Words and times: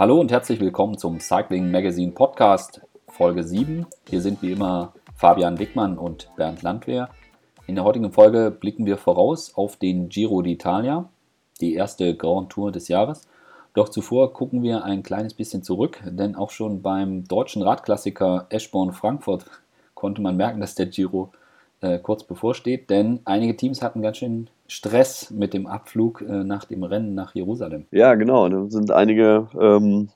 Hallo 0.00 0.18
und 0.18 0.32
herzlich 0.32 0.60
willkommen 0.60 0.96
zum 0.96 1.20
Cycling 1.20 1.70
Magazine 1.70 2.12
Podcast 2.12 2.80
Folge 3.06 3.44
7. 3.44 3.84
Hier 4.08 4.22
sind 4.22 4.40
wie 4.40 4.52
immer 4.52 4.94
Fabian 5.14 5.58
Wickmann 5.58 5.98
und 5.98 6.30
Bernd 6.36 6.62
Landwehr. 6.62 7.10
In 7.66 7.74
der 7.74 7.84
heutigen 7.84 8.10
Folge 8.10 8.50
blicken 8.50 8.86
wir 8.86 8.96
voraus 8.96 9.54
auf 9.54 9.76
den 9.76 10.08
Giro 10.08 10.38
d'Italia, 10.38 11.04
die 11.60 11.74
erste 11.74 12.16
Grand 12.16 12.48
Tour 12.48 12.72
des 12.72 12.88
Jahres. 12.88 13.28
Doch 13.74 13.90
zuvor 13.90 14.32
gucken 14.32 14.62
wir 14.62 14.84
ein 14.84 15.02
kleines 15.02 15.34
bisschen 15.34 15.62
zurück, 15.62 16.02
denn 16.06 16.34
auch 16.34 16.48
schon 16.48 16.80
beim 16.80 17.24
deutschen 17.24 17.60
Radklassiker 17.60 18.46
Eschborn-Frankfurt 18.48 19.44
konnte 19.92 20.22
man 20.22 20.34
merken, 20.34 20.60
dass 20.60 20.74
der 20.74 20.86
Giro 20.86 21.30
äh, 21.82 21.98
kurz 21.98 22.24
bevorsteht, 22.24 22.88
denn 22.88 23.20
einige 23.26 23.54
Teams 23.54 23.82
hatten 23.82 24.00
ganz 24.00 24.16
schön 24.16 24.48
Stress 24.70 25.30
mit 25.32 25.52
dem 25.52 25.66
Abflug 25.66 26.22
äh, 26.22 26.44
nach 26.44 26.64
dem 26.64 26.84
Rennen 26.84 27.14
nach 27.14 27.34
Jerusalem. 27.34 27.86
Ja, 27.90 28.14
genau. 28.14 28.48
Da 28.48 28.70
sind 28.70 28.92
einige, 28.92 29.48
ähm, 29.60 30.10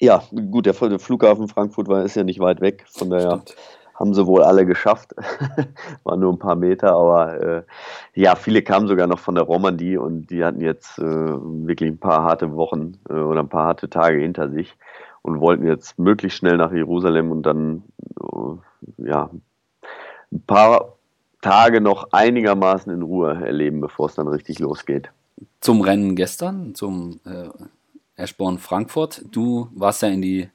ja, 0.00 0.22
gut, 0.50 0.64
der, 0.64 0.72
der, 0.72 0.98
Flughafen 0.98 1.48
Frankfurt 1.48 1.86
war, 1.86 2.02
ist 2.02 2.16
ja 2.16 2.24
nicht 2.24 2.40
weit 2.40 2.62
weg, 2.62 2.86
von 2.88 3.10
daher 3.10 3.42
Stimmt. 3.42 3.56
haben 3.94 4.14
sie 4.14 4.26
wohl 4.26 4.42
alle 4.42 4.64
geschafft. 4.64 5.14
Waren 6.04 6.20
nur 6.20 6.32
ein 6.32 6.38
paar 6.38 6.56
Meter, 6.56 6.94
aber 6.94 7.42
äh, 7.42 7.62
ja, 8.14 8.36
viele 8.36 8.62
kamen 8.62 8.88
sogar 8.88 9.06
noch 9.06 9.18
von 9.18 9.34
der 9.34 9.44
Romandie 9.44 9.98
und 9.98 10.28
die 10.30 10.42
hatten 10.42 10.62
jetzt 10.62 10.98
äh, 10.98 11.02
wirklich 11.02 11.90
ein 11.90 12.00
paar 12.00 12.22
harte 12.22 12.54
Wochen 12.54 12.98
äh, 13.10 13.12
oder 13.12 13.40
ein 13.40 13.50
paar 13.50 13.66
harte 13.66 13.90
Tage 13.90 14.18
hinter 14.18 14.50
sich 14.50 14.74
und 15.20 15.40
wollten 15.40 15.66
jetzt 15.66 15.98
möglichst 15.98 16.38
schnell 16.38 16.56
nach 16.56 16.72
Jerusalem 16.72 17.30
und 17.30 17.42
dann 17.42 17.82
äh, 18.18 19.10
ja 19.10 19.28
ein 20.32 20.42
paar 20.46 20.97
Tage 21.40 21.80
noch 21.80 22.08
einigermaßen 22.12 22.92
in 22.92 23.02
Ruhe 23.02 23.34
erleben, 23.44 23.80
bevor 23.80 24.06
es 24.06 24.14
dann 24.14 24.28
richtig 24.28 24.58
losgeht. 24.58 25.10
Zum 25.60 25.80
Rennen 25.80 26.16
gestern, 26.16 26.74
zum 26.74 27.20
äh, 27.24 27.48
Eschborn 28.16 28.58
Frankfurt. 28.58 29.24
Du 29.30 29.68
warst 29.74 30.02
ja 30.02 30.08
in 30.08 30.22
die 30.22 30.48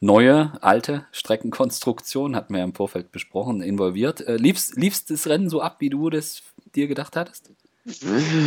neue, 0.00 0.52
alte 0.62 1.06
Streckenkonstruktion, 1.12 2.36
hatten 2.36 2.52
wir 2.52 2.58
ja 2.58 2.64
im 2.64 2.74
Vorfeld 2.74 3.10
besprochen, 3.10 3.62
involviert. 3.62 4.20
Äh, 4.20 4.36
liefst, 4.36 4.76
liefst 4.76 5.10
das 5.10 5.26
Rennen 5.26 5.48
so 5.48 5.60
ab, 5.60 5.76
wie 5.80 5.90
du 5.90 6.10
das 6.10 6.42
dir 6.74 6.86
gedacht 6.86 7.16
hattest? 7.16 7.50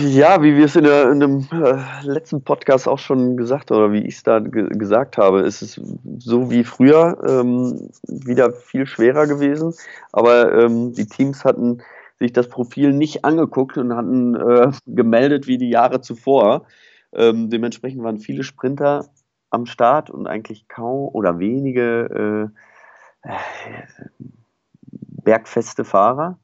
Ja, 0.03 0.43
wie 0.43 0.55
wir 0.55 0.65
es 0.65 0.75
in, 0.75 0.83
der, 0.83 1.11
in 1.11 1.19
dem 1.19 1.47
äh, 1.51 1.81
letzten 2.03 2.43
Podcast 2.43 2.87
auch 2.87 2.99
schon 2.99 3.37
gesagt 3.37 3.71
oder 3.71 3.91
wie 3.91 4.05
ich 4.05 4.15
es 4.17 4.23
da 4.23 4.39
ge 4.39 4.69
gesagt 4.69 5.17
habe, 5.17 5.41
ist 5.41 5.63
es 5.63 5.81
so 6.19 6.51
wie 6.51 6.63
früher 6.63 7.17
ähm, 7.27 7.89
wieder 8.07 8.51
viel 8.51 8.85
schwerer 8.85 9.25
gewesen. 9.25 9.73
Aber 10.11 10.53
ähm, 10.53 10.93
die 10.93 11.07
Teams 11.07 11.43
hatten 11.43 11.81
sich 12.19 12.33
das 12.33 12.49
Profil 12.49 12.93
nicht 12.93 13.25
angeguckt 13.25 13.77
und 13.77 13.95
hatten 13.95 14.35
äh, 14.35 14.71
gemeldet 14.85 15.47
wie 15.47 15.57
die 15.57 15.69
Jahre 15.69 16.01
zuvor. 16.01 16.67
Ähm, 17.11 17.49
dementsprechend 17.49 18.03
waren 18.03 18.19
viele 18.19 18.43
Sprinter 18.43 19.07
am 19.49 19.65
Start 19.65 20.11
und 20.11 20.27
eigentlich 20.27 20.67
kaum 20.67 21.07
oder 21.07 21.39
wenige 21.39 22.51
äh, 23.23 23.29
äh 23.29 23.37
bergfeste 25.23 25.83
Fahrer 25.83 26.37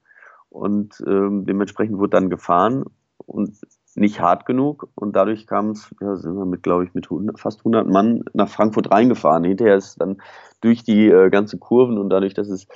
und 0.50 1.04
ähm, 1.08 1.46
dementsprechend 1.46 1.98
wurde 1.98 2.12
dann 2.12 2.30
gefahren 2.30 2.86
und 3.26 3.58
nicht 3.96 4.22
hart 4.22 4.46
genug 4.46 4.88
und 4.96 5.16
dadurch 5.16 5.48
kam 5.48 5.72
es, 5.72 5.94
ja, 6.02 6.16
sind 6.16 6.36
wir 6.36 6.46
mit, 6.46 6.64
glaube 6.64 6.86
ich, 6.86 6.94
mit 6.94 7.06
100, 7.06 7.40
fast 7.40 7.60
100 7.60 7.88
Mann 7.88 8.24
nach 8.34 8.50
Frankfurt 8.50 8.92
reingefahren. 8.92 9.44
Hinterher 9.44 9.76
ist 9.76 10.00
dann 10.00 10.22
durch 10.62 10.84
die 10.84 11.08
äh, 11.08 11.30
ganze 11.30 11.58
Kurven 11.58 11.98
und 11.98 12.10
dadurch, 12.10 12.34
dass 12.34 12.50
es 12.50 12.68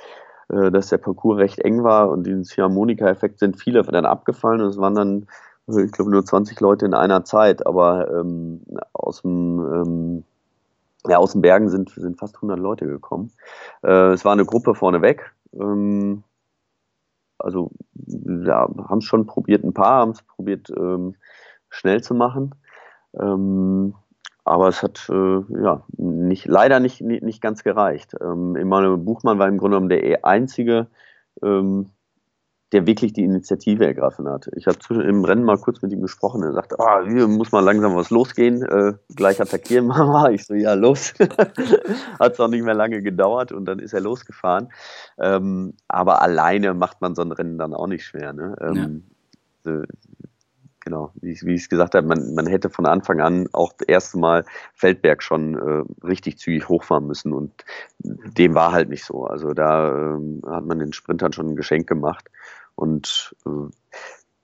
äh, 0.48 0.70
dass 0.70 0.88
der 0.88 0.98
Parcours 0.98 1.38
recht 1.38 1.60
eng 1.60 1.82
war 1.84 2.10
und 2.10 2.26
diesen 2.26 2.44
Harmonika-Effekt 2.44 3.38
sind 3.38 3.58
viele 3.58 3.82
dann 3.82 4.04
abgefallen 4.04 4.60
und 4.60 4.68
es 4.68 4.78
waren 4.78 4.94
dann, 4.94 5.26
äh, 5.68 5.84
ich 5.84 5.92
glaube, 5.92 6.10
nur 6.10 6.24
20 6.24 6.60
Leute 6.60 6.86
in 6.86 6.94
einer 6.94 7.24
Zeit, 7.24 7.66
aber 7.66 8.10
ähm, 8.10 8.62
aus 8.92 9.22
dem 9.22 9.60
ähm, 9.60 10.24
ja, 11.08 11.18
aus 11.18 11.32
den 11.32 11.42
Bergen 11.42 11.68
sind, 11.68 11.90
sind 11.90 12.18
fast 12.18 12.36
100 12.36 12.58
Leute 12.58 12.86
gekommen. 12.86 13.32
Äh, 13.82 14.12
es 14.12 14.24
war 14.24 14.32
eine 14.32 14.44
Gruppe 14.44 14.74
vorneweg. 14.74 15.32
Ähm, 15.52 16.22
also 17.42 17.70
ja, 18.06 18.68
haben 18.88 18.98
es 18.98 19.04
schon 19.04 19.26
probiert, 19.26 19.64
ein 19.64 19.74
paar 19.74 20.00
haben 20.00 20.12
es 20.12 20.22
probiert, 20.22 20.70
ähm, 20.76 21.16
schnell 21.68 22.02
zu 22.02 22.14
machen. 22.14 22.54
Ähm, 23.18 23.94
aber 24.44 24.68
es 24.68 24.82
hat 24.82 25.08
äh, 25.08 25.40
ja 25.62 25.84
nicht, 25.96 26.46
leider 26.46 26.80
nicht, 26.80 27.00
nicht, 27.00 27.22
nicht 27.22 27.40
ganz 27.40 27.62
gereicht. 27.62 28.14
Ähm, 28.20 28.56
Emanuel 28.56 28.96
Buchmann 28.96 29.38
war 29.38 29.48
im 29.48 29.58
Grunde 29.58 29.76
genommen 29.76 29.88
der 29.88 30.24
einzige 30.24 30.88
ähm, 31.42 31.90
der 32.72 32.86
wirklich 32.86 33.12
die 33.12 33.22
Initiative 33.22 33.84
ergriffen 33.84 34.26
hat. 34.28 34.48
Ich 34.56 34.66
habe 34.66 34.78
im 35.02 35.24
Rennen 35.24 35.44
mal 35.44 35.58
kurz 35.58 35.82
mit 35.82 35.92
ihm 35.92 36.00
gesprochen. 36.00 36.42
Er 36.42 36.52
sagte, 36.52 36.76
oh, 36.78 37.06
hier 37.06 37.28
muss 37.28 37.52
mal 37.52 37.60
langsam 37.60 37.94
was 37.94 38.08
losgehen, 38.08 38.62
äh, 38.62 38.94
gleich 39.14 39.40
attackieren 39.40 39.86
mal. 39.86 40.34
Ich 40.34 40.46
so, 40.46 40.54
ja, 40.54 40.72
los. 40.72 41.12
hat 42.18 42.32
es 42.32 42.40
auch 42.40 42.48
nicht 42.48 42.64
mehr 42.64 42.74
lange 42.74 43.02
gedauert 43.02 43.52
und 43.52 43.66
dann 43.66 43.78
ist 43.78 43.92
er 43.92 44.00
losgefahren. 44.00 44.72
Ähm, 45.18 45.74
aber 45.86 46.22
alleine 46.22 46.72
macht 46.72 47.02
man 47.02 47.14
so 47.14 47.22
ein 47.22 47.32
Rennen 47.32 47.58
dann 47.58 47.74
auch 47.74 47.86
nicht 47.86 48.04
schwer. 48.04 48.32
Ne? 48.32 48.56
Ähm, 48.60 49.04
ja. 49.66 49.72
äh, 49.72 49.86
genau, 50.80 51.12
wie, 51.20 51.38
wie 51.42 51.54
ich 51.54 51.62
es 51.62 51.68
gesagt 51.68 51.94
habe, 51.94 52.06
man, 52.06 52.34
man 52.34 52.46
hätte 52.46 52.70
von 52.70 52.86
Anfang 52.86 53.20
an 53.20 53.48
auch 53.52 53.72
das 53.72 53.88
erste 53.88 54.18
Mal 54.18 54.44
Feldberg 54.74 55.22
schon 55.22 55.54
äh, 55.54 56.06
richtig 56.06 56.38
zügig 56.38 56.68
hochfahren 56.68 57.06
müssen 57.06 57.32
und 57.32 57.52
dem 57.98 58.54
war 58.54 58.72
halt 58.72 58.88
nicht 58.88 59.04
so. 59.04 59.26
Also 59.26 59.52
da 59.52 60.14
ähm, 60.14 60.42
hat 60.46 60.64
man 60.64 60.78
den 60.78 60.92
Sprintern 60.92 61.32
schon 61.32 61.50
ein 61.50 61.56
Geschenk 61.56 61.86
gemacht. 61.86 62.30
Und 62.82 63.36
äh, 63.46 63.70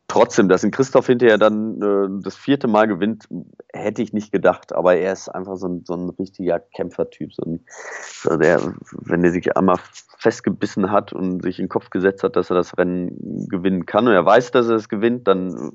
trotzdem, 0.07 0.49
dass 0.49 0.63
ein 0.63 0.71
Christoph 0.71 1.09
hinterher 1.09 1.39
dann 1.39 1.83
äh, 1.83 2.23
das 2.23 2.37
vierte 2.37 2.69
Mal 2.69 2.87
gewinnt, 2.87 3.27
hätte 3.73 4.01
ich 4.01 4.13
nicht 4.13 4.31
gedacht. 4.31 4.73
Aber 4.73 4.95
er 4.95 5.13
ist 5.13 5.29
einfach 5.29 5.57
so 5.57 5.67
ein, 5.67 5.85
so 5.85 5.95
ein 5.95 6.11
richtiger 6.11 6.61
Kämpfertyp. 6.61 7.35
So 7.35 7.43
ein, 7.45 7.67
so 8.13 8.37
der, 8.37 8.75
wenn 8.93 9.25
er 9.25 9.33
sich 9.33 9.57
einmal 9.57 9.79
festgebissen 10.19 10.93
hat 10.93 11.13
und 11.13 11.43
sich 11.43 11.59
in 11.59 11.65
den 11.65 11.69
Kopf 11.69 11.91
gesetzt 11.91 12.23
hat, 12.23 12.37
dass 12.37 12.51
er 12.51 12.55
das 12.55 12.79
Rennen 12.79 13.49
gewinnen 13.49 13.87
kann 13.87 14.07
und 14.07 14.15
er 14.15 14.25
weiß, 14.25 14.53
dass 14.53 14.69
er 14.69 14.77
es 14.77 14.89
gewinnt, 14.89 15.27
dann 15.27 15.73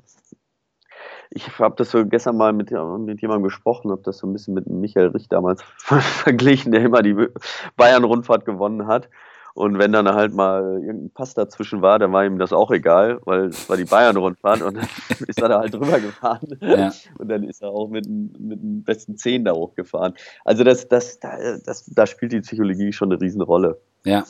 ich 1.28 1.58
habe 1.58 1.74
das 1.76 1.90
so 1.90 2.06
gestern 2.06 2.38
mal 2.38 2.52
mit, 2.54 2.70
mit 2.70 3.20
jemandem 3.20 3.42
gesprochen, 3.42 3.90
habe 3.90 4.02
das 4.04 4.18
so 4.18 4.26
ein 4.26 4.32
bisschen 4.32 4.54
mit 4.54 4.68
Michael 4.68 5.08
Rich 5.08 5.28
damals 5.28 5.62
verglichen, 5.78 6.72
der 6.72 6.82
immer 6.82 7.02
die 7.02 7.28
Bayern-Rundfahrt 7.76 8.46
gewonnen 8.46 8.86
hat. 8.86 9.10
Und 9.54 9.78
wenn 9.78 9.92
dann 9.92 10.08
halt 10.08 10.34
mal 10.34 10.80
irgendein 10.80 11.10
Pass 11.10 11.32
dazwischen 11.32 11.80
war, 11.80 12.00
dann 12.00 12.12
war 12.12 12.24
ihm 12.24 12.38
das 12.38 12.52
auch 12.52 12.72
egal, 12.72 13.20
weil 13.24 13.46
es 13.46 13.68
war 13.68 13.76
die 13.76 13.84
Bayern-Rundfahrt 13.84 14.62
und 14.62 14.76
dann 14.76 14.88
ist 15.28 15.40
er 15.40 15.48
da 15.48 15.60
halt 15.60 15.72
drüber 15.72 16.00
gefahren. 16.00 16.58
Ja. 16.60 16.92
Und 17.18 17.28
dann 17.28 17.44
ist 17.44 17.62
er 17.62 17.70
auch 17.70 17.88
mit, 17.88 18.08
mit 18.08 18.60
den 18.60 18.82
besten 18.82 19.16
Zehn 19.16 19.44
da 19.44 19.52
hochgefahren. 19.52 20.14
Also 20.44 20.64
das, 20.64 20.88
das, 20.88 21.20
das, 21.20 21.84
da 21.86 22.06
spielt 22.06 22.32
die 22.32 22.40
Psychologie 22.40 22.92
schon 22.92 23.12
eine 23.12 23.20
Riesenrolle. 23.20 23.78
Ja. 24.04 24.24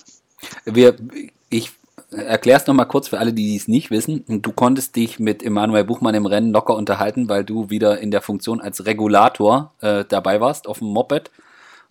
Wir, 0.67 0.95
ich 1.49 1.73
erklär 2.11 2.57
es 2.57 2.67
nochmal 2.67 2.89
kurz 2.89 3.09
für 3.09 3.19
alle, 3.19 3.33
die 3.33 3.57
es 3.57 3.67
nicht 3.67 3.91
wissen. 3.91 4.25
Du 4.29 4.53
konntest 4.53 4.95
dich 4.95 5.19
mit 5.19 5.43
Emanuel 5.43 5.85
Buchmann 5.85 6.15
im 6.15 6.27
Rennen 6.27 6.53
locker 6.53 6.77
unterhalten, 6.77 7.31
weil 7.31 7.45
du 7.45 7.71
wieder 7.71 7.99
in 7.99 8.11
der 8.11 8.21
Funktion 8.21 8.61
als 8.61 8.85
Regulator 8.85 9.73
äh, 9.81 10.05
dabei 10.07 10.41
warst 10.41 10.67
auf 10.69 10.81
dem 10.81 10.89
Moped 10.89 11.31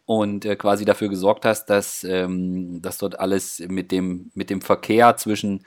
und 0.06 0.46
äh, 0.46 0.56
quasi 0.56 0.86
dafür 0.86 1.10
gesorgt 1.10 1.46
hast, 1.46 1.66
dass, 1.70 2.04
ähm, 2.04 2.82
dass 2.82 2.98
dort 2.98 3.20
alles 3.20 3.62
mit 3.68 3.92
dem, 3.92 4.32
mit 4.34 4.50
dem 4.50 4.62
Verkehr 4.62 5.16
zwischen, 5.18 5.66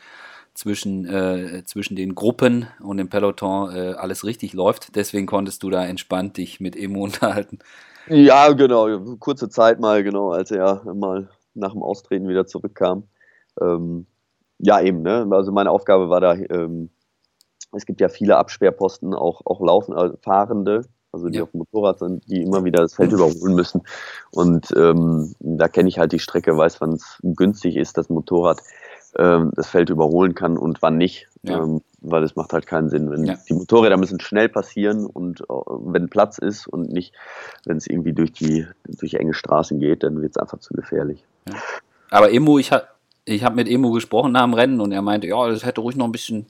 zwischen, 0.55 1.07
äh, 1.07 1.65
zwischen 1.65 1.97
den 1.97 2.15
Gruppen 2.15 2.67
und 2.81 2.99
dem 2.99 3.09
Peloton 3.09 3.75
äh, 3.75 3.93
alles 3.93 4.25
richtig 4.25 4.53
läuft. 4.53 4.97
Deswegen 4.97 5.27
konntest 5.27 5.63
du 5.63 5.71
da 5.71 5.85
entspannt 5.85 6.37
dich 6.37 6.61
mit 6.61 6.77
Emo 6.77 7.01
unterhalten. 7.05 7.59
Ja, 8.09 8.53
genau. 8.53 9.17
Kurze 9.17 9.49
Zeit 9.49 9.81
mal, 9.81 10.05
genau, 10.05 10.31
als 10.31 10.51
er 10.51 10.83
mal 10.95 11.29
nach 11.55 11.73
dem 11.73 11.83
Austreten 11.83 12.29
wieder 12.29 12.47
zurückkam. 12.47 13.05
Ähm, 13.61 14.07
ja, 14.59 14.81
eben, 14.81 15.03
ne? 15.03 15.27
Also 15.31 15.53
meine 15.53 15.71
Aufgabe 15.71 16.09
war 16.09 16.21
da, 16.21 16.35
ähm, 16.35 16.91
es 17.73 17.85
gibt 17.85 18.01
ja 18.01 18.09
viele 18.09 18.37
Absperrposten, 18.37 19.13
auch, 19.15 19.43
auch 19.45 19.61
Laufen, 19.61 19.95
also 19.95 20.17
Fahrende, 20.23 20.83
also 21.17 21.29
die 21.29 21.39
ja. 21.39 21.45
auf 21.45 21.51
dem 21.51 21.59
Motorrad 21.59 21.99
sind, 21.99 22.29
die 22.29 22.43
immer 22.43 22.65
wieder 22.65 22.83
das 22.83 22.95
Feld 22.95 23.13
überholen 23.13 23.55
müssen. 23.55 23.83
Und 24.31 24.69
ähm, 24.77 25.35
da 25.41 25.69
kenne 25.69 25.89
ich 25.89 25.99
halt 25.99 26.13
die 26.13 26.19
Strecke, 26.19 26.57
weiß, 26.57 26.81
wann 26.81 26.93
es 26.93 27.19
günstig 27.23 27.77
ist, 27.77 27.97
das 27.97 28.11
Motorrad 28.11 28.63
ähm, 29.19 29.51
das 29.57 29.69
Feld 29.69 29.89
überholen 29.89 30.35
kann 30.35 30.59
und 30.59 30.83
wann 30.83 30.99
nicht. 30.99 31.29
Ja. 31.43 31.63
Ähm, 31.63 31.81
weil 32.03 32.23
es 32.23 32.37
macht 32.37 32.53
halt 32.53 32.67
keinen 32.67 32.91
Sinn. 32.91 33.11
Wenn 33.11 33.25
ja. 33.25 33.37
Die 33.49 33.55
Motorräder 33.55 33.97
müssen 33.97 34.21
schnell 34.21 34.49
passieren 34.49 35.07
und 35.07 35.41
äh, 35.41 35.45
wenn 35.49 36.09
Platz 36.09 36.39
ist 36.39 36.67
und 36.69 36.93
nicht, 36.93 37.15
wenn 37.65 37.79
es 37.79 37.87
irgendwie 37.87 38.13
durch 38.13 38.33
die 38.33 38.67
durch 38.87 39.15
enge 39.15 39.35
Straßen 39.35 39.81
geht, 39.81 40.03
dann 40.03 40.21
wird 40.21 40.33
es 40.33 40.37
einfach 40.37 40.59
zu 40.59 40.75
gefährlich. 40.75 41.25
Aber 42.11 42.31
Emo, 42.31 42.59
ich 42.59 42.73
habe 42.73 42.85
ich 43.25 43.43
hab 43.43 43.55
mit 43.55 43.69
Emo 43.69 43.91
gesprochen 43.91 44.33
nach 44.33 44.45
dem 44.45 44.55
Rennen 44.55 44.81
und 44.81 44.93
er 44.93 45.03
meinte, 45.03 45.27
ja, 45.27 45.49
das 45.49 45.65
hätte 45.65 45.81
ruhig 45.81 45.97
noch 45.97 46.05
ein 46.05 46.13
bisschen 46.13 46.47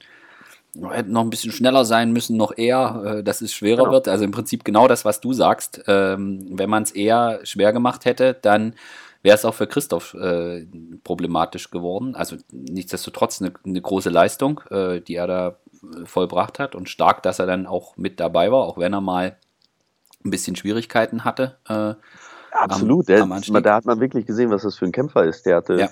hätten 0.91 1.11
noch 1.11 1.21
ein 1.21 1.29
bisschen 1.29 1.51
schneller 1.51 1.85
sein 1.85 2.11
müssen, 2.11 2.37
noch 2.37 2.57
eher, 2.57 3.03
äh, 3.05 3.23
dass 3.23 3.41
es 3.41 3.53
schwerer 3.53 3.83
genau. 3.83 3.91
wird. 3.91 4.07
Also 4.07 4.23
im 4.23 4.31
Prinzip 4.31 4.63
genau 4.63 4.87
das, 4.87 5.05
was 5.05 5.21
du 5.21 5.33
sagst. 5.33 5.83
Ähm, 5.87 6.47
wenn 6.51 6.69
man 6.69 6.83
es 6.83 6.91
eher 6.91 7.39
schwer 7.43 7.73
gemacht 7.73 8.05
hätte, 8.05 8.33
dann 8.33 8.75
wäre 9.23 9.35
es 9.35 9.45
auch 9.45 9.53
für 9.53 9.67
Christoph 9.67 10.13
äh, 10.13 10.65
problematisch 11.03 11.71
geworden. 11.71 12.15
Also 12.15 12.37
nichtsdestotrotz 12.51 13.41
eine, 13.41 13.53
eine 13.65 13.81
große 13.81 14.09
Leistung, 14.09 14.61
äh, 14.69 15.01
die 15.01 15.15
er 15.15 15.27
da 15.27 15.57
vollbracht 16.05 16.59
hat 16.59 16.75
und 16.75 16.89
stark, 16.89 17.23
dass 17.23 17.39
er 17.39 17.45
dann 17.45 17.67
auch 17.67 17.97
mit 17.97 18.19
dabei 18.19 18.51
war, 18.51 18.63
auch 18.63 18.77
wenn 18.77 18.93
er 18.93 19.01
mal 19.01 19.37
ein 20.23 20.29
bisschen 20.29 20.55
Schwierigkeiten 20.55 21.23
hatte. 21.23 21.57
Äh, 21.67 21.95
Absolut, 22.51 23.09
am, 23.11 23.31
am 23.31 23.63
da 23.63 23.75
hat 23.75 23.85
man 23.85 23.99
wirklich 23.99 24.25
gesehen, 24.25 24.49
was 24.49 24.63
das 24.63 24.77
für 24.77 24.85
ein 24.85 24.91
Kämpfer 24.91 25.25
ist. 25.25 25.45
Der 25.45 25.57
hatte 25.57 25.75
ja. 25.75 25.89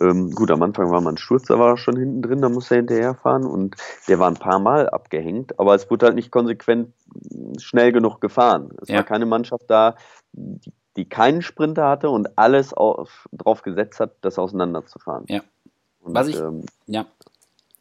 Ähm, 0.00 0.30
gut, 0.32 0.50
am 0.50 0.62
Anfang 0.62 0.90
war 0.90 1.00
man 1.00 1.16
Sturz, 1.16 1.46
da 1.46 1.58
war 1.58 1.70
er 1.70 1.76
schon 1.76 1.96
hinten 1.96 2.22
drin, 2.22 2.40
da 2.40 2.48
musste 2.48 2.74
er 2.74 2.78
hinterherfahren 2.78 3.46
und 3.46 3.76
der 4.08 4.18
war 4.18 4.28
ein 4.28 4.34
paar 4.34 4.58
Mal 4.58 4.88
abgehängt, 4.88 5.58
aber 5.58 5.74
es 5.74 5.88
wurde 5.90 6.06
halt 6.06 6.16
nicht 6.16 6.32
konsequent 6.32 6.92
schnell 7.60 7.92
genug 7.92 8.20
gefahren. 8.20 8.70
Es 8.82 8.88
ja. 8.88 8.96
war 8.96 9.04
keine 9.04 9.26
Mannschaft 9.26 9.64
da, 9.68 9.94
die, 10.32 10.72
die, 10.96 11.08
keinen 11.08 11.42
Sprinter 11.42 11.88
hatte 11.88 12.10
und 12.10 12.36
alles 12.38 12.74
auf, 12.74 13.28
drauf 13.30 13.62
gesetzt 13.62 14.00
hat, 14.00 14.16
das 14.22 14.38
auseinanderzufahren. 14.38 15.26
Ja. 15.28 15.42
Und, 16.00 16.14
Was 16.14 16.28
ich, 16.28 16.40
ähm, 16.40 16.64
ja. 16.86 17.06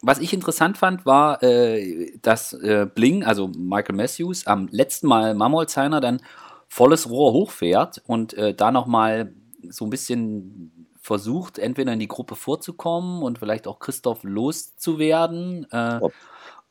Was 0.01 0.19
ich 0.19 0.33
interessant 0.33 0.77
fand, 0.77 1.05
war, 1.05 1.41
äh, 1.41 2.11
dass 2.21 2.53
äh, 2.53 2.85
Bling, 2.93 3.23
also 3.23 3.47
Michael 3.47 3.95
Matthews, 3.95 4.45
am 4.45 4.67
letzten 4.69 5.07
Mal 5.07 5.33
Mamolzheiner 5.33 6.01
dann 6.01 6.21
volles 6.67 7.09
Rohr 7.09 7.33
hochfährt 7.33 8.03
und 8.05 8.33
äh, 8.33 8.53
da 8.53 8.71
nochmal 8.71 9.33
so 9.69 9.85
ein 9.85 9.89
bisschen 9.89 10.72
versucht, 11.03 11.59
entweder 11.59 11.91
in 11.91 11.99
die 11.99 12.07
Gruppe 12.07 12.35
vorzukommen 12.35 13.23
und 13.23 13.37
vielleicht 13.37 13.67
auch 13.67 13.79
Christoph 13.79 14.23
loszuwerden. 14.23 15.67
Äh, 15.69 15.99
Auf 15.99 16.13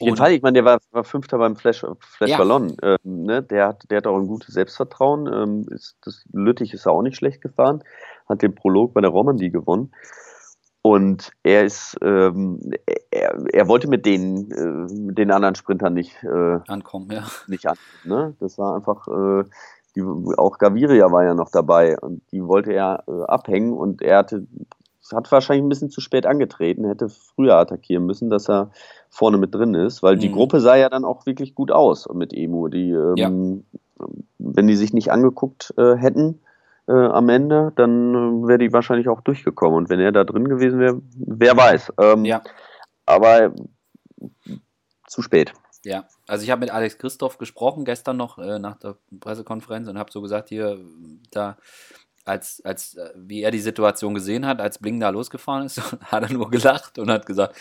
jeden 0.00 0.17
Fall, 0.17 0.32
ich 0.32 0.40
meine, 0.40 0.55
der 0.55 0.64
war, 0.64 0.79
war 0.90 1.05
Fünfter 1.05 1.37
beim 1.37 1.55
Flash, 1.55 1.84
Flash 2.00 2.31
ja. 2.31 2.38
Ballon. 2.38 2.75
Ähm, 2.82 2.96
ne? 3.05 3.43
der, 3.43 3.69
hat, 3.69 3.84
der 3.90 3.99
hat 3.99 4.06
auch 4.06 4.17
ein 4.17 4.26
gutes 4.26 4.55
Selbstvertrauen. 4.55 5.31
Ähm, 5.31 5.67
ist, 5.70 5.96
das, 6.02 6.25
Lüttich 6.32 6.73
ist 6.73 6.87
auch 6.87 7.02
nicht 7.02 7.17
schlecht 7.17 7.43
gefahren. 7.43 7.84
Hat 8.26 8.40
den 8.40 8.55
Prolog 8.55 8.94
bei 8.94 9.02
der 9.02 9.11
Romandie 9.11 9.50
gewonnen. 9.50 9.93
Und 10.81 11.31
er 11.43 11.64
ist, 11.64 11.99
ähm, 12.02 12.58
er, 13.11 13.37
er 13.52 13.69
wollte 13.69 13.87
mit 13.87 14.06
den, 14.06 14.50
äh, 14.50 14.94
mit 14.94 15.19
den 15.19 15.31
anderen 15.31 15.56
Sprintern 15.56 15.93
nicht 15.93 16.25
äh, 16.25 16.58
ankommen, 16.67 17.11
ja. 17.12 17.25
Nicht 17.49 17.67
ankommen, 17.67 17.87
ne? 18.05 18.35
Das 18.40 18.56
war 18.56 18.76
einfach, 18.76 19.06
äh, 19.08 19.44
die, 19.96 20.02
auch 20.36 20.58
Gaviria 20.58 21.10
war 21.12 21.24
ja 21.24 21.34
noch 21.34 21.50
dabei 21.50 21.98
und 21.98 22.22
die 22.32 22.46
wollte 22.46 22.72
er 22.72 23.04
äh, 23.06 23.24
abhängen 23.24 23.72
und 23.72 24.02
er 24.02 24.18
hatte, 24.18 24.46
hat 25.12 25.30
wahrscheinlich 25.30 25.64
ein 25.64 25.68
bisschen 25.68 25.90
zu 25.90 26.00
spät 26.00 26.26
angetreten, 26.26 26.86
hätte 26.86 27.08
früher 27.08 27.56
attackieren 27.56 28.06
müssen, 28.06 28.30
dass 28.30 28.48
er 28.48 28.70
vorne 29.10 29.38
mit 29.38 29.54
drin 29.54 29.74
ist, 29.74 30.02
weil 30.02 30.16
mhm. 30.16 30.20
die 30.20 30.32
Gruppe 30.32 30.60
sah 30.60 30.76
ja 30.76 30.88
dann 30.88 31.04
auch 31.04 31.26
wirklich 31.26 31.54
gut 31.54 31.70
aus 31.70 32.08
mit 32.12 32.32
Emu. 32.32 32.68
Die, 32.68 32.90
ähm, 32.90 33.16
ja. 33.16 34.06
wenn 34.38 34.66
die 34.66 34.76
sich 34.76 34.92
nicht 34.92 35.12
angeguckt 35.12 35.74
äh, 35.76 35.96
hätten 35.96 36.40
äh, 36.88 36.92
am 36.92 37.28
Ende, 37.28 37.72
dann 37.76 38.14
äh, 38.14 38.48
wäre 38.48 38.58
die 38.58 38.72
wahrscheinlich 38.72 39.08
auch 39.08 39.20
durchgekommen. 39.20 39.76
Und 39.76 39.90
wenn 39.90 40.00
er 40.00 40.12
da 40.12 40.24
drin 40.24 40.48
gewesen 40.48 40.80
wäre, 40.80 41.00
wer 41.16 41.56
weiß. 41.56 41.92
Ähm, 42.00 42.24
ja. 42.24 42.42
Aber 43.04 43.52
zu 45.06 45.22
spät. 45.22 45.52
Ja, 45.84 46.06
also 46.29 46.44
ich 46.44 46.50
habe 46.50 46.61
mit 46.61 46.70
Alex 46.70 46.96
Christoph 46.99 47.38
gesprochen 47.38 47.84
gestern 47.84 48.17
noch 48.17 48.38
äh, 48.38 48.58
nach 48.58 48.76
der 48.76 48.96
Pressekonferenz 49.19 49.88
und 49.88 49.99
habe 49.99 50.12
so 50.12 50.23
gesagt, 50.23 50.49
hier, 50.49 50.79
da, 51.32 51.56
als, 52.25 52.64
als, 52.64 52.94
äh, 52.94 53.11
wie 53.17 53.43
er 53.43 53.50
die 53.50 53.61
Situation 53.61 54.14
gesehen 54.14 54.46
hat, 54.46 54.61
als 54.61 54.79
Bling 54.79 55.00
da 55.00 55.11
losgefahren 55.11 55.67
ist, 55.67 55.81
hat 56.05 56.23
er 56.23 56.32
nur 56.32 56.50
gelacht 56.50 56.99
und 56.99 57.11
hat 57.11 57.26
gesagt, 57.26 57.56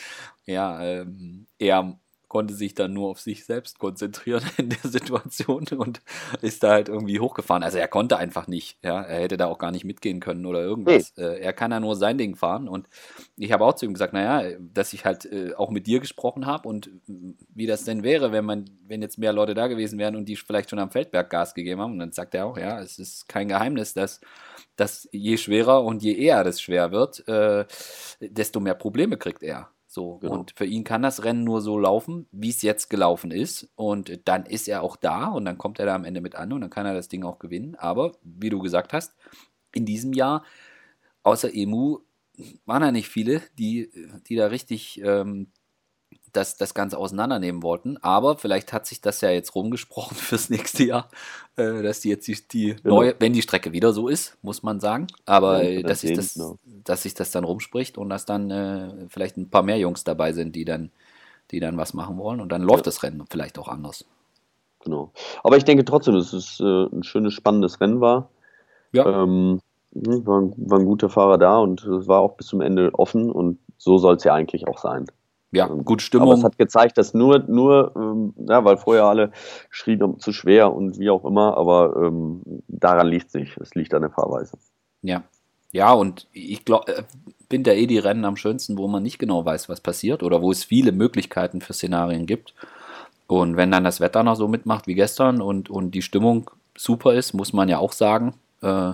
ja, 0.45 0.81
ähm, 0.83 1.47
er 1.57 1.99
konnte 2.31 2.53
sich 2.53 2.73
dann 2.73 2.93
nur 2.93 3.09
auf 3.09 3.19
sich 3.19 3.43
selbst 3.43 3.77
konzentrieren 3.77 4.41
in 4.57 4.69
der 4.69 4.89
Situation 4.89 5.67
und 5.75 6.01
ist 6.41 6.63
da 6.63 6.69
halt 6.69 6.87
irgendwie 6.87 7.19
hochgefahren. 7.19 7.61
Also 7.61 7.77
er 7.77 7.89
konnte 7.89 8.15
einfach 8.15 8.47
nicht, 8.47 8.77
ja, 8.85 9.01
er 9.01 9.19
hätte 9.19 9.35
da 9.35 9.47
auch 9.47 9.57
gar 9.57 9.71
nicht 9.71 9.83
mitgehen 9.83 10.21
können 10.21 10.45
oder 10.45 10.61
irgendwas. 10.61 11.11
Nee. 11.17 11.23
Äh, 11.25 11.41
er 11.41 11.51
kann 11.51 11.71
ja 11.71 11.81
nur 11.81 11.97
sein 11.97 12.17
Ding 12.17 12.37
fahren 12.37 12.69
und 12.69 12.87
ich 13.35 13.51
habe 13.51 13.65
auch 13.65 13.73
zu 13.73 13.85
ihm 13.85 13.91
gesagt, 13.91 14.13
naja, 14.13 14.57
dass 14.73 14.93
ich 14.93 15.03
halt 15.03 15.25
äh, 15.25 15.55
auch 15.55 15.71
mit 15.71 15.87
dir 15.87 15.99
gesprochen 15.99 16.45
habe 16.45 16.69
und 16.69 16.89
wie 17.05 17.67
das 17.67 17.83
denn 17.83 18.01
wäre, 18.01 18.31
wenn 18.31 18.45
man, 18.45 18.69
wenn 18.87 19.01
jetzt 19.01 19.17
mehr 19.17 19.33
Leute 19.33 19.53
da 19.53 19.67
gewesen 19.67 19.99
wären 19.99 20.15
und 20.15 20.23
die 20.23 20.37
vielleicht 20.37 20.69
schon 20.69 20.79
am 20.79 20.89
Feldberg 20.89 21.29
Gas 21.29 21.53
gegeben 21.53 21.81
haben. 21.81 21.91
Und 21.91 21.99
dann 21.99 22.13
sagt 22.13 22.33
er 22.33 22.45
auch, 22.45 22.57
ja, 22.57 22.79
es 22.79 22.97
ist 22.97 23.27
kein 23.27 23.49
Geheimnis, 23.49 23.93
dass, 23.93 24.21
dass 24.77 25.05
je 25.11 25.35
schwerer 25.35 25.83
und 25.83 26.01
je 26.01 26.13
eher 26.13 26.45
das 26.45 26.61
schwer 26.61 26.93
wird, 26.93 27.27
äh, 27.27 27.65
desto 28.21 28.61
mehr 28.61 28.75
Probleme 28.75 29.17
kriegt 29.17 29.43
er. 29.43 29.69
So, 29.93 30.19
genau. 30.19 30.35
und 30.35 30.53
für 30.55 30.63
ihn 30.63 30.85
kann 30.85 31.01
das 31.01 31.25
Rennen 31.25 31.43
nur 31.43 31.59
so 31.59 31.77
laufen, 31.77 32.25
wie 32.31 32.47
es 32.47 32.61
jetzt 32.61 32.89
gelaufen 32.89 33.29
ist. 33.29 33.69
Und 33.75 34.21
dann 34.23 34.45
ist 34.45 34.69
er 34.69 34.83
auch 34.83 34.95
da 34.95 35.25
und 35.25 35.43
dann 35.43 35.57
kommt 35.57 35.79
er 35.79 35.85
da 35.85 35.95
am 35.95 36.05
Ende 36.05 36.21
mit 36.21 36.33
an 36.35 36.53
und 36.53 36.61
dann 36.61 36.69
kann 36.69 36.85
er 36.85 36.93
das 36.93 37.09
Ding 37.09 37.25
auch 37.25 37.39
gewinnen. 37.39 37.75
Aber 37.75 38.13
wie 38.23 38.49
du 38.49 38.59
gesagt 38.59 38.93
hast, 38.93 39.13
in 39.73 39.85
diesem 39.85 40.13
Jahr, 40.13 40.45
außer 41.23 41.53
Emu, 41.53 41.99
waren 42.65 42.83
ja 42.83 42.93
nicht 42.93 43.09
viele, 43.09 43.41
die, 43.59 43.91
die 44.27 44.37
da 44.37 44.47
richtig 44.47 45.01
ähm, 45.03 45.47
das, 46.33 46.57
das 46.57 46.73
Ganze 46.73 46.97
auseinandernehmen 46.97 47.63
wollten. 47.63 47.97
Aber 47.97 48.37
vielleicht 48.37 48.73
hat 48.73 48.85
sich 48.85 49.01
das 49.01 49.21
ja 49.21 49.29
jetzt 49.29 49.55
rumgesprochen 49.55 50.15
fürs 50.17 50.49
nächste 50.49 50.83
Jahr, 50.83 51.09
äh, 51.55 51.81
dass 51.81 52.01
die 52.01 52.09
jetzt 52.09 52.27
die, 52.27 52.37
die 52.51 52.75
genau. 52.75 52.95
neue, 52.95 53.15
wenn 53.19 53.33
die 53.33 53.41
Strecke 53.41 53.71
wieder 53.71 53.93
so 53.93 54.07
ist, 54.07 54.37
muss 54.41 54.63
man 54.63 54.79
sagen. 54.79 55.07
Aber 55.25 55.63
ja, 55.63 55.81
dass, 55.81 56.01
sich 56.01 56.13
das, 56.13 56.33
genau. 56.33 56.57
dass 56.65 57.03
sich 57.03 57.13
das 57.13 57.31
dann 57.31 57.43
rumspricht 57.43 57.97
und 57.97 58.09
dass 58.09 58.25
dann 58.25 58.51
äh, 58.51 59.07
vielleicht 59.09 59.37
ein 59.37 59.49
paar 59.49 59.63
mehr 59.63 59.77
Jungs 59.77 60.03
dabei 60.03 60.33
sind, 60.33 60.55
die 60.55 60.65
dann, 60.65 60.91
die 61.51 61.59
dann 61.59 61.77
was 61.77 61.93
machen 61.93 62.17
wollen. 62.17 62.39
Und 62.39 62.51
dann 62.51 62.61
läuft 62.61 62.85
ja. 62.85 62.91
das 62.91 63.03
Rennen 63.03 63.25
vielleicht 63.29 63.59
auch 63.59 63.67
anders. 63.67 64.05
Genau. 64.83 65.11
Aber 65.43 65.57
ich 65.57 65.63
denke 65.65 65.85
trotzdem, 65.85 66.15
dass 66.15 66.33
es 66.33 66.59
äh, 66.59 66.85
ein 66.85 67.03
schönes, 67.03 67.33
spannendes 67.33 67.79
Rennen 67.81 68.01
war. 68.01 68.29
Ja. 68.91 69.23
Ähm, 69.23 69.61
hm, 69.93 70.25
waren, 70.25 70.53
waren 70.57 70.85
gute 70.85 71.09
Fahrer 71.09 71.37
da 71.37 71.57
und 71.57 71.83
es 71.83 72.07
war 72.07 72.21
auch 72.21 72.35
bis 72.35 72.47
zum 72.47 72.61
Ende 72.61 72.91
offen 72.93 73.31
und 73.31 73.59
so 73.77 73.97
soll 73.97 74.15
es 74.15 74.23
ja 74.23 74.33
eigentlich 74.33 74.67
auch 74.67 74.77
sein. 74.77 75.05
Ja, 75.51 75.67
ähm, 75.67 75.83
gut 75.83 76.01
Stimmung. 76.01 76.29
Aber 76.29 76.37
es 76.37 76.43
hat 76.43 76.57
gezeigt, 76.57 76.97
dass 76.97 77.13
nur, 77.13 77.39
nur, 77.47 77.93
ähm, 77.95 78.33
ja, 78.47 78.63
weil 78.63 78.77
vorher 78.77 79.05
alle 79.05 79.31
schrien 79.69 80.19
zu 80.19 80.31
schwer 80.31 80.73
und 80.73 80.97
wie 80.97 81.09
auch 81.09 81.25
immer, 81.25 81.57
aber 81.57 81.95
ähm, 81.97 82.41
daran 82.67 83.07
liegt 83.07 83.27
es 83.27 83.33
nicht. 83.33 83.57
Es 83.57 83.75
liegt 83.75 83.93
an 83.93 84.01
der 84.01 84.11
Fahrweise. 84.11 84.57
Ja. 85.01 85.23
Ja, 85.73 85.93
und 85.93 86.27
ich 86.33 86.65
glaube, 86.65 86.93
äh, 86.97 87.03
bin 87.47 87.63
da 87.63 87.71
eh 87.71 87.87
die 87.87 87.97
Rennen 87.97 88.25
am 88.25 88.35
schönsten, 88.35 88.77
wo 88.77 88.87
man 88.87 89.03
nicht 89.03 89.19
genau 89.19 89.45
weiß, 89.45 89.69
was 89.69 89.79
passiert 89.81 90.23
oder 90.23 90.41
wo 90.41 90.51
es 90.51 90.63
viele 90.63 90.91
Möglichkeiten 90.91 91.61
für 91.61 91.73
Szenarien 91.73 92.25
gibt. 92.25 92.53
Und 93.27 93.55
wenn 93.55 93.71
dann 93.71 93.85
das 93.85 94.01
Wetter 94.01 94.23
noch 94.23 94.35
so 94.35 94.49
mitmacht 94.49 94.87
wie 94.87 94.95
gestern 94.95 95.41
und, 95.41 95.69
und 95.69 95.91
die 95.91 96.01
Stimmung 96.01 96.49
super 96.75 97.13
ist, 97.13 97.33
muss 97.33 97.53
man 97.53 97.69
ja 97.69 97.77
auch 97.77 97.93
sagen, 97.93 98.33
äh, 98.61 98.91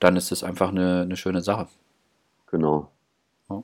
dann 0.00 0.16
ist 0.16 0.32
es 0.32 0.42
einfach 0.42 0.70
eine, 0.70 1.02
eine 1.02 1.16
schöne 1.16 1.40
Sache. 1.40 1.68
Genau. 2.50 2.88
Ja. 3.48 3.62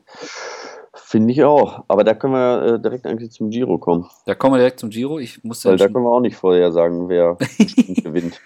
Finde 0.95 1.33
ich 1.33 1.43
auch. 1.43 1.85
Aber 1.89 2.05
da 2.05 2.15
können 2.15 2.35
wir 2.35 2.75
äh, 2.75 2.81
direkt 2.81 3.07
eigentlich 3.07 3.33
zum 3.33 3.51
Giro 3.51 3.79
kommen. 3.79 4.09
Da 4.27 4.35
kommen 4.35 4.55
wir 4.55 4.59
direkt 4.59 4.81
zum 4.81 4.91
Giro. 4.91 5.19
Ich 5.19 5.43
muss 5.43 5.65
Weil 5.65 5.77
da 5.77 5.87
können 5.89 6.05
wir 6.05 6.13
auch 6.13 6.21
nicht 6.21 6.37
vorher 6.37 6.73
sagen, 6.73 7.09
wer 7.09 7.37
gewinnt. 8.03 8.41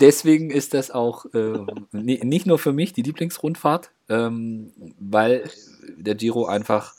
Deswegen 0.00 0.50
ist 0.50 0.74
das 0.74 0.90
auch 0.90 1.26
äh, 1.34 1.58
nicht 1.92 2.46
nur 2.46 2.58
für 2.58 2.72
mich 2.72 2.92
die 2.92 3.02
Lieblingsrundfahrt, 3.02 3.90
ähm, 4.08 4.72
weil 4.98 5.50
der 5.96 6.14
Giro 6.14 6.46
einfach 6.46 6.94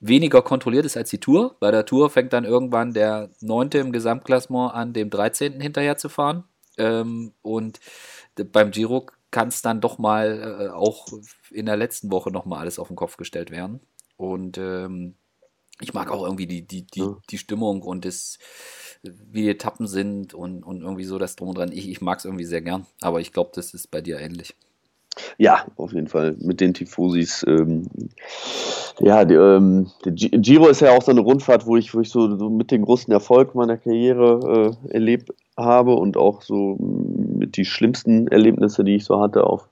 weniger 0.00 0.42
kontrolliert 0.42 0.86
ist 0.86 0.96
als 0.96 1.10
die 1.10 1.18
Tour. 1.20 1.56
Bei 1.60 1.70
der 1.70 1.84
Tour 1.86 2.10
fängt 2.10 2.32
dann 2.32 2.44
irgendwann 2.44 2.92
der 2.92 3.30
Neunte 3.40 3.78
im 3.78 3.92
Gesamtklassement 3.92 4.74
an, 4.74 4.92
dem 4.92 5.10
13. 5.10 5.60
hinterher 5.60 5.96
zu 5.96 6.08
fahren. 6.08 6.44
Ähm, 6.78 7.32
und 7.42 7.80
beim 8.52 8.70
Giro 8.70 9.06
kann 9.30 9.48
es 9.48 9.62
dann 9.62 9.80
doch 9.80 9.98
mal 9.98 10.58
äh, 10.60 10.68
auch 10.70 11.06
in 11.50 11.66
der 11.66 11.76
letzten 11.76 12.10
Woche 12.10 12.30
nochmal 12.30 12.60
alles 12.60 12.78
auf 12.78 12.88
den 12.88 12.96
Kopf 12.96 13.16
gestellt 13.16 13.50
werden. 13.50 13.80
Und 14.20 14.58
ähm, 14.58 15.14
ich 15.80 15.94
mag 15.94 16.10
auch 16.10 16.22
irgendwie 16.22 16.46
die, 16.46 16.66
die, 16.66 16.86
die, 16.86 17.06
die 17.30 17.38
Stimmung 17.38 17.80
und 17.80 18.04
das, 18.04 18.38
wie 19.02 19.42
die 19.42 19.48
Etappen 19.48 19.86
sind 19.86 20.34
und, 20.34 20.62
und 20.62 20.82
irgendwie 20.82 21.04
so 21.04 21.18
das 21.18 21.36
Drum 21.36 21.48
und 21.48 21.58
Dran. 21.58 21.72
Ich, 21.72 21.88
ich 21.88 22.02
mag 22.02 22.18
es 22.18 22.26
irgendwie 22.26 22.44
sehr 22.44 22.60
gern, 22.60 22.86
aber 23.00 23.20
ich 23.20 23.32
glaube, 23.32 23.52
das 23.54 23.72
ist 23.72 23.90
bei 23.90 24.02
dir 24.02 24.18
ähnlich. 24.18 24.54
Ja, 25.38 25.64
auf 25.76 25.94
jeden 25.94 26.06
Fall. 26.06 26.36
Mit 26.38 26.60
den 26.60 26.74
Tifosis. 26.74 27.42
Ähm, 27.48 27.88
ja, 29.00 29.24
die, 29.24 29.34
ähm, 29.34 29.90
der 30.04 30.12
Giro 30.12 30.68
ist 30.68 30.82
ja 30.82 30.92
auch 30.92 31.02
so 31.02 31.12
eine 31.12 31.20
Rundfahrt, 31.20 31.66
wo 31.66 31.78
ich, 31.78 31.94
wo 31.94 32.00
ich 32.00 32.10
so, 32.10 32.36
so 32.36 32.50
mit 32.50 32.70
dem 32.70 32.84
größten 32.84 33.12
Erfolg 33.12 33.54
meiner 33.54 33.78
Karriere 33.78 34.76
äh, 34.86 34.92
erlebt 34.92 35.30
habe 35.56 35.94
und 35.94 36.18
auch 36.18 36.42
so 36.42 36.76
mit 37.50 37.56
die 37.56 37.64
schlimmsten 37.64 38.28
Erlebnisse, 38.28 38.84
die 38.84 38.96
ich 38.96 39.04
so 39.04 39.20
hatte 39.20 39.44
auf, 39.44 39.68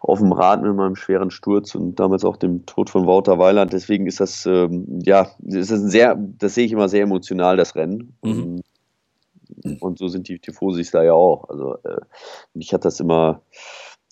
auf 0.00 0.18
dem 0.18 0.32
Rad 0.32 0.62
mit 0.62 0.74
meinem 0.74 0.96
schweren 0.96 1.30
Sturz 1.30 1.74
und 1.74 2.00
damals 2.00 2.24
auch 2.24 2.36
dem 2.36 2.66
Tod 2.66 2.90
von 2.90 3.06
Wouter 3.06 3.38
Weiland. 3.38 3.72
Deswegen 3.72 4.06
ist 4.06 4.20
das, 4.20 4.44
ähm, 4.46 5.00
ja, 5.04 5.28
ist 5.44 5.70
das 5.70 5.80
sehr, 5.82 6.16
das 6.16 6.54
sehe 6.54 6.66
ich 6.66 6.72
immer 6.72 6.88
sehr 6.88 7.02
emotional, 7.02 7.56
das 7.56 7.76
Rennen. 7.76 8.16
Mhm. 8.22 8.62
Und 9.80 9.98
so 9.98 10.08
sind 10.08 10.28
die 10.28 10.40
Tifosis 10.40 10.90
da 10.90 11.04
ja 11.04 11.12
auch. 11.12 11.48
Also 11.48 11.76
äh, 11.84 12.00
mich 12.54 12.74
hat 12.74 12.84
das 12.84 12.98
immer, 12.98 13.42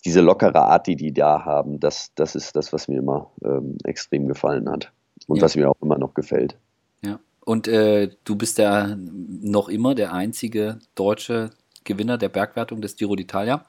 diese 0.05 0.21
lockere 0.21 0.61
Art, 0.61 0.87
die 0.87 0.95
die 0.95 1.11
da 1.11 1.43
haben, 1.43 1.79
das, 1.79 2.13
das 2.15 2.35
ist 2.35 2.55
das, 2.55 2.71
was 2.71 2.87
mir 2.87 2.99
immer 2.99 3.31
ähm, 3.43 3.77
extrem 3.83 4.27
gefallen 4.27 4.69
hat. 4.69 4.91
Und 5.27 5.37
ja. 5.37 5.43
was 5.43 5.55
mir 5.55 5.69
auch 5.69 5.81
immer 5.81 5.97
noch 5.97 6.13
gefällt. 6.13 6.57
Ja. 7.03 7.19
Und 7.43 7.67
äh, 7.67 8.09
du 8.23 8.35
bist 8.35 8.57
ja 8.57 8.95
noch 8.97 9.69
immer 9.69 9.95
der 9.95 10.13
einzige 10.13 10.79
deutsche 10.93 11.51
Gewinner 11.85 12.17
der 12.17 12.29
Bergwertung 12.29 12.81
des 12.81 12.97
Giro 12.97 13.13
d'Italia. 13.13 13.61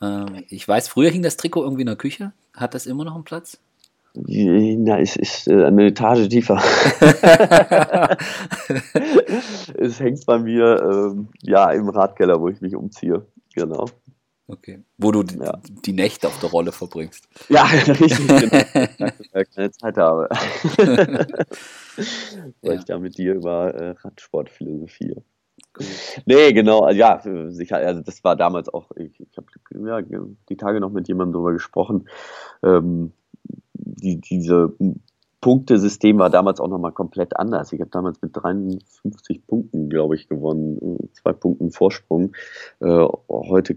Äh, 0.00 0.42
ich 0.48 0.68
weiß, 0.68 0.86
früher 0.88 1.10
hing 1.10 1.22
das 1.22 1.36
Trikot 1.36 1.64
irgendwie 1.64 1.82
in 1.82 1.86
der 1.86 1.96
Küche. 1.96 2.32
Hat 2.54 2.74
das 2.74 2.86
immer 2.86 3.04
noch 3.04 3.16
einen 3.16 3.24
Platz? 3.24 3.58
Na, 4.14 5.00
es 5.00 5.16
ist 5.16 5.48
äh, 5.48 5.64
eine 5.64 5.86
Etage 5.86 6.28
tiefer. 6.28 6.62
es 9.78 9.98
hängt 10.00 10.26
bei 10.26 10.38
mir 10.38 10.82
ähm, 10.82 11.28
ja 11.40 11.70
im 11.70 11.88
Radkeller, 11.88 12.38
wo 12.38 12.48
ich 12.48 12.60
mich 12.60 12.76
umziehe. 12.76 13.26
Genau. 13.54 13.86
Okay. 14.48 14.82
Wo 14.98 15.12
du 15.12 15.22
ja. 15.22 15.58
die 15.64 15.94
Nächte 15.94 16.28
auf 16.28 16.38
der 16.40 16.50
Rolle 16.50 16.72
verbringst. 16.72 17.26
Ja, 17.48 17.64
richtig, 17.86 18.18
genau. 18.28 19.12
keine 19.54 19.70
Zeit 19.70 19.96
habe. 19.96 20.28
Weil 22.60 22.74
ja. 22.74 22.74
ich 22.74 22.84
da 22.84 22.98
mit 22.98 23.16
dir 23.16 23.32
über 23.34 23.72
äh, 23.74 23.90
Radsport 23.92 24.50
philosophiere. 24.50 25.22
Nee, 26.26 26.52
genau, 26.52 26.80
also 26.80 26.98
ja, 26.98 27.20
sicher, 27.50 27.76
also 27.78 28.02
das 28.02 28.22
war 28.24 28.36
damals 28.36 28.68
auch, 28.68 28.90
ich, 28.96 29.18
ich 29.20 29.36
habe 29.36 29.46
ja, 29.86 30.20
die 30.48 30.56
Tage 30.56 30.80
noch 30.80 30.90
mit 30.90 31.08
jemandem 31.08 31.32
darüber 31.34 31.52
gesprochen. 31.52 32.08
Ähm, 32.62 33.12
die, 33.74 34.20
diese 34.20 34.74
Punktesystem 35.42 36.18
war 36.18 36.30
damals 36.30 36.60
auch 36.60 36.68
nochmal 36.68 36.92
komplett 36.92 37.36
anders. 37.36 37.72
Ich 37.72 37.80
habe 37.80 37.90
damals 37.90 38.22
mit 38.22 38.30
53 38.34 39.46
Punkten, 39.46 39.88
glaube 39.88 40.14
ich, 40.14 40.28
gewonnen, 40.28 41.10
zwei 41.14 41.32
Punkten 41.32 41.72
Vorsprung. 41.72 42.32
Äh, 42.80 43.06
heute 43.28 43.76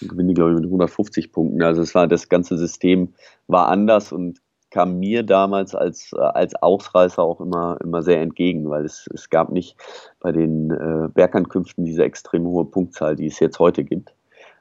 gewinne 0.00 0.32
ich, 0.32 0.34
glaube 0.34 0.50
ich, 0.50 0.56
mit 0.56 0.64
150 0.64 1.32
Punkten. 1.32 1.62
Also 1.62 1.82
es 1.82 1.94
war 1.94 2.08
das 2.08 2.28
ganze 2.28 2.58
System 2.58 3.14
war 3.46 3.68
anders 3.68 4.10
und 4.10 4.40
kam 4.76 4.98
mir 4.98 5.22
damals 5.22 5.74
als, 5.74 6.12
als 6.12 6.54
Ausreißer 6.56 7.22
auch 7.22 7.40
immer, 7.40 7.78
immer 7.82 8.02
sehr 8.02 8.20
entgegen, 8.20 8.68
weil 8.68 8.84
es, 8.84 9.08
es 9.14 9.30
gab 9.30 9.50
nicht 9.50 9.74
bei 10.20 10.32
den 10.32 10.70
äh, 10.70 11.08
Bergankünften 11.08 11.86
diese 11.86 12.04
extrem 12.04 12.44
hohe 12.44 12.66
Punktzahl, 12.66 13.16
die 13.16 13.24
es 13.24 13.40
jetzt 13.40 13.58
heute 13.58 13.84
gibt. 13.84 14.12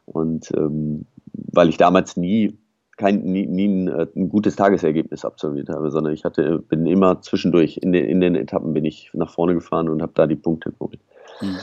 Und 0.05 0.49
ähm, 0.55 1.05
weil 1.33 1.67
ich 1.67 1.75
damals 1.75 2.15
nie 2.15 2.57
kein, 2.95 3.23
nie, 3.23 3.45
nie 3.45 3.67
ein, 3.67 3.87
äh, 3.89 4.07
ein, 4.15 4.29
gutes 4.29 4.55
Tagesergebnis 4.55 5.25
absolviert 5.25 5.67
habe, 5.67 5.91
sondern 5.91 6.13
ich 6.13 6.23
hatte, 6.23 6.59
bin 6.59 6.85
immer 6.85 7.21
zwischendurch 7.21 7.75
in 7.83 7.91
den, 7.91 8.05
in 8.05 8.21
den 8.21 8.35
Etappen 8.35 8.71
bin 8.71 8.85
ich 8.85 9.09
nach 9.11 9.33
vorne 9.33 9.53
gefahren 9.53 9.89
und 9.89 10.01
habe 10.01 10.13
da 10.15 10.27
die 10.27 10.37
Punkte 10.37 10.71
geholt. 10.71 10.99
Hm. 11.39 11.57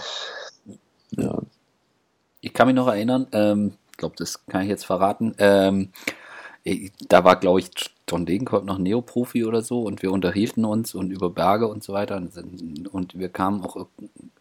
Ja. 1.13 1.39
Ich 2.43 2.53
kann 2.53 2.67
mich 2.67 2.77
noch 2.77 2.89
erinnern, 2.89 3.29
ähm, 3.33 3.73
ich 3.93 3.97
glaube, 3.97 4.17
das 4.19 4.45
kann 4.45 4.61
ich 4.61 4.69
jetzt 4.69 4.85
verraten. 4.85 5.35
Ähm, 5.39 5.89
da 7.09 7.25
war, 7.25 7.37
glaube 7.37 7.61
ich, 7.61 7.71
John 8.09 8.27
Degenkolb 8.27 8.65
noch 8.65 8.79
Neoprofi 8.79 9.45
oder 9.45 9.63
so 9.63 9.83
und 9.83 10.03
wir 10.03 10.13
unterhielten 10.13 10.65
uns 10.65 10.95
und 10.95 11.11
über 11.11 11.31
Berge 11.31 11.67
und 11.67 11.83
so 11.83 11.93
weiter 11.93 12.17
und, 12.17 12.89
und 12.93 13.19
wir 13.19 13.29
kamen 13.29 13.63
auch, 13.63 13.87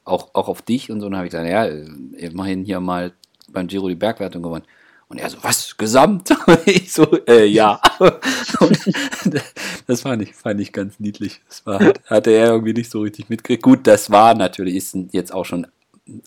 auch, 0.03 0.29
auch 0.33 0.47
auf 0.47 0.61
dich 0.61 0.91
und 0.91 1.01
so 1.01 1.07
und 1.07 1.15
habe 1.15 1.25
ich 1.25 1.31
gesagt, 1.31 1.49
ja, 1.49 1.65
immerhin 1.65 2.63
hier 2.65 2.79
mal 2.79 3.13
beim 3.51 3.67
Giro 3.67 3.87
die 3.87 3.95
Bergwertung 3.95 4.43
gewonnen. 4.43 4.65
Und 5.07 5.17
er 5.17 5.29
so, 5.29 5.37
was, 5.41 5.75
gesamt? 5.75 6.33
ich 6.65 6.93
so, 6.93 7.03
äh, 7.27 7.45
ja. 7.45 7.81
das 9.87 10.01
fand 10.01 10.21
ich, 10.21 10.33
fand 10.33 10.61
ich 10.61 10.71
ganz 10.71 11.01
niedlich. 11.01 11.41
Das 11.49 11.65
war, 11.65 11.93
hatte 12.05 12.31
er 12.31 12.47
irgendwie 12.47 12.73
nicht 12.73 12.89
so 12.89 13.01
richtig 13.01 13.27
mitgekriegt. 13.27 13.61
Gut, 13.61 13.87
das 13.87 14.09
war 14.09 14.35
natürlich, 14.35 14.75
ist 14.75 14.95
jetzt 15.11 15.33
auch 15.33 15.43
schon 15.43 15.67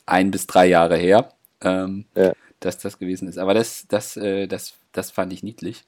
ein 0.05 0.31
bis 0.31 0.47
drei 0.47 0.67
Jahre 0.67 0.99
her, 0.99 1.31
ähm, 1.63 2.05
ja. 2.15 2.33
dass 2.61 2.77
das 2.77 2.99
gewesen 2.99 3.27
ist. 3.27 3.39
Aber 3.39 3.55
das, 3.55 3.87
das, 3.89 4.19
äh, 4.19 4.47
das, 4.47 4.75
das 4.95 5.11
fand 5.11 5.33
ich 5.33 5.43
niedlich. 5.43 5.85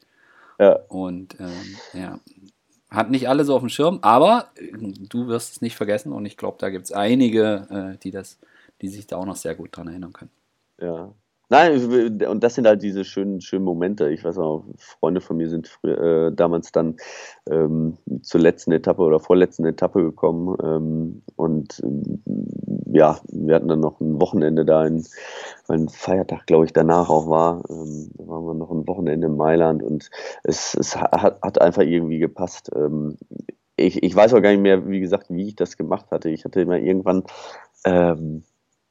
Ja. 0.59 0.79
Und 0.89 1.39
ähm, 1.41 1.77
ja, 1.93 2.21
hat 2.91 3.11
nicht 3.11 3.29
alle 3.29 3.45
so 3.45 3.55
auf 3.55 3.63
dem 3.63 3.69
Schirm, 3.69 3.99
aber 4.03 4.51
äh, 4.57 4.73
du 4.73 5.29
wirst 5.29 5.53
es 5.53 5.61
nicht 5.61 5.77
vergessen 5.77 6.13
und 6.13 6.25
ich 6.27 6.37
glaube, 6.37 6.59
da 6.61 6.71
gibt 6.71 6.87
es 6.87 6.93
einige, 6.93 7.95
äh, 7.95 7.99
die 7.99 8.11
das, 8.11 8.39
die 8.81 8.89
sich 8.89 9.07
da 9.07 9.17
auch 9.17 9.27
noch 9.27 9.37
sehr 9.37 9.55
gut 9.55 9.77
dran 9.77 9.89
erinnern 9.89 10.13
können. 10.13 10.31
Ja, 10.81 11.13
Nein, 11.49 12.19
und 12.27 12.43
das 12.43 12.57
sind 12.57 12.67
halt 12.67 12.83
diese 12.83 13.05
schönen, 13.05 13.41
schönen 13.41 13.65
Momente. 13.65 14.11
Ich 14.11 14.25
weiß 14.25 14.37
auch, 14.39 14.65
Freunde 14.79 15.21
von 15.21 15.37
mir 15.37 15.49
sind 15.49 15.69
früher, 15.69 16.29
äh, 16.29 16.33
damals 16.35 16.73
dann 16.73 16.97
ähm, 17.49 17.99
zur 18.23 18.41
letzten 18.41 18.73
Etappe 18.73 19.01
oder 19.03 19.21
vorletzten 19.21 19.65
Etappe 19.65 20.03
gekommen. 20.03 20.57
Ähm, 20.61 21.23
und 21.37 21.81
ähm, 21.85 22.23
ja, 22.93 23.21
wir 23.29 23.55
hatten 23.55 23.69
dann 23.69 23.79
noch 23.79 24.01
ein 24.01 24.21
Wochenende 24.21 24.65
da, 24.65 24.85
in, 24.87 25.05
weil 25.69 25.79
ein 25.79 25.89
Feiertag, 25.89 26.47
glaube 26.47 26.65
ich, 26.65 26.73
danach 26.73 27.11
auch 27.11 27.29
war. 27.29 27.63
Ähm, 27.71 28.11
da 28.15 28.27
waren 28.27 28.45
wir 28.47 28.55
noch 28.55 28.71
ein 28.73 28.89
Wochenende 28.89 29.29
in 29.29 29.37
Mailand 29.37 29.85
und 29.85 30.11
es, 30.43 30.75
es 30.75 30.97
hat, 30.97 31.41
hat 31.43 31.61
einfach 31.61 31.83
irgendwie 31.83 32.19
gepasst. 32.19 32.71
Ähm, 32.75 33.19
ich, 33.77 34.03
ich 34.03 34.17
weiß 34.17 34.35
auch 34.35 34.43
gar 34.43 34.51
nicht 34.51 34.63
mehr, 34.63 34.89
wie 34.89 35.01
gesagt, 35.01 35.27
wie 35.31 35.47
ich 35.47 35.55
das 35.57 35.77
gemacht 35.77 36.11
hatte. 36.11 36.29
Ich 36.29 36.45
hatte 36.45 36.61
immer 36.61 36.79
irgendwann 36.79 37.23
ähm, 37.85 38.43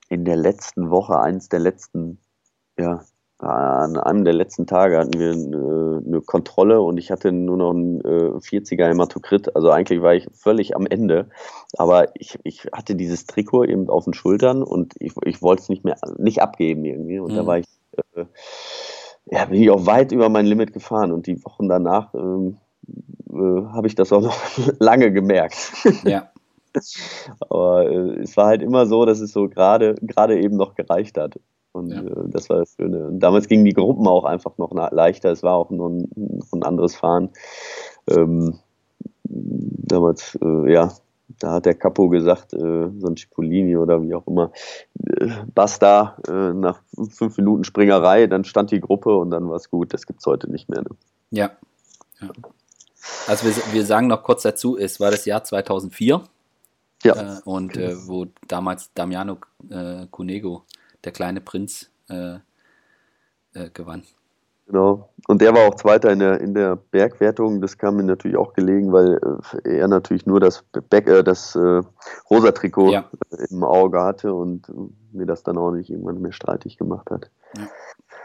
in 0.07 0.23
der 0.23 0.37
letzten 0.37 0.89
Woche, 0.89 1.19
eins 1.19 1.49
der 1.49 1.59
letzten 1.59 2.19
ja, 2.77 3.03
an 3.39 3.97
einem 3.97 4.23
der 4.23 4.33
letzten 4.33 4.65
Tage 4.65 4.97
hatten 4.97 5.19
wir 5.19 5.33
eine, 5.33 6.01
eine 6.05 6.21
Kontrolle 6.21 6.81
und 6.81 6.97
ich 6.97 7.11
hatte 7.11 7.31
nur 7.31 7.57
noch 7.57 7.71
einen 7.71 7.99
äh, 8.01 8.37
40er 8.37 8.87
Hämatokrit. 8.87 9.55
Also 9.55 9.71
eigentlich 9.71 10.01
war 10.01 10.15
ich 10.15 10.27
völlig 10.33 10.75
am 10.75 10.87
Ende. 10.87 11.29
Aber 11.77 12.07
ich, 12.15 12.39
ich 12.43 12.65
hatte 12.71 12.95
dieses 12.95 13.25
Trikot 13.25 13.65
eben 13.65 13.89
auf 13.89 14.05
den 14.05 14.13
Schultern 14.13 14.63
und 14.63 14.93
ich, 14.99 15.13
ich 15.25 15.41
wollte 15.41 15.63
es 15.63 15.69
nicht 15.69 15.83
mehr 15.83 15.97
nicht 16.17 16.41
abgeben 16.41 16.85
irgendwie. 16.85 17.19
Und 17.19 17.33
mhm. 17.33 17.35
da 17.35 17.45
war 17.45 17.59
ich, 17.59 17.65
äh, 18.15 18.25
ja, 19.25 19.45
bin 19.45 19.61
ich 19.61 19.69
auch 19.69 19.85
weit 19.85 20.13
über 20.13 20.29
mein 20.29 20.45
Limit 20.45 20.71
gefahren. 20.71 21.11
Und 21.11 21.27
die 21.27 21.43
Wochen 21.43 21.67
danach 21.67 22.13
ähm, 22.13 22.57
äh, 23.29 23.65
habe 23.73 23.87
ich 23.87 23.95
das 23.95 24.13
auch 24.13 24.21
noch 24.21 24.37
lange 24.79 25.11
gemerkt. 25.11 25.73
Ja. 26.05 26.31
Aber 27.39 27.89
äh, 27.89 28.21
es 28.21 28.37
war 28.37 28.47
halt 28.47 28.61
immer 28.61 28.85
so, 28.85 29.05
dass 29.05 29.19
es 29.19 29.33
so 29.33 29.49
gerade 29.49 29.95
gerade 29.95 30.39
eben 30.39 30.55
noch 30.55 30.75
gereicht 30.75 31.17
hat. 31.17 31.37
Und 31.75 31.91
ja. 31.91 32.01
äh, 32.01 32.29
das 32.29 32.49
war 32.49 32.59
das 32.59 32.73
Schöne. 32.75 33.07
Und 33.07 33.19
damals 33.19 33.47
gingen 33.47 33.65
die 33.65 33.73
Gruppen 33.73 34.07
auch 34.07 34.23
einfach 34.23 34.57
noch 34.57 34.71
leichter. 34.73 35.31
Es 35.31 35.43
war 35.43 35.55
auch 35.55 35.69
nur 35.69 35.89
ein, 35.89 36.41
ein 36.53 36.63
anderes 36.63 36.95
Fahren. 36.95 37.29
Ähm, 38.09 38.59
damals, 39.23 40.37
äh, 40.41 40.71
ja, 40.71 40.93
da 41.39 41.51
hat 41.53 41.65
der 41.65 41.75
Capo 41.75 42.07
gesagt, 42.07 42.53
äh, 42.53 42.57
so 42.57 43.07
ein 43.07 43.17
Cipollini 43.17 43.75
oder 43.75 44.01
wie 44.01 44.15
auch 44.15 44.25
immer, 44.27 44.51
äh, 45.05 45.29
basta, 45.53 46.17
äh, 46.27 46.53
nach 46.53 46.81
fünf 47.09 47.37
Minuten 47.37 47.65
Springerei, 47.65 48.27
dann 48.27 48.45
stand 48.45 48.71
die 48.71 48.79
Gruppe 48.79 49.15
und 49.15 49.31
dann 49.31 49.49
war 49.49 49.57
es 49.57 49.69
gut. 49.69 49.93
Das 49.93 50.05
gibt 50.05 50.21
es 50.21 50.25
heute 50.25 50.49
nicht 50.49 50.69
mehr. 50.69 50.81
Ne? 50.81 50.89
Ja. 51.31 51.51
ja. 52.21 52.29
Also 53.27 53.45
wir, 53.45 53.73
wir 53.73 53.85
sagen 53.85 54.07
noch 54.07 54.23
kurz 54.23 54.43
dazu, 54.43 54.77
es 54.77 54.99
war 54.99 55.11
das 55.11 55.25
Jahr 55.25 55.43
2004. 55.43 56.23
Ja. 57.03 57.37
Äh, 57.37 57.41
und 57.43 57.75
äh, 57.75 57.95
wo 58.07 58.27
damals 58.47 58.93
Damiano 58.93 59.37
äh, 59.69 60.07
Cunego 60.09 60.63
der 61.05 61.11
kleine 61.11 61.41
Prinz 61.41 61.89
äh, 62.09 62.35
äh, 63.53 63.69
gewann. 63.73 64.03
Genau. 64.67 65.09
Und 65.27 65.41
der 65.41 65.53
war 65.53 65.67
auch 65.67 65.75
Zweiter 65.75 66.11
in 66.11 66.19
der, 66.19 66.41
in 66.41 66.55
der 66.55 66.75
Bergwertung. 66.75 67.61
Das 67.61 67.77
kam 67.77 67.97
mir 67.97 68.03
natürlich 68.03 68.35
auch 68.35 68.53
gelegen, 68.53 68.91
weil 68.91 69.19
äh, 69.63 69.77
er 69.77 69.87
natürlich 69.87 70.25
nur 70.25 70.39
das, 70.39 70.63
Back, 70.89 71.07
äh, 71.07 71.23
das 71.23 71.55
äh, 71.55 71.81
rosa 72.29 72.51
Trikot 72.51 72.91
ja. 72.91 73.09
im 73.49 73.63
Auge 73.63 74.01
hatte 74.01 74.33
und 74.33 74.67
mir 75.13 75.27
das 75.27 75.43
dann 75.43 75.57
auch 75.57 75.71
nicht 75.71 75.89
irgendwann 75.91 76.21
mehr 76.21 76.31
streitig 76.31 76.77
gemacht 76.77 77.11
hat. 77.11 77.29
Ja. 77.55 77.67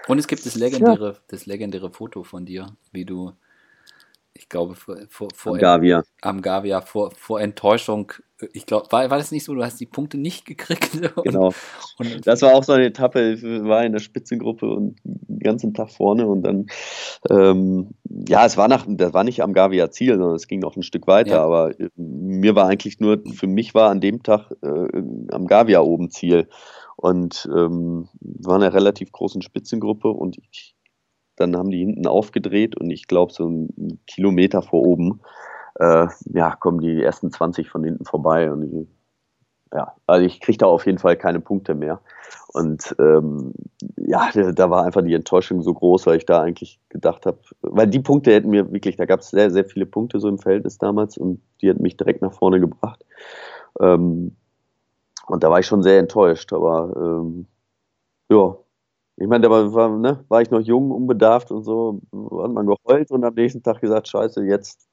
Und 0.09 0.19
es 0.19 0.27
gibt 0.27 0.47
das 0.47 0.55
legendäre, 0.55 1.13
ja. 1.13 1.19
das 1.29 1.47
legendäre 1.47 1.91
Foto 1.91 2.25
von 2.25 2.47
dir, 2.47 2.67
wie 2.91 3.05
du 3.05 3.33
ich 4.35 4.49
glaube, 4.49 4.75
vor, 4.75 4.97
vor, 5.09 5.29
vor 5.35 5.53
am 5.53 5.59
Gavia. 5.59 6.03
Am 6.23 6.41
Gavia, 6.41 6.81
vor, 6.81 7.11
vor 7.17 7.41
Enttäuschung. 7.41 8.13
Ich 8.53 8.65
glaube, 8.65 8.87
war, 8.91 9.11
war 9.11 9.19
das 9.19 9.33
nicht 9.33 9.45
so, 9.45 9.55
du 9.55 9.63
hast 9.63 9.81
die 9.81 9.87
Punkte 9.87 10.17
nicht 10.17 10.47
gekriegt? 10.47 10.95
Und, 11.17 11.25
genau. 11.25 11.53
Und, 11.99 12.27
das 12.27 12.41
war 12.43 12.55
auch 12.55 12.65
so 12.65 12.73
eine 12.73 12.87
Etappe, 12.87 13.33
ich 13.33 13.43
war 13.43 13.85
in 13.85 13.93
der 13.93 13.99
Spitzengruppe 13.99 14.67
und 14.67 14.97
den 15.05 15.41
ganzen 15.41 15.75
Tag 15.75 15.91
vorne 15.91 16.27
und 16.27 16.43
dann, 16.43 16.67
ähm, 17.29 17.91
ja, 18.05 18.47
es 18.47 18.57
war 18.57 18.69
nach, 18.69 18.87
das 18.89 19.13
war 19.13 19.25
nicht 19.25 19.43
am 19.43 19.53
Gavia 19.53 19.91
Ziel, 19.91 20.17
sondern 20.17 20.37
es 20.37 20.47
ging 20.47 20.61
noch 20.61 20.77
ein 20.77 20.83
Stück 20.83 21.07
weiter, 21.07 21.33
ja. 21.33 21.45
aber 21.45 21.79
äh, 21.79 21.91
mir 21.97 22.55
war 22.55 22.69
eigentlich 22.69 23.01
nur, 23.01 23.23
für 23.35 23.47
mich 23.47 23.75
war 23.75 23.91
an 23.91 24.01
dem 24.01 24.23
Tag 24.23 24.51
äh, 24.63 25.03
am 25.31 25.47
Gavia 25.47 25.81
oben 25.81 26.11
Ziel. 26.11 26.49
Und 26.97 27.49
ähm, 27.51 28.11
war 28.21 28.57
eine 28.57 28.75
relativ 28.75 29.11
großen 29.11 29.41
Spitzengruppe 29.41 30.09
und 30.09 30.37
ich 30.37 30.75
dann 31.41 31.57
haben 31.57 31.71
die 31.71 31.79
hinten 31.79 32.07
aufgedreht 32.07 32.77
und 32.77 32.91
ich 32.91 33.07
glaube, 33.07 33.33
so 33.33 33.47
einen 33.47 34.01
Kilometer 34.07 34.63
vor 34.63 34.83
oben, 34.83 35.21
äh, 35.81 36.07
ja, 36.27 36.55
kommen 36.57 36.81
die 36.81 37.03
ersten 37.03 37.31
20 37.31 37.71
von 37.71 37.83
hinten 37.83 38.05
vorbei. 38.05 38.53
Und 38.53 38.63
ich, 38.63 38.89
ja, 39.73 39.95
also 40.07 40.27
ich 40.27 40.41
kriege 40.41 40.59
da 40.59 40.67
auf 40.67 40.87
jeden 40.87 40.99
Fall 40.99 41.17
keine 41.17 41.41
Punkte 41.41 41.75
mehr. 41.75 42.01
Und 42.53 42.95
ähm, 42.99 43.55
ja, 43.97 44.31
da 44.53 44.71
war 44.71 44.85
einfach 44.85 45.03
die 45.03 45.15
Enttäuschung 45.15 45.63
so 45.63 45.73
groß, 45.73 46.07
weil 46.07 46.19
ich 46.19 46.27
da 46.27 46.43
eigentlich 46.43 46.81
gedacht 46.89 47.25
habe, 47.27 47.39
weil 47.63 47.87
die 47.87 48.01
Punkte 48.01 48.33
hätten 48.33 48.51
mir 48.51 48.71
wirklich, 48.73 48.97
da 48.97 49.07
gab 49.07 49.21
es 49.21 49.31
sehr, 49.31 49.51
sehr 49.51 49.65
viele 49.65 49.87
Punkte 49.87 50.21
so 50.21 50.29
im 50.29 50.39
Verhältnis 50.39 50.79
damals 50.79 51.17
und 51.17 51.41
die 51.63 51.69
hätten 51.69 51.83
mich 51.83 51.97
direkt 51.97 52.23
nach 52.23 52.33
vorne 52.33 52.61
gebracht. 52.61 53.05
Ähm, 53.81 54.37
und 55.29 55.45
da 55.45 55.51
war 55.51 55.61
ich 55.61 55.67
schon 55.67 55.83
sehr 55.83 56.01
enttäuscht, 56.01 56.53
aber 56.53 56.93
ähm, 56.97 57.47
ja, 58.29 58.57
ich 59.21 59.29
meine, 59.29 59.43
da 59.49 59.51
war, 59.51 59.91
ne, 59.99 60.25
war 60.29 60.43
ich 60.43 60.51
noch 60.51 60.61
jung, 60.63 60.91
unbedarft 60.93 61.53
und 61.53 61.65
so, 61.65 62.01
hat 62.13 62.53
man 62.53 62.67
geheult 62.67 63.11
und 63.13 63.25
am 63.25 63.35
nächsten 63.35 63.63
Tag 63.63 63.81
gesagt, 63.83 64.09
scheiße, 64.09 64.45
jetzt, 64.45 64.90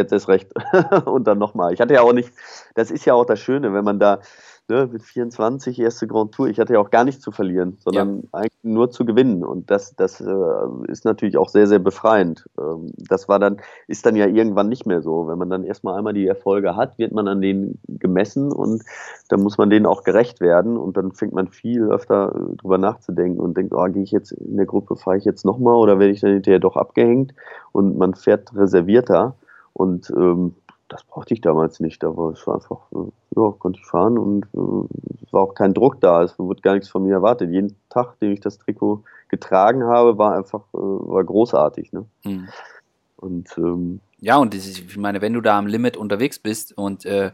jetzt 0.00 0.12
ist 0.12 0.28
recht. 0.28 0.50
und 1.04 1.26
dann 1.26 1.38
nochmal. 1.38 1.72
Ich 1.72 1.80
hatte 1.80 1.94
ja 1.94 2.02
auch 2.02 2.12
nicht, 2.12 2.32
das 2.74 2.90
ist 2.90 3.04
ja 3.04 3.14
auch 3.14 3.26
das 3.26 3.40
Schöne, 3.40 3.72
wenn 3.72 3.84
man 3.84 3.98
da 3.98 4.20
ne, 4.70 4.88
mit 4.90 5.02
24 5.02 5.78
erste 5.78 6.06
Grand 6.06 6.32
Tour. 6.32 6.48
Ich 6.48 6.58
hatte 6.58 6.72
ja 6.72 6.80
auch 6.80 6.90
gar 6.90 7.04
nichts 7.04 7.20
zu 7.20 7.30
verlieren, 7.32 7.76
sondern 7.80 8.22
ja. 8.22 8.28
eigentlich 8.32 8.62
nur 8.62 8.90
zu 8.90 9.04
gewinnen. 9.04 9.44
Und 9.44 9.70
das, 9.70 9.94
das 9.96 10.20
äh, 10.20 10.34
ist 10.88 11.04
natürlich 11.04 11.36
auch 11.36 11.50
sehr, 11.50 11.66
sehr 11.66 11.78
befreiend. 11.78 12.48
Ähm, 12.58 12.92
das 12.96 13.28
war 13.28 13.38
dann, 13.38 13.58
ist 13.88 14.06
dann 14.06 14.16
ja 14.16 14.26
irgendwann 14.26 14.68
nicht 14.68 14.86
mehr 14.86 15.02
so. 15.02 15.28
Wenn 15.28 15.36
man 15.36 15.50
dann 15.50 15.64
erstmal 15.64 15.98
einmal 15.98 16.14
die 16.14 16.26
Erfolge 16.26 16.76
hat, 16.76 16.96
wird 16.98 17.12
man 17.12 17.28
an 17.28 17.42
denen 17.42 17.80
gemessen 17.86 18.52
und 18.52 18.82
dann 19.28 19.42
muss 19.42 19.58
man 19.58 19.68
denen 19.68 19.86
auch 19.86 20.04
gerecht 20.04 20.40
werden. 20.40 20.78
Und 20.78 20.96
dann 20.96 21.12
fängt 21.12 21.34
man 21.34 21.48
viel 21.48 21.90
öfter 21.90 22.34
äh, 22.34 22.56
drüber 22.56 22.78
nachzudenken 22.78 23.40
und 23.40 23.56
denkt, 23.56 23.74
oh, 23.74 23.84
gehe 23.86 24.02
ich 24.02 24.12
jetzt 24.12 24.32
in 24.32 24.56
der 24.56 24.66
Gruppe, 24.66 24.96
fahre 24.96 25.18
ich 25.18 25.24
jetzt 25.24 25.44
nochmal 25.44 25.74
oder 25.74 25.98
werde 25.98 26.12
ich 26.12 26.20
dann 26.20 26.32
hinterher 26.32 26.60
doch 26.60 26.76
abgehängt? 26.76 27.34
Und 27.72 27.98
man 27.98 28.14
fährt 28.14 28.54
reservierter. 28.54 29.34
Und 29.72 30.10
ähm, 30.10 30.54
das 30.88 31.04
brauchte 31.04 31.34
ich 31.34 31.40
damals 31.40 31.80
nicht. 31.80 32.04
Aber 32.04 32.30
es 32.30 32.46
war 32.46 32.56
einfach, 32.56 32.80
äh, 32.92 33.10
ja, 33.36 33.50
konnte 33.58 33.78
ich 33.80 33.86
fahren 33.86 34.18
und 34.18 34.44
äh, 34.54 35.24
es 35.24 35.32
war 35.32 35.42
auch 35.42 35.54
kein 35.54 35.74
Druck 35.74 36.00
da. 36.00 36.22
Es 36.22 36.38
wurde 36.38 36.60
gar 36.60 36.74
nichts 36.74 36.88
von 36.88 37.02
mir 37.02 37.14
erwartet. 37.14 37.50
Jeden 37.50 37.76
Tag, 37.88 38.18
den 38.18 38.32
ich 38.32 38.40
das 38.40 38.58
Trikot 38.58 39.04
getragen 39.28 39.84
habe, 39.84 40.18
war 40.18 40.34
einfach, 40.34 40.62
äh, 40.74 40.78
war 40.78 41.24
großartig. 41.24 41.92
Ne? 41.92 42.04
Mhm. 42.24 42.48
Und 43.16 43.56
ähm, 43.58 44.00
ja, 44.18 44.38
und 44.38 44.54
ich 44.54 44.96
meine, 44.96 45.20
wenn 45.20 45.34
du 45.34 45.40
da 45.40 45.58
am 45.58 45.66
Limit 45.66 45.96
unterwegs 45.96 46.38
bist 46.38 46.76
und 46.76 47.04
äh, 47.04 47.32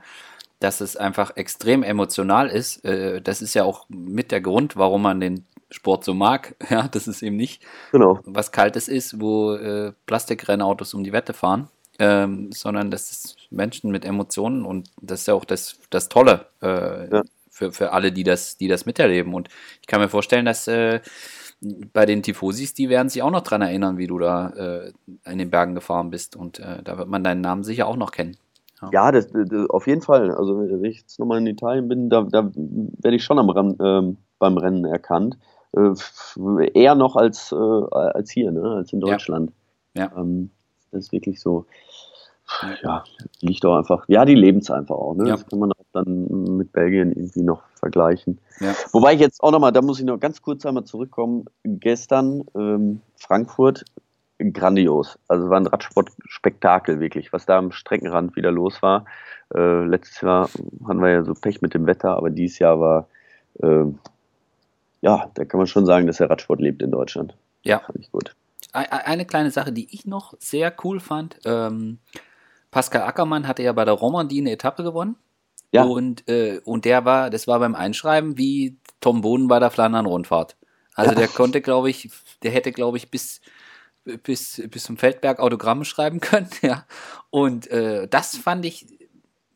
dass 0.61 0.81
es 0.81 0.97
einfach 0.97 1.37
extrem 1.37 1.83
emotional 1.83 2.49
ist, 2.49 2.85
äh, 2.85 3.21
das 3.21 3.43
ist 3.43 3.55
ja 3.55 3.65
auch 3.65 3.87
mit 3.89 4.33
der 4.33 4.41
Grund, 4.41 4.77
warum 4.77 5.03
man 5.03 5.21
den 5.21 5.45
Sport 5.71 6.05
so 6.05 6.15
mag. 6.15 6.55
Ja, 6.71 6.89
dass 6.89 7.07
es 7.07 7.23
eben 7.23 7.37
nicht 7.37 7.63
genau. 7.93 8.21
was 8.25 8.53
Kaltes 8.53 8.89
ist, 8.89 9.21
wo 9.21 9.55
äh, 9.55 9.93
Plastikrennautos 10.07 10.95
um 10.95 11.05
die 11.05 11.13
Wette 11.13 11.33
fahren, 11.33 11.69
ähm, 11.99 12.51
sondern 12.53 12.91
das 12.91 13.11
ist 13.11 13.37
Menschen 13.51 13.91
mit 13.91 14.05
Emotionen 14.05 14.65
und 14.65 14.91
das 15.01 15.21
ist 15.21 15.27
ja 15.29 15.35
auch 15.35 15.45
das, 15.45 15.79
das 15.91 16.09
Tolle 16.09 16.47
äh, 16.63 17.11
ja. 17.11 17.23
für, 17.51 17.73
für 17.73 17.93
alle, 17.93 18.13
die 18.13 18.25
das, 18.25 18.57
die 18.57 18.69
das 18.69 18.87
miterleben. 18.87 19.35
Und 19.35 19.49
ich 19.81 19.87
kann 19.87 20.01
mir 20.01 20.09
vorstellen, 20.09 20.45
dass 20.45 20.69
äh, 20.69 21.01
bei 21.93 22.07
den 22.07 22.23
Tifosis, 22.23 22.75
die 22.75 22.89
werden 22.89 23.09
sich 23.09 23.23
auch 23.23 23.31
noch 23.31 23.41
dran 23.41 23.63
erinnern, 23.63 23.99
wie 23.99 24.07
du 24.07 24.19
da 24.19 24.51
äh, 24.51 24.93
in 25.25 25.39
den 25.39 25.51
Bergen 25.51 25.75
gefahren 25.75 26.11
bist. 26.11 26.37
Und 26.37 26.59
äh, 26.59 26.83
da 26.83 26.99
wird 26.99 27.09
man 27.09 27.25
deinen 27.25 27.41
Namen 27.41 27.65
sicher 27.65 27.87
auch 27.87 27.97
noch 27.97 28.13
kennen. 28.13 28.37
Ja, 28.83 28.91
ja 28.93 29.13
das, 29.13 29.29
das, 29.33 29.71
auf 29.71 29.87
jeden 29.87 30.03
Fall. 30.03 30.31
Also 30.33 30.59
wenn 30.59 30.85
ich 30.85 31.01
jetzt 31.01 31.19
nochmal 31.19 31.39
in 31.39 31.47
Italien 31.47 31.89
bin, 31.89 32.11
da, 32.11 32.23
da 32.23 32.51
werde 32.55 33.17
ich 33.17 33.25
schon 33.25 33.39
am 33.39 33.49
Ran, 33.49 33.77
ähm, 33.81 34.19
beim 34.39 34.59
Rennen 34.59 34.85
erkannt. 34.85 35.39
Äh, 35.73 35.95
eher 36.75 36.95
noch 36.95 37.17
als, 37.17 37.53
äh, 37.53 37.57
als 37.57 38.31
hier, 38.31 38.53
ne? 38.53 38.63
als 38.77 38.93
in 38.93 39.01
Deutschland. 39.01 39.53
Ja. 39.95 40.11
ja. 40.15 40.21
Ähm, 40.21 40.51
das 40.91 41.07
ist 41.07 41.13
wirklich 41.13 41.41
so. 41.41 41.67
Ja, 42.83 43.05
liegt 43.41 43.65
auch 43.67 43.77
einfach. 43.77 44.05
Ja, 44.09 44.25
die 44.25 44.35
leben 44.35 44.59
es 44.59 44.71
einfach 44.71 44.95
auch. 44.95 45.15
Ne? 45.15 45.29
Ja. 45.29 45.37
Das 45.37 45.47
kann 45.47 45.59
man 45.59 45.73
auch 45.73 45.85
dann 45.93 46.57
mit 46.57 46.73
Belgien 46.73 47.13
irgendwie 47.13 47.43
noch 47.43 47.63
vergleichen. 47.75 48.39
Ja. 48.61 48.75
Wobei 48.93 49.15
ich 49.15 49.21
jetzt 49.21 49.43
auch 49.43 49.51
nochmal, 49.51 49.73
da 49.73 49.83
muss 49.83 49.99
ich 49.99 50.05
noch 50.05 50.19
ganz 50.19 50.41
kurz 50.43 50.65
einmal 50.65 50.85
zurückkommen. 50.85 51.47
Gestern 51.65 52.45
ähm, 52.55 53.01
Frankfurt, 53.17 53.85
grandios. 54.39 55.19
Also 55.29 55.51
war 55.51 55.59
ein 55.59 55.67
Radsportspektakel 55.67 57.01
wirklich, 57.01 57.33
was 57.33 57.47
da 57.47 57.59
am 57.59 57.73
Streckenrand 57.73 58.37
wieder 58.37 58.53
los 58.53 58.81
war. 58.81 59.07
Äh, 59.55 59.85
letztes 59.85 60.21
Jahr 60.21 60.49
hatten 60.87 61.01
wir 61.01 61.11
ja 61.11 61.25
so 61.25 61.35
Pech 61.35 61.63
mit 61.63 61.75
dem 61.75 61.87
Wetter, 61.87 62.17
aber 62.17 62.31
dieses 62.31 62.59
Jahr 62.59 62.79
war, 62.79 63.09
äh, 63.61 63.85
ja, 65.01 65.31
da 65.35 65.45
kann 65.45 65.59
man 65.59 65.67
schon 65.67 65.87
sagen, 65.87 66.07
dass 66.07 66.19
der 66.19 66.31
Radsport 66.31 66.61
lebt 66.61 66.83
in 66.83 66.91
Deutschland. 66.91 67.35
Ja. 67.63 67.81
Fand 67.81 67.99
ich 67.99 68.13
gut 68.13 68.35
eine 68.77 69.25
kleine 69.25 69.51
Sache, 69.51 69.73
die 69.73 69.89
ich 69.91 70.07
noch 70.07 70.35
sehr 70.39 70.73
cool 70.85 71.01
fand. 71.01 71.39
Ähm, 71.45 71.99
Pascal 72.71 73.03
Ackermann 73.03 73.47
hatte 73.47 73.63
ja 73.63 73.73
bei 73.73 73.85
der 73.85 73.95
Romandie 73.95 74.41
eine 74.41 74.53
Etappe 74.53 74.83
gewonnen. 74.83 75.17
Ja. 75.73 75.85
Und, 75.85 76.29
äh, 76.29 76.61
und 76.65 76.85
der 76.85 77.05
war, 77.05 77.31
das 77.31 77.47
war 77.47 77.59
beim 77.59 77.75
Einschreiben 77.75 78.39
wie 78.39 78.79
Tom 79.01 79.21
Bohnen 79.21 79.49
bei 79.49 79.59
der 79.59 79.71
Flandern-Rundfahrt. 79.71 80.57
Also 80.95 81.13
ja. 81.13 81.19
der 81.19 81.29
konnte, 81.29 81.61
glaube 81.61 81.91
ich, 81.91 82.11
der 82.43 82.51
hätte, 82.51 82.73
glaube 82.73 82.97
ich, 82.97 83.11
bis, 83.11 83.41
bis, 84.23 84.63
bis 84.71 84.85
zum 84.85 84.97
Feldberg 84.97 85.39
Autogramme 85.39 85.85
schreiben 85.85 86.21
können. 86.21 86.49
Ja. 86.63 86.87
Und 87.31 87.69
äh, 87.71 88.09
das 88.09 88.37
fand 88.37 88.65
ich, 88.65 88.87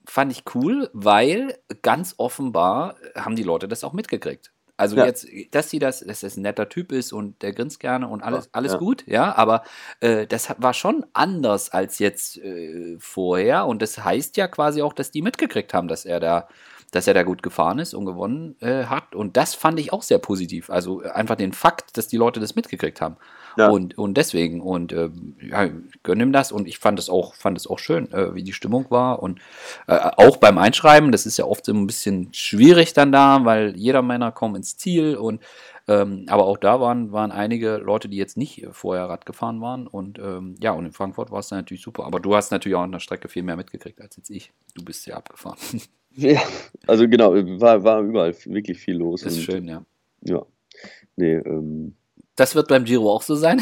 fand 0.04 0.32
ich 0.32 0.44
cool, 0.54 0.90
weil 0.92 1.58
ganz 1.82 2.14
offenbar 2.18 2.96
haben 3.14 3.36
die 3.36 3.42
Leute 3.42 3.68
das 3.68 3.84
auch 3.84 3.92
mitgekriegt. 3.92 4.52
Also 4.80 4.96
ja. 4.96 5.04
jetzt, 5.04 5.26
dass 5.50 5.68
sie 5.68 5.78
das, 5.78 6.00
dass 6.00 6.20
das 6.20 6.38
ein 6.38 6.42
netter 6.42 6.68
Typ 6.70 6.90
ist 6.90 7.12
und 7.12 7.42
der 7.42 7.52
grinst 7.52 7.80
gerne 7.80 8.08
und 8.08 8.22
alles, 8.22 8.48
alles 8.52 8.72
ja. 8.72 8.78
gut, 8.78 9.06
ja, 9.06 9.36
aber 9.36 9.62
äh, 10.00 10.26
das 10.26 10.48
war 10.56 10.72
schon 10.72 11.04
anders 11.12 11.68
als 11.68 11.98
jetzt 11.98 12.38
äh, 12.38 12.96
vorher 12.98 13.66
und 13.66 13.82
das 13.82 14.02
heißt 14.02 14.38
ja 14.38 14.48
quasi 14.48 14.80
auch, 14.80 14.94
dass 14.94 15.10
die 15.10 15.20
mitgekriegt 15.20 15.74
haben, 15.74 15.86
dass 15.86 16.06
er 16.06 16.18
da, 16.18 16.48
dass 16.90 17.06
er 17.06 17.14
da 17.14 17.22
gut 17.22 17.42
gefahren 17.42 17.78
ist 17.78 17.94
und 17.94 18.06
gewonnen 18.06 18.56
äh, 18.60 18.84
hat 18.84 19.14
und 19.14 19.36
das 19.36 19.54
fand 19.54 19.78
ich 19.78 19.92
auch 19.92 20.02
sehr 20.02 20.18
positiv. 20.18 20.70
Also 20.70 21.00
einfach 21.02 21.36
den 21.36 21.52
Fakt, 21.52 21.96
dass 21.96 22.08
die 22.08 22.16
Leute 22.16 22.40
das 22.40 22.54
mitgekriegt 22.54 23.00
haben. 23.00 23.16
Ja. 23.56 23.68
Und, 23.68 23.98
und 23.98 24.16
deswegen, 24.16 24.60
und 24.60 24.92
äh, 24.92 25.10
ja, 25.40 25.68
gönne 26.02 26.22
ihm 26.22 26.32
das 26.32 26.52
und 26.52 26.68
ich 26.68 26.78
fand 26.78 26.98
es 26.98 27.08
auch, 27.10 27.34
fand 27.34 27.56
es 27.58 27.66
auch 27.66 27.78
schön, 27.78 28.12
äh, 28.12 28.34
wie 28.34 28.42
die 28.42 28.52
Stimmung 28.52 28.86
war. 28.90 29.22
Und 29.22 29.40
äh, 29.86 29.98
auch 30.16 30.36
beim 30.36 30.58
Einschreiben, 30.58 31.12
das 31.12 31.26
ist 31.26 31.36
ja 31.36 31.44
oft 31.44 31.64
so 31.64 31.72
ein 31.72 31.86
bisschen 31.86 32.32
schwierig 32.32 32.92
dann 32.92 33.12
da, 33.12 33.44
weil 33.44 33.76
jeder 33.76 34.02
Männer 34.02 34.32
kommt 34.32 34.56
ins 34.56 34.76
Ziel 34.76 35.16
und 35.16 35.40
ähm, 35.88 36.26
aber 36.28 36.44
auch 36.44 36.56
da 36.56 36.80
waren, 36.80 37.10
waren 37.10 37.32
einige 37.32 37.78
Leute, 37.78 38.08
die 38.08 38.16
jetzt 38.16 38.36
nicht 38.36 38.64
vorher 38.70 39.08
Rad 39.08 39.26
gefahren 39.26 39.60
waren. 39.60 39.88
Und 39.88 40.20
ähm, 40.20 40.54
ja, 40.60 40.70
und 40.70 40.86
in 40.86 40.92
Frankfurt 40.92 41.32
war 41.32 41.40
es 41.40 41.48
dann 41.48 41.58
natürlich 41.58 41.82
super. 41.82 42.04
Aber 42.04 42.20
du 42.20 42.36
hast 42.36 42.52
natürlich 42.52 42.76
auch 42.76 42.82
an 42.82 42.92
der 42.92 43.00
Strecke 43.00 43.28
viel 43.28 43.42
mehr 43.42 43.56
mitgekriegt 43.56 44.00
als 44.00 44.16
jetzt 44.16 44.30
ich. 44.30 44.52
Du 44.74 44.84
bist 44.84 45.06
ja 45.06 45.16
abgefahren. 45.16 45.58
Ja, 46.20 46.42
also 46.86 47.08
genau, 47.08 47.34
war, 47.60 47.82
war 47.82 48.00
überall 48.02 48.34
wirklich 48.44 48.78
viel 48.78 48.96
los. 48.96 49.22
Das 49.22 49.34
ist 49.34 49.42
schön, 49.42 49.66
ja. 49.66 49.84
Ja. 50.22 50.44
Nee, 51.16 51.34
ähm, 51.36 51.94
das 52.36 52.54
wird 52.54 52.68
beim 52.68 52.84
Giro 52.84 53.12
auch 53.12 53.22
so 53.22 53.34
sein. 53.34 53.60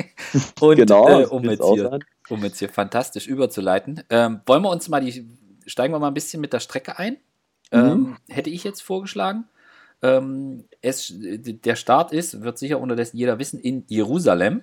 Und 0.60 0.76
genau, 0.76 1.08
äh, 1.08 1.24
um, 1.24 1.44
jetzt 1.44 1.64
hier, 1.64 1.98
um, 2.28 2.42
jetzt 2.44 2.58
hier, 2.58 2.68
fantastisch 2.68 3.26
überzuleiten, 3.26 4.02
ähm, 4.10 4.40
wollen 4.46 4.62
wir 4.62 4.70
uns 4.70 4.88
mal 4.88 5.00
die, 5.00 5.26
steigen 5.66 5.92
wir 5.92 5.98
mal 5.98 6.08
ein 6.08 6.14
bisschen 6.14 6.40
mit 6.40 6.52
der 6.52 6.60
Strecke 6.60 6.98
ein. 6.98 7.16
Mhm. 7.72 7.78
Ähm, 7.78 8.16
hätte 8.28 8.50
ich 8.50 8.64
jetzt 8.64 8.82
vorgeschlagen. 8.82 9.44
Ähm, 10.02 10.64
es, 10.80 11.12
der 11.16 11.76
Start 11.76 12.12
ist, 12.12 12.42
wird 12.42 12.58
sicher 12.58 12.80
unterdessen 12.80 13.16
jeder 13.16 13.38
wissen, 13.38 13.60
in 13.60 13.84
Jerusalem. 13.88 14.62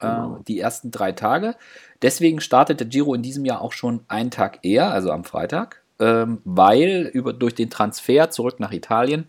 Äh, 0.00 0.08
genau. 0.08 0.36
Äh, 0.36 0.44
die 0.44 0.58
ersten 0.58 0.90
drei 0.90 1.12
Tage. 1.12 1.54
Deswegen 2.02 2.40
startet 2.40 2.80
der 2.80 2.86
Giro 2.88 3.14
in 3.14 3.22
diesem 3.22 3.44
Jahr 3.44 3.62
auch 3.62 3.72
schon 3.72 4.04
einen 4.08 4.30
Tag 4.30 4.60
eher, 4.62 4.90
also 4.90 5.10
am 5.10 5.24
Freitag, 5.24 5.81
ähm, 6.02 6.40
weil 6.44 7.08
über, 7.12 7.32
durch 7.32 7.54
den 7.54 7.70
Transfer 7.70 8.28
zurück 8.30 8.58
nach 8.58 8.72
Italien 8.72 9.28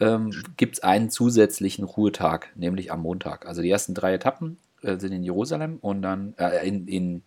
ähm, 0.00 0.32
gibt 0.56 0.76
es 0.76 0.82
einen 0.82 1.10
zusätzlichen 1.10 1.84
Ruhetag, 1.84 2.48
nämlich 2.54 2.90
am 2.90 3.02
Montag. 3.02 3.46
Also 3.46 3.60
die 3.60 3.70
ersten 3.70 3.92
drei 3.92 4.14
Etappen 4.14 4.56
äh, 4.82 4.98
sind 4.98 5.12
in 5.12 5.22
Jerusalem 5.22 5.76
und 5.82 6.00
dann 6.00 6.34
äh, 6.38 6.66
in, 6.66 6.88
in 6.88 7.22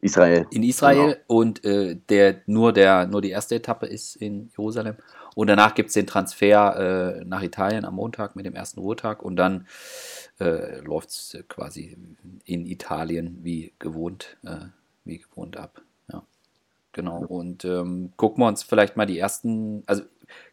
Israel. 0.00 0.46
In 0.52 0.62
Israel 0.62 1.14
genau. 1.14 1.16
und 1.26 1.64
äh, 1.64 1.96
der, 2.08 2.42
nur, 2.46 2.72
der, 2.72 3.08
nur 3.08 3.20
die 3.20 3.30
erste 3.30 3.56
Etappe 3.56 3.86
ist 3.86 4.14
in 4.16 4.50
Jerusalem. 4.56 4.94
Und 5.34 5.48
danach 5.48 5.74
gibt 5.74 5.88
es 5.88 5.94
den 5.94 6.06
Transfer 6.06 7.18
äh, 7.18 7.24
nach 7.24 7.42
Italien 7.42 7.84
am 7.84 7.96
Montag 7.96 8.36
mit 8.36 8.46
dem 8.46 8.54
ersten 8.54 8.78
Ruhetag 8.78 9.20
und 9.20 9.34
dann 9.34 9.66
äh, 10.38 10.78
läuft 10.78 11.08
es 11.08 11.38
quasi 11.48 11.96
in 12.44 12.66
Italien 12.66 13.40
wie 13.42 13.72
gewohnt, 13.80 14.36
äh, 14.44 14.66
wie 15.04 15.18
gewohnt 15.18 15.56
ab. 15.56 15.82
Genau. 16.94 17.24
Und 17.26 17.64
ähm, 17.64 18.12
gucken 18.16 18.42
wir 18.42 18.48
uns 18.48 18.62
vielleicht 18.62 18.96
mal 18.96 19.04
die 19.04 19.18
ersten, 19.18 19.82
also 19.86 20.04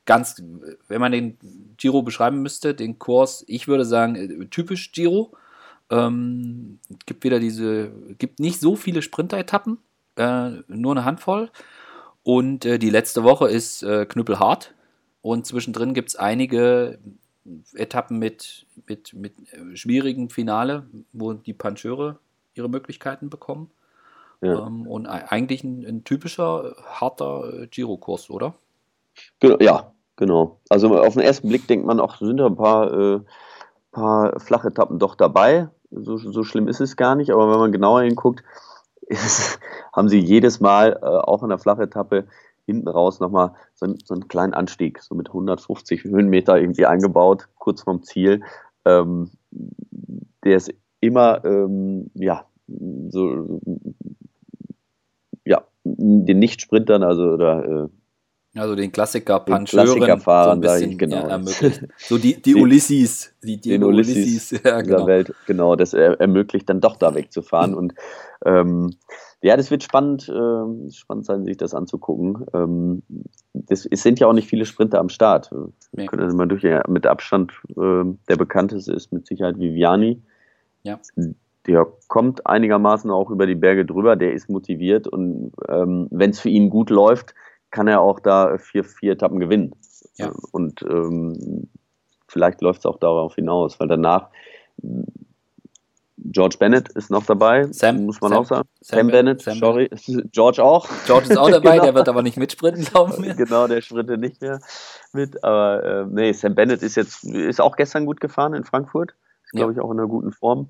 ganz, 0.06 0.42
wenn 0.88 1.00
man 1.00 1.12
den 1.12 1.38
Giro 1.78 2.02
beschreiben 2.02 2.42
müsste, 2.42 2.74
den 2.74 3.00
Kurs, 3.00 3.46
ich 3.48 3.68
würde 3.68 3.86
sagen, 3.86 4.16
äh, 4.16 4.46
typisch 4.48 4.92
Giro. 4.92 5.32
Ähm, 5.90 6.80
gibt 7.06 7.24
wieder 7.24 7.40
diese, 7.40 7.92
gibt 8.18 8.40
nicht 8.40 8.60
so 8.60 8.76
viele 8.76 9.02
Sprinter-Etappen, 9.02 9.78
äh, 10.16 10.50
nur 10.68 10.94
eine 10.94 11.06
Handvoll. 11.06 11.50
Und 12.24 12.66
äh, 12.66 12.80
die 12.80 12.90
letzte 12.90 13.24
Woche 13.24 13.48
ist 13.50 13.84
äh, 13.84 14.06
knüppelhart. 14.06 14.74
Und 15.22 15.46
zwischendrin 15.46 15.94
gibt 15.94 16.10
es 16.10 16.16
einige 16.16 16.98
Etappen 17.76 18.18
mit, 18.18 18.66
mit, 18.88 19.14
mit 19.14 19.34
äh, 19.54 19.76
schwierigen 19.76 20.30
Finale, 20.30 20.88
wo 21.14 21.34
die 21.34 21.54
Pancheure 21.54 22.18
ihre 22.56 22.70
Möglichkeiten 22.70 23.30
bekommen. 23.30 23.70
Ja. 24.42 24.66
Ähm, 24.68 24.88
und 24.88 25.06
eigentlich 25.08 25.64
ein, 25.64 25.86
ein 25.86 26.04
typischer 26.04 26.76
harter 26.86 27.62
äh, 27.62 27.68
Giro-Kurs, 27.68 28.30
oder? 28.30 28.56
Ja, 29.60 29.92
genau. 30.16 30.60
Also 30.70 30.98
auf 31.00 31.14
den 31.14 31.24
ersten 31.24 31.48
Blick 31.48 31.68
denkt 31.68 31.86
man 31.86 32.00
auch, 32.00 32.18
sind 32.18 32.38
da 32.38 32.48
ein 32.48 32.56
paar, 32.56 32.92
äh, 32.92 33.20
paar 33.92 34.40
flache 34.40 34.70
Etappen 34.70 35.00
doch 35.00 35.16
dabei. 35.16 35.70
So, 35.92 36.18
so 36.18 36.44
schlimm 36.44 36.68
ist 36.68 36.80
es 36.80 36.96
gar 36.96 37.16
nicht, 37.16 37.32
aber 37.32 37.52
wenn 37.52 37.60
man 37.60 37.72
genauer 37.72 38.02
hinguckt, 38.02 38.44
ist, 39.08 39.60
haben 39.94 40.10
sie 40.10 40.20
jedes 40.20 40.60
Mal 40.60 41.00
äh, 41.02 41.06
auch 41.06 41.44
in 41.44 41.50
der 41.50 41.60
Flachetappe 41.60 42.26
hinten 42.66 42.88
raus 42.88 43.20
nochmal 43.20 43.54
so, 43.76 43.94
so 44.04 44.14
einen 44.14 44.28
kleinen 44.28 44.54
Anstieg, 44.54 45.02
so 45.02 45.16
mit 45.16 45.28
150 45.28 46.04
Höhenmeter 46.04 46.60
irgendwie 46.60 46.86
eingebaut, 46.86 47.48
kurz 47.58 47.82
vorm 47.82 48.04
Ziel. 48.04 48.42
Ähm, 48.86 49.32
der 50.44 50.58
ist 50.58 50.74
immer, 51.02 51.44
ähm, 51.44 52.10
ja, 52.14 52.46
so, 53.10 53.60
den 55.84 56.40
Nicht-Sprintern, 56.40 57.04
also 57.04 57.24
oder 57.24 57.90
äh, 58.54 58.60
Also 58.60 58.76
den 58.76 58.92
Klassiker 58.92 59.40
Puncheuren 59.40 59.86
Klassikerfahrern, 59.86 60.62
so 60.62 60.68
sage 60.68 60.86
ich, 60.86 60.98
genau. 60.98 61.28
ermöglicht. 61.28 61.88
So 61.98 62.18
die, 62.18 62.42
die 62.42 62.56
Ulysses, 62.56 63.34
die, 63.44 63.60
die 63.60 63.70
den 63.70 63.84
Ulysses, 63.84 64.16
Ulysses 64.16 64.52
ja, 64.64 64.82
genau. 64.82 65.08
Welt, 65.08 65.34
genau, 65.48 65.76
das 65.76 65.94
ermöglicht 65.94 66.70
dann 66.70 66.82
doch 66.82 66.98
da 66.98 67.16
wegzufahren 67.16 67.74
und 67.74 67.94
ähm, 68.46 68.96
ja, 69.44 69.58
das 69.58 69.72
wird 69.72 69.82
spannend, 69.82 70.30
äh, 70.30 70.92
spannend 70.92 71.26
sein, 71.26 71.46
sich 71.46 71.58
das 71.58 71.74
anzugucken. 71.74 72.46
Ähm, 72.54 73.02
das, 73.54 73.88
es 73.90 74.04
sind 74.04 74.20
ja 74.20 74.28
auch 74.28 74.34
nicht 74.34 74.48
viele 74.48 74.66
Sprinter 74.66 75.00
am 75.00 75.10
Start. 75.10 75.50
Wir 75.92 76.06
können 76.06 76.22
das 76.22 76.36
mal 76.36 76.48
durch, 76.48 76.62
ja, 76.62 76.84
mit 76.88 77.08
Abstand 77.08 77.52
äh, 77.70 78.04
der 78.30 78.36
bekannteste 78.36 78.94
ist 78.94 79.12
mit 79.12 79.26
Sicherheit 79.26 79.58
Viviani. 79.58 80.22
Ja. 80.84 81.00
Der 81.68 81.88
kommt 82.08 82.48
einigermaßen 82.48 83.12
auch 83.12 83.30
über 83.30 83.46
die 83.46 83.56
Berge 83.56 83.86
drüber, 83.86 84.16
der 84.16 84.34
ist 84.34 84.50
motiviert 84.50 85.08
und 85.08 85.52
ähm, 85.70 86.08
wenn 86.10 86.32
es 86.32 86.40
für 86.40 86.50
ihn 86.50 86.70
gut 86.70 86.90
läuft, 86.90 87.36
kann 87.70 87.88
er 87.88 88.02
auch 88.02 88.20
da 88.20 88.58
vier, 88.58 88.84
vier 88.84 89.14
Etappen 89.14 89.40
gewinnen. 89.40 89.74
Ja. 90.16 90.32
Und 90.52 90.82
ähm, 90.82 91.70
vielleicht 92.28 92.62
läuft 92.62 92.80
es 92.80 92.86
auch 92.86 92.98
darauf 92.98 93.36
hinaus, 93.36 93.80
weil 93.80 93.88
danach 93.88 94.30
George 96.24 96.58
Bennett 96.60 96.90
ist 96.90 97.10
noch 97.10 97.26
dabei, 97.26 97.68
Sam, 97.72 98.06
muss 98.06 98.22
man 98.22 98.32
Sam, 98.32 98.40
auch 98.40 98.46
sagen. 98.46 98.70
Sam, 98.82 99.00
Sam 99.00 99.08
Bennett, 99.08 99.42
Sam 99.42 99.58
sorry. 99.58 99.90
George 100.32 100.64
auch. 100.64 100.88
George 101.06 101.30
ist 101.30 101.38
auch 101.38 101.50
dabei, 101.52 101.74
genau. 101.74 101.84
der 101.86 101.96
wird 101.96 102.10
aber 102.10 102.22
nicht 102.22 102.38
mitsprinten, 102.38 102.86
glauben 102.86 103.24
wir. 103.24 103.34
Genau, 103.34 103.68
der 103.68 103.82
sprintet 103.82 104.20
nicht 104.20 104.40
mehr 104.42 104.60
mit. 105.14 105.44
Aber 105.44 105.84
äh, 105.84 106.06
nee, 106.10 106.32
Sam 106.34 106.54
Bennett 106.54 106.84
ist 106.84 106.96
jetzt, 106.96 107.24
ist 107.24 107.60
auch 107.60 107.76
gestern 107.76 108.06
gut 108.06 108.22
gefahren 108.22 108.54
in 108.54 108.64
Frankfurt. 108.64 109.16
Ist, 109.44 109.54
glaube 109.54 109.74
ja. 109.74 109.80
ich, 109.80 109.84
auch 109.84 109.92
in 109.92 110.00
einer 110.00 110.08
guten 110.08 110.32
Form. 110.32 110.70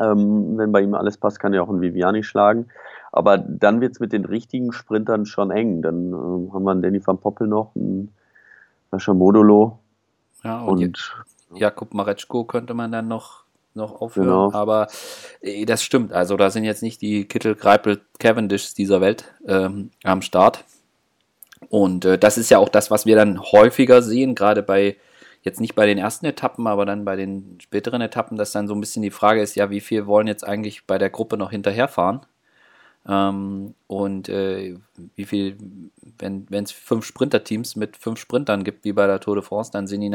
Ähm, 0.00 0.56
wenn 0.58 0.72
bei 0.72 0.80
ihm 0.80 0.94
alles 0.94 1.16
passt, 1.18 1.38
kann 1.38 1.52
er 1.52 1.62
auch 1.62 1.68
einen 1.68 1.80
Viviani 1.80 2.22
schlagen. 2.22 2.68
Aber 3.12 3.38
dann 3.38 3.80
wird 3.80 3.92
es 3.92 4.00
mit 4.00 4.12
den 4.12 4.24
richtigen 4.24 4.72
Sprintern 4.72 5.26
schon 5.26 5.50
eng. 5.50 5.82
Dann 5.82 6.12
äh, 6.12 6.52
haben 6.52 6.64
wir 6.64 6.70
einen 6.70 6.82
Danny 6.82 7.06
van 7.06 7.18
Poppel 7.18 7.46
noch, 7.46 7.74
einen 7.76 8.12
Sascha 8.90 9.12
Modolo. 9.12 9.78
Ja, 10.42 10.62
und, 10.62 10.82
und 10.82 11.24
Jakub 11.54 11.94
Mareczko 11.94 12.44
könnte 12.44 12.74
man 12.74 12.90
dann 12.90 13.08
noch 13.08 13.42
noch 13.74 14.00
aufhören. 14.00 14.26
Genau. 14.26 14.52
Aber 14.52 14.88
äh, 15.40 15.64
das 15.64 15.82
stimmt. 15.82 16.12
Also 16.12 16.36
da 16.36 16.50
sind 16.50 16.64
jetzt 16.64 16.82
nicht 16.82 17.00
die 17.00 17.26
Kittel, 17.26 17.54
Greipel, 17.54 18.00
Cavendishs 18.18 18.74
dieser 18.74 19.00
Welt 19.00 19.32
ähm, 19.46 19.90
am 20.04 20.22
Start. 20.22 20.64
Und 21.68 22.04
äh, 22.04 22.18
das 22.18 22.38
ist 22.38 22.50
ja 22.50 22.58
auch 22.58 22.68
das, 22.68 22.90
was 22.90 23.06
wir 23.06 23.16
dann 23.16 23.40
häufiger 23.40 24.02
sehen, 24.02 24.34
gerade 24.34 24.62
bei, 24.62 24.96
jetzt 25.42 25.60
nicht 25.60 25.74
bei 25.74 25.86
den 25.86 25.98
ersten 25.98 26.26
Etappen, 26.26 26.66
aber 26.66 26.86
dann 26.86 27.04
bei 27.04 27.16
den 27.16 27.58
späteren 27.60 28.00
Etappen, 28.00 28.36
dass 28.36 28.52
dann 28.52 28.68
so 28.68 28.74
ein 28.74 28.80
bisschen 28.80 29.02
die 29.02 29.10
Frage 29.10 29.42
ist, 29.42 29.54
ja, 29.54 29.70
wie 29.70 29.80
viel 29.80 30.06
wollen 30.06 30.26
jetzt 30.26 30.46
eigentlich 30.46 30.86
bei 30.86 30.98
der 30.98 31.10
Gruppe 31.10 31.36
noch 31.36 31.50
hinterherfahren? 31.50 32.20
Ähm, 33.08 33.74
und 33.88 34.28
äh, 34.28 34.76
wie 35.16 35.24
viel, 35.24 35.58
wenn 36.18 36.46
es 36.50 36.70
fünf 36.72 37.04
Sprinterteams 37.04 37.76
mit 37.76 37.96
fünf 37.96 38.20
Sprintern 38.20 38.64
gibt, 38.64 38.84
wie 38.84 38.92
bei 38.92 39.06
der 39.06 39.20
Tour 39.20 39.34
de 39.34 39.44
France, 39.44 39.72
dann 39.72 39.86
sind 39.86 40.00
die 40.00 40.08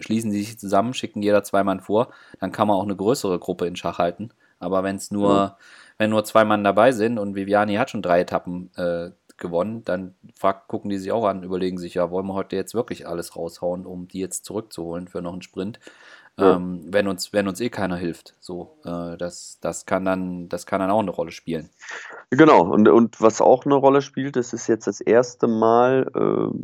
schließen 0.00 0.30
sie 0.30 0.42
sich 0.42 0.58
zusammen, 0.58 0.94
schicken 0.94 1.22
jeder 1.22 1.42
zwei 1.44 1.64
Mann 1.64 1.80
vor, 1.80 2.08
dann 2.40 2.52
kann 2.52 2.68
man 2.68 2.76
auch 2.76 2.84
eine 2.84 2.96
größere 2.96 3.38
Gruppe 3.38 3.66
in 3.66 3.76
Schach 3.76 3.98
halten. 3.98 4.30
Aber 4.58 4.82
wenn 4.82 4.96
es 4.96 5.10
nur, 5.10 5.34
ja. 5.34 5.56
wenn 5.98 6.10
nur 6.10 6.24
zwei 6.24 6.44
Mann 6.44 6.64
dabei 6.64 6.92
sind 6.92 7.18
und 7.18 7.34
Viviani 7.34 7.76
hat 7.76 7.90
schon 7.90 8.02
drei 8.02 8.20
Etappen 8.20 8.70
äh, 8.76 9.10
gewonnen, 9.38 9.84
dann 9.84 10.14
frag, 10.38 10.68
gucken 10.68 10.90
die 10.90 10.98
sich 10.98 11.12
auch 11.12 11.24
an, 11.24 11.42
überlegen 11.42 11.78
sich, 11.78 11.94
ja, 11.94 12.10
wollen 12.10 12.26
wir 12.26 12.34
heute 12.34 12.56
jetzt 12.56 12.74
wirklich 12.74 13.06
alles 13.06 13.36
raushauen, 13.36 13.86
um 13.86 14.08
die 14.08 14.20
jetzt 14.20 14.44
zurückzuholen 14.44 15.08
für 15.08 15.22
noch 15.22 15.32
einen 15.32 15.42
Sprint. 15.42 15.80
Ja. 16.38 16.54
Ähm, 16.54 16.84
wenn 16.86 17.08
uns, 17.08 17.32
wenn 17.32 17.48
uns 17.48 17.60
eh 17.60 17.68
keiner 17.68 17.96
hilft. 17.96 18.36
So, 18.38 18.78
äh, 18.84 19.16
das, 19.16 19.58
das 19.60 19.86
kann 19.86 20.04
dann, 20.04 20.48
das 20.48 20.66
kann 20.66 20.80
dann 20.80 20.90
auch 20.90 21.00
eine 21.00 21.10
Rolle 21.10 21.32
spielen. 21.32 21.68
Genau, 22.30 22.62
und, 22.62 22.88
und 22.88 23.20
was 23.20 23.40
auch 23.40 23.64
eine 23.64 23.74
Rolle 23.74 24.02
spielt, 24.02 24.36
das 24.36 24.52
ist 24.52 24.68
jetzt 24.68 24.86
das 24.86 25.00
erste 25.00 25.48
Mal, 25.48 26.08
äh, 26.14 26.58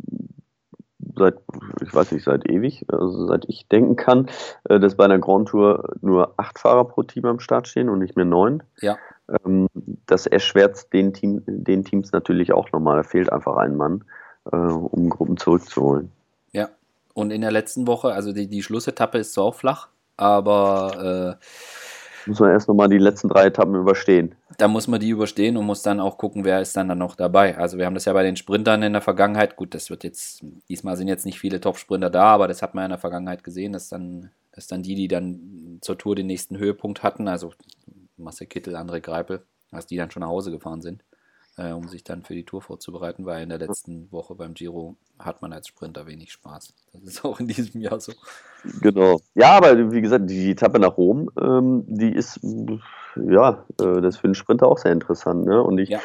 seit, 1.17 1.35
ich 1.81 1.93
weiß 1.93 2.13
nicht, 2.13 2.23
seit 2.23 2.49
ewig, 2.49 2.85
also 2.87 3.27
seit 3.27 3.45
ich 3.49 3.67
denken 3.67 3.97
kann, 3.97 4.29
äh, 4.65 4.79
dass 4.79 4.95
bei 4.95 5.05
einer 5.05 5.19
Grand 5.19 5.49
Tour 5.49 5.95
nur 6.01 6.33
acht 6.37 6.59
Fahrer 6.59 6.85
pro 6.85 7.03
Team 7.03 7.25
am 7.25 7.39
Start 7.39 7.67
stehen 7.67 7.89
und 7.89 7.99
nicht 7.99 8.15
mehr 8.15 8.25
neun. 8.25 8.63
Ja. 8.79 8.97
Ähm, 9.45 9.67
das 10.05 10.27
erschwert 10.27 10.91
den, 10.93 11.13
Team, 11.13 11.43
den 11.45 11.83
Teams 11.83 12.11
natürlich 12.11 12.51
auch 12.53 12.71
nochmal. 12.71 12.97
Da 12.97 13.03
fehlt 13.03 13.31
einfach 13.31 13.57
ein 13.57 13.75
Mann, 13.75 14.03
äh, 14.51 14.55
um 14.55 15.09
Gruppen 15.09 15.37
zurückzuholen. 15.37 16.11
Ja. 16.51 16.69
Und 17.13 17.31
in 17.31 17.41
der 17.41 17.51
letzten 17.51 17.87
Woche, 17.87 18.13
also 18.13 18.33
die, 18.33 18.47
die 18.47 18.63
Schlussetappe 18.63 19.17
ist 19.17 19.33
zwar 19.33 19.45
auch 19.45 19.55
flach, 19.55 19.87
aber 20.17 21.37
äh, 21.39 21.45
muss 22.27 22.39
man 22.39 22.51
erst 22.51 22.67
nochmal 22.67 22.89
die 22.89 22.97
letzten 22.97 23.29
drei 23.29 23.45
Etappen 23.45 23.75
überstehen. 23.75 24.35
Da 24.57 24.67
muss 24.67 24.87
man 24.87 24.99
die 24.99 25.09
überstehen 25.09 25.57
und 25.57 25.65
muss 25.65 25.83
dann 25.83 25.99
auch 25.99 26.17
gucken, 26.17 26.43
wer 26.43 26.59
ist 26.59 26.75
dann, 26.75 26.87
dann 26.87 26.97
noch 26.97 27.15
dabei. 27.15 27.57
Also 27.57 27.77
wir 27.77 27.85
haben 27.85 27.93
das 27.93 28.05
ja 28.05 28.13
bei 28.13 28.23
den 28.23 28.35
Sprintern 28.35 28.81
in 28.81 28.93
der 28.93 29.01
Vergangenheit, 29.01 29.55
gut, 29.55 29.75
das 29.75 29.89
wird 29.89 30.03
jetzt, 30.03 30.43
diesmal 30.67 30.97
sind 30.97 31.07
jetzt 31.07 31.25
nicht 31.25 31.39
viele 31.39 31.61
Top-Sprinter 31.61 32.09
da, 32.09 32.25
aber 32.25 32.47
das 32.47 32.61
hat 32.61 32.73
man 32.73 32.81
ja 32.83 32.85
in 32.85 32.91
der 32.91 32.99
Vergangenheit 32.99 33.43
gesehen, 33.43 33.73
dass 33.73 33.89
dann, 33.89 34.31
dass 34.53 34.67
dann 34.67 34.81
die, 34.81 34.95
die 34.95 35.07
dann 35.07 35.77
zur 35.81 35.97
Tour 35.97 36.15
den 36.15 36.27
nächsten 36.27 36.57
Höhepunkt 36.57 37.03
hatten, 37.03 37.27
also 37.27 37.51
Marcel 38.17 38.47
Kittel, 38.47 38.75
André 38.75 39.01
Greipel, 39.01 39.45
dass 39.71 39.87
die 39.87 39.97
dann 39.97 40.11
schon 40.11 40.21
nach 40.21 40.29
Hause 40.29 40.51
gefahren 40.51 40.81
sind 40.81 41.03
äh, 41.57 41.71
um 41.71 41.87
sich 41.87 42.03
dann 42.03 42.23
für 42.23 42.33
die 42.33 42.43
Tour 42.43 42.61
vorzubereiten, 42.61 43.25
weil 43.25 43.43
in 43.43 43.49
der 43.49 43.57
letzten 43.57 44.11
Woche 44.11 44.35
beim 44.35 44.53
Giro 44.53 44.97
hat 45.17 45.41
man 45.41 45.53
als 45.53 45.67
Sprinter 45.67 46.05
wenig 46.05 46.31
Spaß. 46.31 46.73
Das 46.93 47.03
ist 47.03 47.25
auch 47.25 47.39
in 47.39 47.47
diesem 47.47 47.81
Jahr 47.81 47.99
so. 47.99 48.13
Genau. 48.81 49.19
Ja, 49.35 49.51
aber 49.51 49.91
wie 49.91 50.01
gesagt, 50.01 50.29
die 50.29 50.51
Etappe 50.51 50.79
nach 50.79 50.97
Rom, 50.97 51.29
ähm, 51.39 51.83
die 51.87 52.13
ist, 52.13 52.39
ja, 53.15 53.65
äh, 53.79 54.01
das 54.01 54.15
ist 54.15 54.17
für 54.17 54.27
den 54.27 54.35
Sprinter 54.35 54.67
auch 54.67 54.77
sehr 54.77 54.91
interessant. 54.91 55.45
Ne? 55.45 55.61
Und 55.61 55.77
ich, 55.77 55.89
ja. 55.89 55.99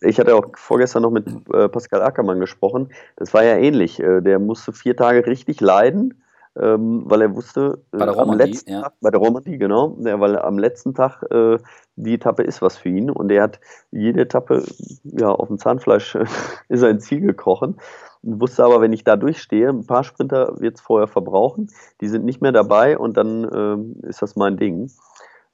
ich 0.00 0.18
hatte 0.18 0.34
auch 0.34 0.46
vorgestern 0.56 1.02
noch 1.02 1.10
mit 1.10 1.26
äh, 1.52 1.68
Pascal 1.68 2.02
Ackermann 2.02 2.40
gesprochen. 2.40 2.90
Das 3.16 3.34
war 3.34 3.44
ja 3.44 3.56
ähnlich. 3.56 4.00
Äh, 4.00 4.20
der 4.20 4.38
musste 4.38 4.72
vier 4.72 4.96
Tage 4.96 5.26
richtig 5.26 5.60
leiden 5.60 6.22
ähm, 6.60 7.02
weil 7.06 7.22
er 7.22 7.34
wusste, 7.34 7.82
äh, 7.92 8.02
am 8.02 8.32
letzten 8.32 8.72
ja. 8.72 8.82
Tag, 8.82 8.94
bei 9.00 9.10
der 9.10 9.20
Romandie, 9.20 9.58
genau, 9.58 9.96
ja, 10.00 10.18
weil 10.20 10.38
am 10.38 10.58
letzten 10.58 10.94
Tag 10.94 11.22
äh, 11.30 11.58
die 11.96 12.14
Etappe 12.14 12.42
ist 12.42 12.62
was 12.62 12.76
für 12.76 12.88
ihn 12.88 13.10
und 13.10 13.30
er 13.30 13.44
hat 13.44 13.60
jede 13.90 14.22
Etappe 14.22 14.64
ja, 15.04 15.28
auf 15.28 15.48
dem 15.48 15.58
Zahnfleisch 15.58 16.16
ist 16.68 16.82
ein 16.82 17.00
Ziel 17.00 17.20
gekrochen 17.20 17.76
und 18.22 18.40
wusste 18.40 18.64
aber, 18.64 18.80
wenn 18.80 18.92
ich 18.92 19.04
da 19.04 19.16
durchstehe, 19.16 19.68
ein 19.68 19.86
paar 19.86 20.04
Sprinter 20.04 20.60
wird 20.60 20.76
es 20.76 20.80
vorher 20.80 21.08
verbrauchen, 21.08 21.70
die 22.00 22.08
sind 22.08 22.24
nicht 22.24 22.42
mehr 22.42 22.52
dabei 22.52 22.98
und 22.98 23.16
dann 23.16 23.48
ähm, 23.54 23.96
ist 24.02 24.22
das 24.22 24.36
mein 24.36 24.56
Ding. 24.56 24.90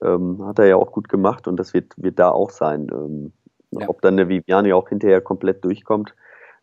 Ähm, 0.03 0.45
hat 0.45 0.59
er 0.59 0.67
ja 0.67 0.77
auch 0.77 0.93
gut 0.93 1.09
gemacht 1.09 1.47
und 1.47 1.57
das 1.57 1.73
wird, 1.73 1.93
wird 1.97 2.19
da 2.19 2.31
auch 2.31 2.51
sein. 2.51 2.89
Ähm, 2.93 3.33
ja. 3.71 3.89
Ob 3.89 4.03
dann 4.03 4.17
der 4.17 4.29
Viviani 4.29 4.73
auch 4.73 4.89
hinterher 4.89 5.21
komplett 5.21 5.65
durchkommt, 5.65 6.15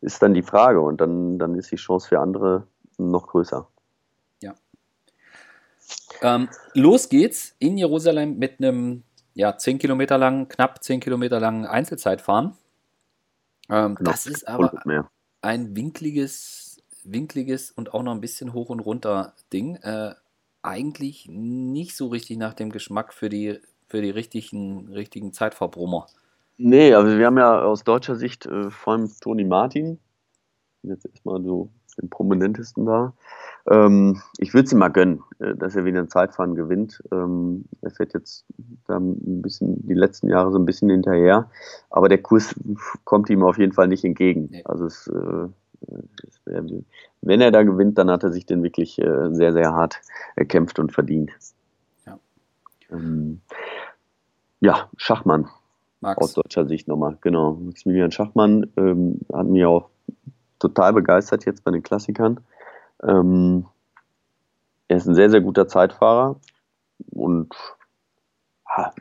ist 0.01 0.21
dann 0.21 0.33
die 0.33 0.43
Frage 0.43 0.81
und 0.81 0.99
dann, 0.99 1.39
dann 1.39 1.55
ist 1.55 1.71
die 1.71 1.77
Chance 1.77 2.09
für 2.09 2.19
andere 2.19 2.67
noch 2.97 3.27
größer. 3.27 3.67
Ähm, 6.21 6.49
los 6.73 7.09
geht's 7.09 7.55
in 7.59 7.77
Jerusalem 7.77 8.37
mit 8.37 8.59
einem 8.59 9.03
ja, 9.33 9.57
10 9.57 9.79
Kilometer 9.79 10.17
langen, 10.17 10.47
knapp 10.47 10.83
10 10.83 10.99
Kilometer 10.99 11.39
langen 11.39 11.65
Einzelzeitfahren. 11.65 12.53
Ähm, 13.69 13.97
das 14.01 14.27
ist 14.27 14.47
aber 14.47 14.73
ein 15.41 15.75
winkliges, 15.75 16.77
winkliges 17.03 17.71
und 17.71 17.93
auch 17.93 18.03
noch 18.03 18.11
ein 18.11 18.21
bisschen 18.21 18.53
hoch 18.53 18.69
und 18.69 18.81
runter 18.81 19.33
Ding. 19.51 19.77
Äh, 19.77 20.13
eigentlich 20.61 21.27
nicht 21.29 21.95
so 21.95 22.07
richtig 22.07 22.37
nach 22.37 22.53
dem 22.53 22.71
Geschmack 22.71 23.13
für 23.13 23.29
die, 23.29 23.59
für 23.87 24.01
die 24.01 24.11
richtigen, 24.11 24.89
richtigen 24.93 25.33
Zeitverbrummer. 25.33 26.07
Nee, 26.57 26.93
also 26.93 27.17
wir 27.17 27.25
haben 27.25 27.37
ja 27.37 27.61
aus 27.61 27.83
deutscher 27.83 28.15
Sicht 28.15 28.45
äh, 28.45 28.69
vor 28.69 28.93
allem 28.93 29.11
Toni 29.19 29.45
Martin, 29.45 29.99
jetzt 30.83 31.05
erstmal 31.05 31.41
so 31.41 31.69
den 31.95 32.09
prominentesten 32.09 32.85
da, 32.85 33.13
ähm, 33.69 34.21
ich 34.37 34.53
würde 34.53 34.65
es 34.65 34.71
ihm 34.71 34.79
mal 34.79 34.89
gönnen, 34.89 35.23
äh, 35.39 35.55
dass 35.55 35.75
er 35.75 35.85
wieder 35.85 35.99
ein 35.99 36.09
Zeitfahren 36.09 36.55
gewinnt. 36.55 37.03
Ähm, 37.11 37.65
er 37.81 37.91
fährt 37.91 38.13
jetzt 38.13 38.45
da 38.87 38.97
ein 38.97 39.41
bisschen 39.41 39.85
die 39.87 39.93
letzten 39.93 40.29
Jahre 40.29 40.51
so 40.51 40.57
ein 40.57 40.65
bisschen 40.65 40.89
hinterher, 40.89 41.49
aber 41.89 42.09
der 42.09 42.21
Kurs 42.21 42.55
kommt 43.03 43.29
ihm 43.29 43.43
auf 43.43 43.57
jeden 43.57 43.73
Fall 43.73 43.87
nicht 43.87 44.03
entgegen. 44.03 44.49
Nee. 44.51 44.63
Also 44.65 44.85
es, 44.85 45.07
äh, 45.07 45.47
es 46.27 46.45
wär, 46.45 46.63
wenn 47.21 47.41
er 47.41 47.51
da 47.51 47.63
gewinnt, 47.63 47.97
dann 47.97 48.09
hat 48.09 48.23
er 48.23 48.31
sich 48.31 48.45
den 48.45 48.63
wirklich 48.63 48.99
äh, 48.99 49.33
sehr, 49.33 49.53
sehr 49.53 49.73
hart 49.73 50.01
erkämpft 50.35 50.79
und 50.79 50.91
verdient. 50.91 51.31
Ja, 52.05 52.19
ähm, 52.91 53.41
ja 54.59 54.89
Schachmann. 54.97 55.47
Max. 56.03 56.17
Aus 56.19 56.33
deutscher 56.33 56.65
Sicht 56.65 56.87
nochmal, 56.87 57.19
genau. 57.21 57.53
Maximilian 57.53 58.11
Schachmann 58.11 58.71
ähm, 58.75 59.19
hat 59.31 59.45
mich 59.45 59.65
auch 59.65 59.89
total 60.61 60.93
begeistert 60.93 61.45
jetzt 61.45 61.63
bei 61.63 61.71
den 61.71 61.83
Klassikern. 61.83 62.39
Ähm, 63.03 63.65
er 64.87 64.97
ist 64.97 65.07
ein 65.07 65.15
sehr, 65.15 65.29
sehr 65.29 65.41
guter 65.41 65.67
Zeitfahrer 65.67 66.35
und 67.11 67.55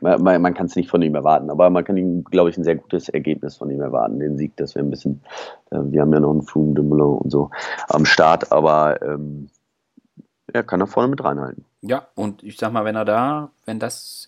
man, 0.01 0.41
man 0.41 0.53
kann 0.53 0.65
es 0.65 0.75
nicht 0.75 0.89
von 0.89 1.01
ihm 1.01 1.15
erwarten, 1.15 1.49
aber 1.49 1.69
man 1.69 1.83
kann 1.83 1.97
ihm, 1.97 2.23
glaube 2.25 2.49
ich, 2.49 2.57
ein 2.57 2.63
sehr 2.63 2.75
gutes 2.75 3.09
Ergebnis 3.09 3.55
von 3.55 3.69
ihm 3.69 3.81
erwarten. 3.81 4.19
Den 4.19 4.37
Sieg, 4.37 4.55
das 4.57 4.75
wäre 4.75 4.85
ein 4.85 4.89
bisschen, 4.89 5.21
äh, 5.71 5.79
wir 5.81 6.01
haben 6.01 6.13
ja 6.13 6.19
noch 6.19 6.31
einen 6.31 6.75
de 6.75 6.83
Moulin 6.83 7.19
und 7.19 7.31
so 7.31 7.51
am 7.87 8.05
Start, 8.05 8.51
aber 8.51 9.01
ähm, 9.01 9.49
er 10.51 10.63
kann 10.63 10.79
da 10.79 10.85
vorne 10.85 11.09
mit 11.09 11.23
reinhalten. 11.23 11.65
Ja, 11.81 12.07
und 12.15 12.43
ich 12.43 12.57
sag 12.57 12.73
mal, 12.73 12.85
wenn 12.85 12.95
er 12.95 13.05
da, 13.05 13.51
wenn 13.65 13.79
das, 13.79 14.27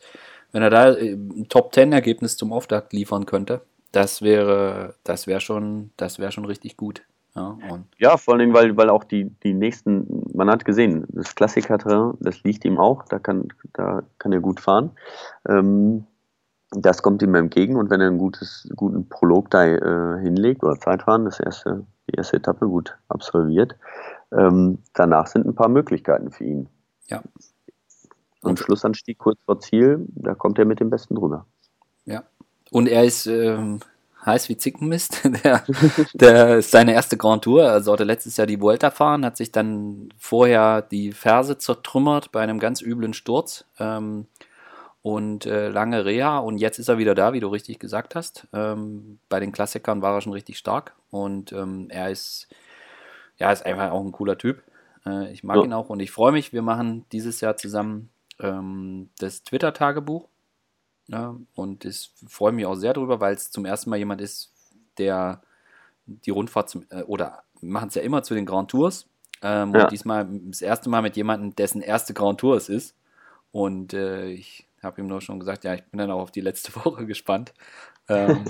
wenn 0.52 0.64
er 0.64 0.70
da 0.70 0.94
äh, 0.94 1.14
ein 1.14 1.48
Top-10-Ergebnis 1.50 2.38
zum 2.38 2.54
Auftakt 2.54 2.94
liefern 2.94 3.26
könnte, 3.26 3.62
das 3.92 4.22
wäre, 4.22 4.96
das 5.04 5.28
wäre 5.28 5.42
schon, 5.42 5.92
das 5.98 6.20
wäre 6.20 6.32
schon 6.32 6.46
richtig 6.46 6.78
gut. 6.78 7.04
Ja, 7.36 7.58
ja, 7.98 8.18
vor 8.18 8.36
allem, 8.36 8.54
weil, 8.54 8.78
weil 8.78 8.90
auch 8.90 9.04
die, 9.04 9.26
die 9.44 9.54
nächsten, 9.54 10.24
man 10.34 10.52
hat 10.52 10.66
gesehen, 10.66 11.06
das 11.10 11.34
Klassiker, 11.34 11.78
das 12.20 12.44
liegt 12.44 12.64
ihm 12.64 12.78
auch, 12.78 13.06
da 13.06 13.18
kann, 13.18 13.48
da 13.74 14.04
kann 14.20 14.34
er 14.34 14.40
gut 14.40 14.60
fahren. 14.60 14.92
Ähm, 15.50 16.06
das 16.70 17.02
kommt 17.02 17.22
ihm 17.24 17.34
entgegen 17.36 17.76
und 17.76 17.90
wenn 17.90 18.02
er 18.02 18.08
einen 18.08 18.20
gutes, 18.20 18.70
guten 18.76 19.10
Prolog 19.10 19.50
da 19.50 19.66
äh, 19.66 20.22
hinlegt 20.22 20.64
oder 20.64 20.80
Zeitfahren, 20.80 21.26
das 21.26 21.40
erste, 21.40 21.86
die 22.10 22.16
erste 22.16 22.38
Etappe 22.38 22.68
gut 22.68 22.96
absolviert, 23.10 23.76
ähm, 24.32 24.80
danach 24.94 25.28
sind 25.28 25.46
ein 25.46 25.56
paar 25.56 25.70
Möglichkeiten 25.70 26.32
für 26.32 26.44
ihn. 26.44 26.70
Ja. 27.08 27.22
Und 28.42 28.60
Schlussanstieg 28.60 29.18
kurz 29.18 29.40
vor 29.46 29.60
Ziel, 29.60 30.06
da 30.10 30.36
kommt 30.36 30.60
er 30.60 30.66
mit 30.66 30.80
dem 30.80 30.90
Besten 30.90 31.16
drüber. 31.16 31.46
Ja. 32.06 32.24
Und 32.72 32.88
er 32.88 33.06
ist 33.06 33.26
ähm, 33.28 33.80
heiß 34.26 34.50
wie 34.50 34.58
Zickenmist. 34.58 35.22
der, 35.44 35.64
der 36.14 36.58
ist 36.58 36.72
seine 36.72 36.94
erste 36.94 37.18
Grand 37.18 37.44
Tour. 37.44 37.64
Er 37.64 37.82
sollte 37.82 38.04
letztes 38.04 38.38
Jahr 38.38 38.48
die 38.48 38.62
Vuelta 38.62 38.92
fahren, 38.92 39.26
hat 39.26 39.38
sich 39.38 39.52
dann 39.52 40.10
vorher 40.18 40.82
die 40.82 41.12
Ferse 41.12 41.58
zertrümmert 41.58 42.32
bei 42.32 42.42
einem 42.42 42.60
ganz 42.60 42.82
üblen 42.82 43.14
Sturz. 43.14 43.66
Ähm, 43.80 44.28
und 45.04 45.46
äh, 45.46 45.68
lange 45.68 46.06
Reha 46.06 46.38
und 46.38 46.58
jetzt 46.58 46.80
ist 46.80 46.88
er 46.88 46.98
wieder 46.98 47.14
da, 47.14 47.34
wie 47.34 47.42
du 47.42 47.50
richtig 47.50 47.78
gesagt 47.78 48.16
hast. 48.16 48.48
Ähm, 48.54 49.20
bei 49.28 49.42
den 49.42 49.52
Klassikern 49.52 50.02
war 50.02 50.16
er 50.16 50.22
schon 50.22 50.32
richtig 50.32 50.58
stark 50.58 50.96
und 51.12 51.52
ähm, 51.52 51.88
er 51.90 52.10
ist, 52.10 52.48
ja, 53.38 53.52
ist 53.52 53.66
einfach 53.66 53.92
auch 53.92 54.00
ein 54.00 54.14
cooler 54.14 54.38
Typ. 54.38 54.64
Äh, 55.06 55.30
ich 55.34 55.44
mag 55.44 55.58
ja. 55.58 55.64
ihn 55.64 55.74
auch 55.74 55.90
und 55.90 56.00
ich 56.00 56.12
freue 56.12 56.32
mich. 56.32 56.54
Wir 56.54 56.62
machen 56.62 57.06
dieses 57.12 57.42
Jahr 57.42 57.58
zusammen 57.58 58.12
ähm, 58.40 59.10
das 59.20 59.44
Twitter-Tagebuch 59.44 60.30
ja, 61.08 61.36
und 61.56 61.86
ich 61.86 62.12
freue 62.28 62.52
mich 62.52 62.66
auch 62.66 62.76
sehr 62.76 62.94
darüber, 62.94 63.20
weil 63.20 63.36
es 63.36 63.52
zum 63.52 63.66
ersten 63.66 63.90
Mal 63.90 63.98
jemand 63.98 64.22
ist, 64.22 64.54
der 64.98 65.42
die 66.06 66.32
Rundfahrt 66.32 66.70
zum, 66.70 66.86
äh, 66.90 67.04
oder 67.04 67.44
machen 67.62 67.90
es 67.90 67.96
ja 67.96 68.02
immer 68.02 68.24
zu 68.24 68.34
den 68.34 68.46
Grand 68.46 68.72
Tours. 68.72 69.08
Ähm, 69.42 69.74
ja. 69.74 69.84
Und 69.84 69.92
diesmal 69.92 70.28
das 70.30 70.62
erste 70.62 70.90
Mal 70.90 71.02
mit 71.02 71.16
jemandem, 71.16 71.56
dessen 71.56 71.82
erste 71.82 72.14
Grand 72.14 72.40
Tour 72.40 72.56
es 72.56 72.70
ist. 72.70 72.96
Und 73.52 73.94
äh, 73.94 74.30
ich 74.30 74.68
habe 74.82 75.02
ihm 75.02 75.08
nur 75.08 75.22
schon 75.22 75.40
gesagt, 75.40 75.64
ja, 75.64 75.74
ich 75.74 75.84
bin 75.86 75.98
dann 75.98 76.12
auch 76.12 76.22
auf 76.22 76.32
die 76.32 76.42
letzte 76.42 76.74
Woche 76.86 77.06
gespannt. 77.06 77.54
Ähm, 78.08 78.46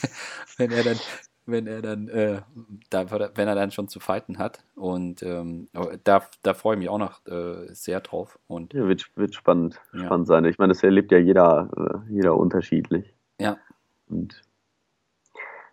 wenn 0.56 0.70
er 0.70 0.84
dann, 0.84 0.98
wenn 1.48 1.66
er 1.66 1.82
dann, 1.82 2.08
äh, 2.08 2.42
da, 2.90 3.10
wenn 3.10 3.48
er 3.48 3.54
dann 3.54 3.70
schon 3.70 3.88
zu 3.88 4.00
fighten 4.00 4.38
hat. 4.38 4.62
Und 4.74 5.22
ähm, 5.22 5.68
da, 6.04 6.22
da 6.42 6.54
freue 6.54 6.74
ich 6.74 6.78
mich 6.80 6.88
auch 6.88 6.98
noch 6.98 7.26
äh, 7.26 7.72
sehr 7.74 8.00
drauf. 8.00 8.38
Und, 8.46 8.74
ja, 8.74 8.86
wird, 8.86 9.10
wird 9.16 9.34
spannend, 9.34 9.80
ja. 9.92 10.04
spannend 10.04 10.26
sein. 10.26 10.44
Ich 10.44 10.58
meine, 10.58 10.72
das 10.72 10.82
erlebt 10.82 11.10
ja 11.10 11.18
jeder, 11.18 11.70
äh, 11.76 12.12
jeder 12.12 12.36
unterschiedlich. 12.36 13.14
Ja. 13.40 13.56
Und 14.08 14.42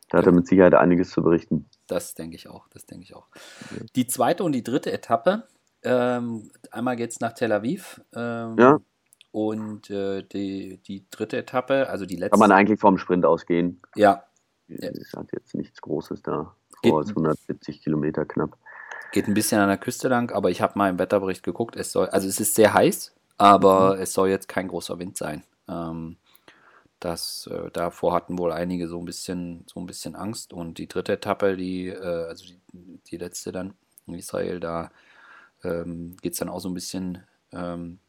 da 0.10 0.20
hat 0.20 0.26
er 0.26 0.32
mit 0.32 0.48
Sicherheit 0.48 0.74
einiges 0.74 1.10
zu 1.10 1.22
berichten. 1.22 1.70
Das 1.88 2.16
denke 2.16 2.36
ich 2.36 2.48
auch, 2.48 2.68
das 2.70 2.86
denke 2.86 3.04
ich 3.04 3.16
auch. 3.16 3.28
Die 3.96 4.08
zweite 4.08 4.44
und 4.44 4.54
die 4.54 4.64
dritte 4.64 4.92
Etappe, 4.92 5.44
ähm, 5.84 6.52
einmal 6.72 6.96
geht 6.96 7.12
es 7.12 7.20
nach 7.20 7.34
Tel 7.34 7.52
Aviv. 7.52 8.02
Ähm, 8.16 8.56
ja. 8.58 8.80
Und 9.32 9.90
äh, 9.90 10.24
die, 10.24 10.78
die 10.78 11.06
dritte 11.12 11.38
Etappe, 11.38 11.90
also 11.90 12.06
die 12.06 12.16
letzte. 12.16 12.32
Kann 12.32 12.40
man 12.40 12.54
eigentlich 12.54 12.80
vom 12.80 12.98
Sprint 12.98 13.26
ausgehen? 13.26 13.82
Ja, 13.96 14.24
es 14.68 15.14
hat 15.14 15.32
jetzt 15.34 15.56
nichts 15.56 15.82
Großes 15.82 16.22
da. 16.22 16.56
Vor 16.84 17.00
als 17.00 17.10
170 17.10 17.82
Kilometer 17.82 18.26
knapp. 18.26 18.58
Geht 19.12 19.28
ein 19.28 19.34
bisschen 19.34 19.62
an 19.62 19.70
der 19.70 19.78
Küste 19.78 20.08
lang, 20.08 20.32
aber 20.32 20.52
ich 20.52 20.62
habe 20.62 20.78
mal 20.78 20.90
im 20.90 21.00
Wetterbericht 21.00 21.44
geguckt. 21.44 21.76
Es 21.76 21.92
soll, 21.92 22.10
also 22.10 22.28
es 22.28 22.40
ist 22.40 22.56
sehr 22.56 22.74
heiß, 22.74 23.14
aber 23.38 23.96
mhm. 23.96 24.02
es 24.02 24.14
soll 24.14 24.30
jetzt 24.30 24.48
kein 24.48 24.68
großer 24.68 25.00
Wind 25.00 25.18
sein. 25.18 25.44
Ähm, 25.68 26.18
das, 27.00 27.48
äh, 27.52 27.70
davor 27.72 28.14
hatten 28.14 28.38
wohl 28.38 28.52
einige 28.52 28.88
so 28.88 29.00
ein 29.00 29.06
bisschen, 29.06 29.64
so 29.68 29.80
ein 29.80 29.86
bisschen 29.86 30.16
Angst. 30.16 30.54
Und 30.54 30.78
die 30.78 30.88
dritte 30.88 31.14
Etappe, 31.14 31.56
die, 31.56 31.88
äh, 31.88 32.26
also 32.28 32.46
die, 32.46 32.60
die, 33.08 33.18
letzte 33.18 33.52
dann 33.52 33.74
in 34.08 34.16
Israel, 34.16 34.60
da 34.60 34.92
ähm, 35.64 36.18
geht 36.22 36.34
es 36.34 36.40
dann 36.40 36.50
auch 36.50 36.60
so 36.60 36.70
ein 36.70 36.74
bisschen 36.74 37.24
ähm, 37.52 38.00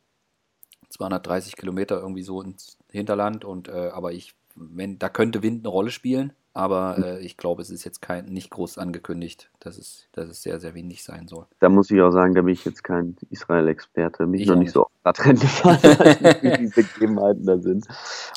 230 0.90 1.57
Kilometer 1.57 2.01
irgendwie 2.01 2.23
so 2.23 2.40
ins 2.42 2.79
Hinterland. 2.90 3.45
Und 3.45 3.69
äh, 3.69 3.90
aber 3.92 4.12
ich, 4.12 4.35
wenn, 4.55 4.99
da 4.99 5.09
könnte 5.09 5.42
Wind 5.42 5.64
eine 5.64 5.69
Rolle 5.69 5.90
spielen. 5.90 6.33
Aber 6.57 6.97
äh, 6.97 7.19
ich 7.19 7.37
glaube, 7.37 7.61
es 7.61 7.69
ist 7.69 7.85
jetzt 7.85 8.01
kein, 8.01 8.25
nicht 8.25 8.51
groß 8.51 8.79
angekündigt, 8.79 9.51
dass 9.61 9.77
es, 9.77 10.09
dass 10.12 10.31
es 10.31 10.42
sehr, 10.42 10.59
sehr 10.59 10.75
windig 10.75 11.05
sein 11.05 11.29
soll. 11.29 11.45
Da 11.61 11.69
muss 11.69 11.90
ich 11.90 12.01
auch 12.01 12.12
sagen, 12.12 12.35
da 12.35 12.40
bin 12.40 12.55
ich 12.55 12.64
jetzt 12.64 12.83
kein 12.83 13.14
Israel-Experte. 13.29 14.27
Mich 14.27 14.40
ich 14.40 14.49
noch 14.49 14.57
nicht, 14.57 14.73
so 14.73 14.87
oft 14.87 14.92
Radrennen 15.05 15.38
gefahren, 15.40 15.79
wie 16.40 16.57
diese 16.57 16.83
Gegebenheiten 16.83 17.45
da 17.45 17.59
sind. 17.59 17.87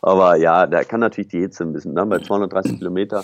Aber 0.01 0.35
ja, 0.35 0.67
da 0.67 0.83
kann 0.83 0.99
natürlich 0.99 1.29
die 1.29 1.39
Hitze 1.39 1.63
ein 1.63 1.71
bisschen, 1.71 1.93
ne? 1.93 2.05
bei 2.05 2.19
230 2.19 2.77
Kilometer 2.79 3.23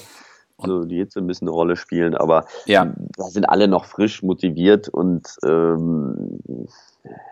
so 0.64 0.86
die 0.86 1.00
Hitze 1.00 1.20
ein 1.20 1.28
bisschen 1.28 1.50
eine 1.50 1.56
Rolle 1.56 1.76
spielen, 1.76 2.16
aber 2.16 2.46
ja. 2.66 2.94
da 3.18 3.26
sind 3.26 3.44
alle 3.44 3.68
noch 3.68 3.84
frisch 3.84 4.24
motiviert 4.24 4.88
und 4.88 5.28
ähm, 5.44 6.40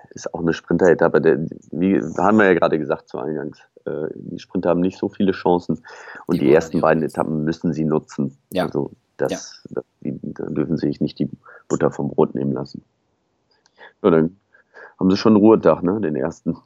ist 0.10 0.34
auch 0.34 0.42
eine 0.42 0.52
Sprinter-Etappe. 0.52 1.48
Wie 1.72 2.02
haben 2.18 2.38
wir 2.38 2.46
ja 2.46 2.54
gerade 2.56 2.78
gesagt 2.78 3.08
zu 3.08 3.20
Eingangs. 3.20 3.60
Äh, 3.86 4.08
die 4.16 4.40
Sprinter 4.40 4.70
haben 4.70 4.82
nicht 4.82 4.98
so 4.98 5.10
viele 5.10 5.32
Chancen 5.32 5.84
und 6.26 6.40
die, 6.40 6.46
die 6.46 6.54
ersten 6.54 6.82
beiden 6.82 7.04
Etappen 7.04 7.44
müssen 7.44 7.74
sie 7.74 7.86
nutzen. 7.86 8.38
Ja. 8.52 8.66
Also 8.66 8.92
das, 9.18 9.64
ja. 9.66 9.76
das 9.76 9.86
die, 10.02 10.20
da 10.22 10.46
dürfen 10.46 10.78
sie 10.78 10.88
sich 10.88 11.02
nicht 11.02 11.20
die 11.20 11.30
Butter 11.68 11.92
vom 11.92 12.10
Brot 12.10 12.36
nehmen 12.36 12.52
lassen. 12.52 12.84
Ja, 14.02 14.10
dann 14.10 14.38
haben 15.00 15.10
sie 15.10 15.18
schon 15.18 15.34
einen 15.34 15.42
Ruhetag, 15.42 15.84
ne, 15.84 16.00
den 16.02 16.16
ersten. 16.16 16.58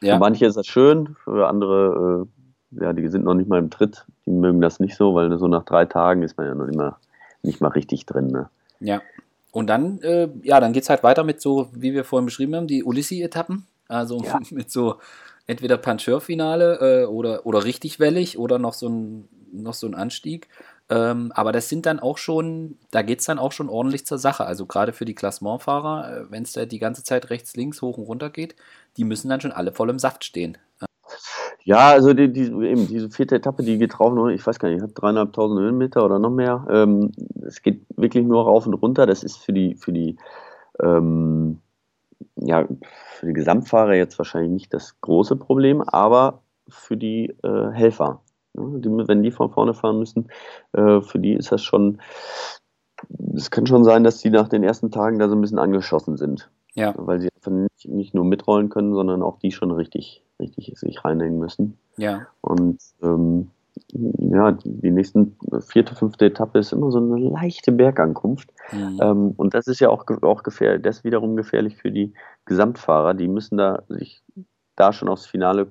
Ja. 0.00 0.14
Für 0.14 0.20
manche 0.20 0.46
ist 0.46 0.56
das 0.56 0.66
schön, 0.66 1.16
für 1.24 1.48
andere, 1.48 2.26
äh, 2.72 2.82
ja, 2.82 2.92
die 2.92 3.08
sind 3.08 3.24
noch 3.24 3.34
nicht 3.34 3.48
mal 3.48 3.58
im 3.58 3.70
Tritt, 3.70 4.06
die 4.26 4.30
mögen 4.30 4.60
das 4.60 4.80
nicht 4.80 4.96
so, 4.96 5.14
weil 5.14 5.36
so 5.38 5.48
nach 5.48 5.64
drei 5.64 5.84
Tagen 5.84 6.22
ist 6.22 6.36
man 6.36 6.46
ja 6.46 6.54
noch 6.54 6.66
nicht 6.66 6.76
mal, 6.76 6.96
nicht 7.42 7.60
mal 7.60 7.68
richtig 7.68 8.06
drin. 8.06 8.28
Ne? 8.28 8.48
Ja. 8.80 9.02
Und 9.50 9.68
dann, 9.68 10.00
äh, 10.02 10.28
ja, 10.42 10.60
dann 10.60 10.72
geht 10.72 10.84
es 10.84 10.90
halt 10.90 11.02
weiter 11.02 11.24
mit 11.24 11.40
so, 11.40 11.68
wie 11.72 11.92
wir 11.94 12.04
vorhin 12.04 12.26
beschrieben 12.26 12.54
haben, 12.54 12.66
die 12.66 12.84
Ulissi-Etappen. 12.84 13.66
Also 13.88 14.22
ja. 14.22 14.38
mit 14.50 14.70
so 14.70 14.96
entweder 15.48 15.78
Pancheur-Finale 15.78 17.02
äh, 17.02 17.06
oder, 17.06 17.44
oder 17.44 17.64
richtig 17.64 17.98
wellig 17.98 18.38
oder 18.38 18.60
noch 18.60 18.74
so 18.74 18.88
ein, 18.88 19.28
noch 19.50 19.74
so 19.74 19.88
ein 19.88 19.94
Anstieg. 19.96 20.48
Ähm, 20.90 21.32
aber 21.34 21.52
das 21.52 21.68
sind 21.68 21.84
dann 21.86 21.98
auch 21.98 22.16
schon, 22.16 22.78
da 22.90 23.02
geht 23.02 23.20
es 23.20 23.26
dann 23.26 23.38
auch 23.38 23.52
schon 23.52 23.68
ordentlich 23.68 24.06
zur 24.06 24.18
Sache. 24.18 24.44
Also 24.44 24.66
gerade 24.66 24.92
für 24.92 25.04
die 25.04 25.14
Klassementfahrer, 25.14 26.16
äh, 26.16 26.30
wenn 26.30 26.44
es 26.44 26.52
da 26.52 26.64
die 26.64 26.78
ganze 26.78 27.02
Zeit 27.02 27.30
rechts, 27.30 27.56
links, 27.56 27.82
hoch 27.82 27.98
und 27.98 28.04
runter 28.04 28.30
geht, 28.30 28.54
die 28.96 29.04
müssen 29.04 29.28
dann 29.28 29.40
schon 29.40 29.52
alle 29.52 29.72
voll 29.72 29.90
im 29.90 29.98
Saft 29.98 30.24
stehen. 30.24 30.56
Ja, 31.64 31.90
also 31.90 32.14
die, 32.14 32.32
die, 32.32 32.44
eben 32.44 32.86
diese 32.86 33.10
vierte 33.10 33.34
Etappe, 33.34 33.62
die 33.62 33.76
geht 33.76 34.00
rauf 34.00 34.30
ich 34.30 34.46
weiß 34.46 34.58
gar 34.58 34.70
nicht, 34.70 34.82
hat 34.82 34.92
dreieinhalbtausend 34.94 35.60
Höhenmeter 35.60 36.04
oder 36.04 36.18
noch 36.18 36.30
mehr. 36.30 36.66
Ähm, 36.70 37.12
es 37.46 37.60
geht 37.60 37.82
wirklich 37.96 38.24
nur 38.24 38.44
rauf 38.44 38.66
und 38.66 38.74
runter. 38.74 39.04
Das 39.04 39.22
ist 39.22 39.36
für 39.36 39.52
die, 39.52 39.74
für 39.74 39.92
die, 39.92 40.16
ähm, 40.82 41.60
ja, 42.36 42.66
für 43.14 43.26
die 43.26 43.32
Gesamtfahrer 43.32 43.94
jetzt 43.94 44.18
wahrscheinlich 44.18 44.52
nicht 44.52 44.74
das 44.74 45.00
große 45.00 45.36
Problem, 45.36 45.82
aber 45.82 46.42
für 46.68 46.96
die 46.96 47.34
äh, 47.42 47.70
Helfer, 47.72 48.22
ne, 48.54 48.80
die, 48.80 48.90
wenn 48.90 49.22
die 49.22 49.30
von 49.30 49.50
vorne 49.50 49.74
fahren 49.74 49.98
müssen, 49.98 50.28
äh, 50.72 51.00
für 51.00 51.18
die 51.18 51.34
ist 51.34 51.52
das 51.52 51.62
schon, 51.62 52.00
es 53.34 53.50
kann 53.50 53.66
schon 53.66 53.84
sein, 53.84 54.04
dass 54.04 54.18
die 54.18 54.30
nach 54.30 54.48
den 54.48 54.64
ersten 54.64 54.90
Tagen 54.90 55.18
da 55.18 55.28
so 55.28 55.34
ein 55.34 55.40
bisschen 55.40 55.58
angeschossen 55.58 56.16
sind. 56.16 56.50
Ja. 56.74 56.94
Weil 56.96 57.20
sie 57.20 57.28
einfach 57.34 57.50
nicht, 57.50 57.88
nicht 57.88 58.14
nur 58.14 58.24
mitrollen 58.24 58.68
können, 58.68 58.94
sondern 58.94 59.22
auch 59.22 59.38
die 59.38 59.50
schon 59.50 59.70
richtig 59.70 60.22
richtig 60.40 60.72
sich 60.78 61.04
reinhängen 61.04 61.38
müssen. 61.38 61.78
Ja. 61.96 62.26
Und 62.40 62.78
ähm, 63.02 63.50
ja, 63.92 64.52
die 64.52 64.90
nächsten 64.90 65.36
vierte, 65.60 65.94
fünfte 65.94 66.26
Etappe 66.26 66.58
ist 66.58 66.72
immer 66.72 66.90
so 66.90 66.98
eine 66.98 67.18
leichte 67.18 67.72
Bergankunft. 67.72 68.52
Mhm. 68.72 68.98
Ähm, 69.00 69.34
und 69.36 69.54
das 69.54 69.66
ist 69.66 69.80
ja 69.80 69.88
auch, 69.88 70.04
auch 70.22 70.42
gefährlich, 70.42 70.82
das 70.82 71.04
wiederum 71.04 71.36
gefährlich 71.36 71.76
für 71.76 71.90
die 71.90 72.12
Gesamtfahrer. 72.44 73.14
Die 73.14 73.28
müssen 73.28 73.56
da 73.56 73.82
sich 73.88 74.22
da 74.76 74.92
schon 74.92 75.08
aufs 75.08 75.26
Finale 75.26 75.68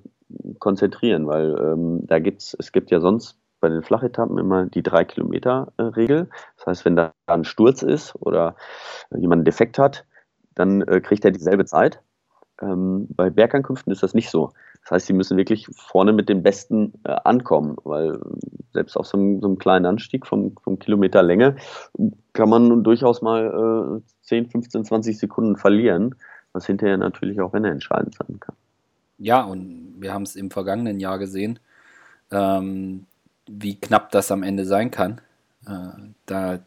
konzentrieren, 0.59 1.27
weil 1.27 1.55
ähm, 1.59 2.05
da 2.05 2.19
gibt's, 2.19 2.55
es 2.59 2.71
gibt 2.71 2.91
ja 2.91 2.99
sonst 2.99 3.37
bei 3.59 3.69
den 3.69 3.83
Flachetappen 3.83 4.37
immer 4.37 4.65
die 4.65 4.83
drei 4.83 5.03
Kilometer 5.03 5.73
Regel. 5.79 6.29
Das 6.57 6.67
heißt, 6.67 6.85
wenn 6.85 6.95
da 6.95 7.13
ein 7.25 7.43
Sturz 7.43 7.81
ist 7.81 8.15
oder 8.15 8.55
jemand 9.11 9.39
einen 9.39 9.45
Defekt 9.45 9.79
hat, 9.79 10.05
dann 10.53 10.81
äh, 10.81 11.01
kriegt 11.01 11.25
er 11.25 11.31
dieselbe 11.31 11.65
Zeit. 11.65 12.01
Ähm, 12.61 13.07
bei 13.09 13.29
Bergankünften 13.29 13.91
ist 13.91 14.03
das 14.03 14.13
nicht 14.13 14.29
so. 14.29 14.51
Das 14.81 14.91
heißt, 14.91 15.07
sie 15.07 15.13
müssen 15.13 15.37
wirklich 15.37 15.67
vorne 15.75 16.13
mit 16.13 16.29
den 16.29 16.43
Besten 16.43 16.93
äh, 17.03 17.15
ankommen, 17.23 17.75
weil 17.83 18.19
selbst 18.73 18.95
auf 18.95 19.05
so 19.05 19.17
einem, 19.17 19.41
so 19.41 19.47
einem, 19.47 19.57
kleinen 19.57 19.85
Anstieg 19.85 20.25
vom, 20.25 20.55
vom 20.63 20.79
Kilometer 20.79 21.21
Länge 21.23 21.55
kann 22.33 22.49
man 22.49 22.83
durchaus 22.83 23.21
mal 23.21 24.01
äh, 24.01 24.25
10, 24.27 24.49
15, 24.49 24.85
20 24.85 25.17
Sekunden 25.17 25.57
verlieren, 25.57 26.15
was 26.53 26.65
hinterher 26.65 26.97
natürlich 26.97 27.41
auch 27.41 27.53
entscheidend 27.53 28.15
sein 28.15 28.39
kann. 28.39 28.55
Ja, 29.17 29.43
und 29.43 29.95
wir 29.99 30.13
haben 30.13 30.23
es 30.23 30.35
im 30.35 30.51
vergangenen 30.51 30.99
Jahr 30.99 31.19
gesehen, 31.19 31.59
ähm, 32.31 33.05
wie 33.47 33.79
knapp 33.79 34.11
das 34.11 34.31
am 34.31 34.43
Ende 34.43 34.65
sein 34.65 34.91
kann. 34.91 35.21
Äh, 35.65 36.11
da 36.25 36.59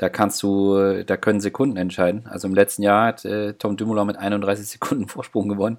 da 0.00 0.08
kannst 0.08 0.42
du, 0.42 1.04
da 1.04 1.18
können 1.18 1.40
Sekunden 1.40 1.76
entscheiden. 1.76 2.26
Also 2.26 2.48
im 2.48 2.54
letzten 2.54 2.82
Jahr 2.82 3.08
hat 3.08 3.26
äh, 3.26 3.52
Tom 3.52 3.76
Dumoulin 3.76 4.06
mit 4.06 4.16
31 4.16 4.66
Sekunden 4.80 5.08
Vorsprung 5.08 5.46
gewonnen. 5.46 5.76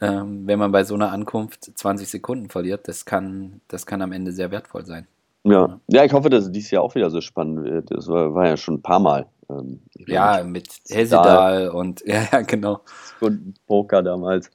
Ähm, 0.00 0.46
wenn 0.46 0.60
man 0.60 0.70
bei 0.70 0.84
so 0.84 0.94
einer 0.94 1.10
Ankunft 1.10 1.64
20 1.76 2.08
Sekunden 2.08 2.48
verliert, 2.48 2.86
das 2.86 3.06
kann, 3.06 3.60
das 3.66 3.84
kann 3.84 4.02
am 4.02 4.12
Ende 4.12 4.30
sehr 4.30 4.52
wertvoll 4.52 4.86
sein. 4.86 5.08
Ja. 5.42 5.80
ja, 5.88 6.04
ich 6.04 6.12
hoffe, 6.12 6.30
dass 6.30 6.44
es 6.44 6.52
dieses 6.52 6.70
Jahr 6.70 6.82
auch 6.84 6.94
wieder 6.94 7.10
so 7.10 7.20
spannend 7.20 7.64
wird. 7.64 7.90
Das 7.90 8.06
war, 8.06 8.34
war 8.34 8.46
ja 8.46 8.56
schon 8.56 8.74
ein 8.74 8.82
paar 8.82 9.00
Mal. 9.00 9.26
Ähm, 9.50 9.80
ja, 9.96 10.44
mit 10.44 10.68
Hessedal 10.88 11.68
und 11.70 12.02
ja, 12.06 12.22
ja, 12.30 12.42
genau. 12.42 12.82
Und 13.20 13.54
Poker 13.66 14.04
damals. 14.04 14.48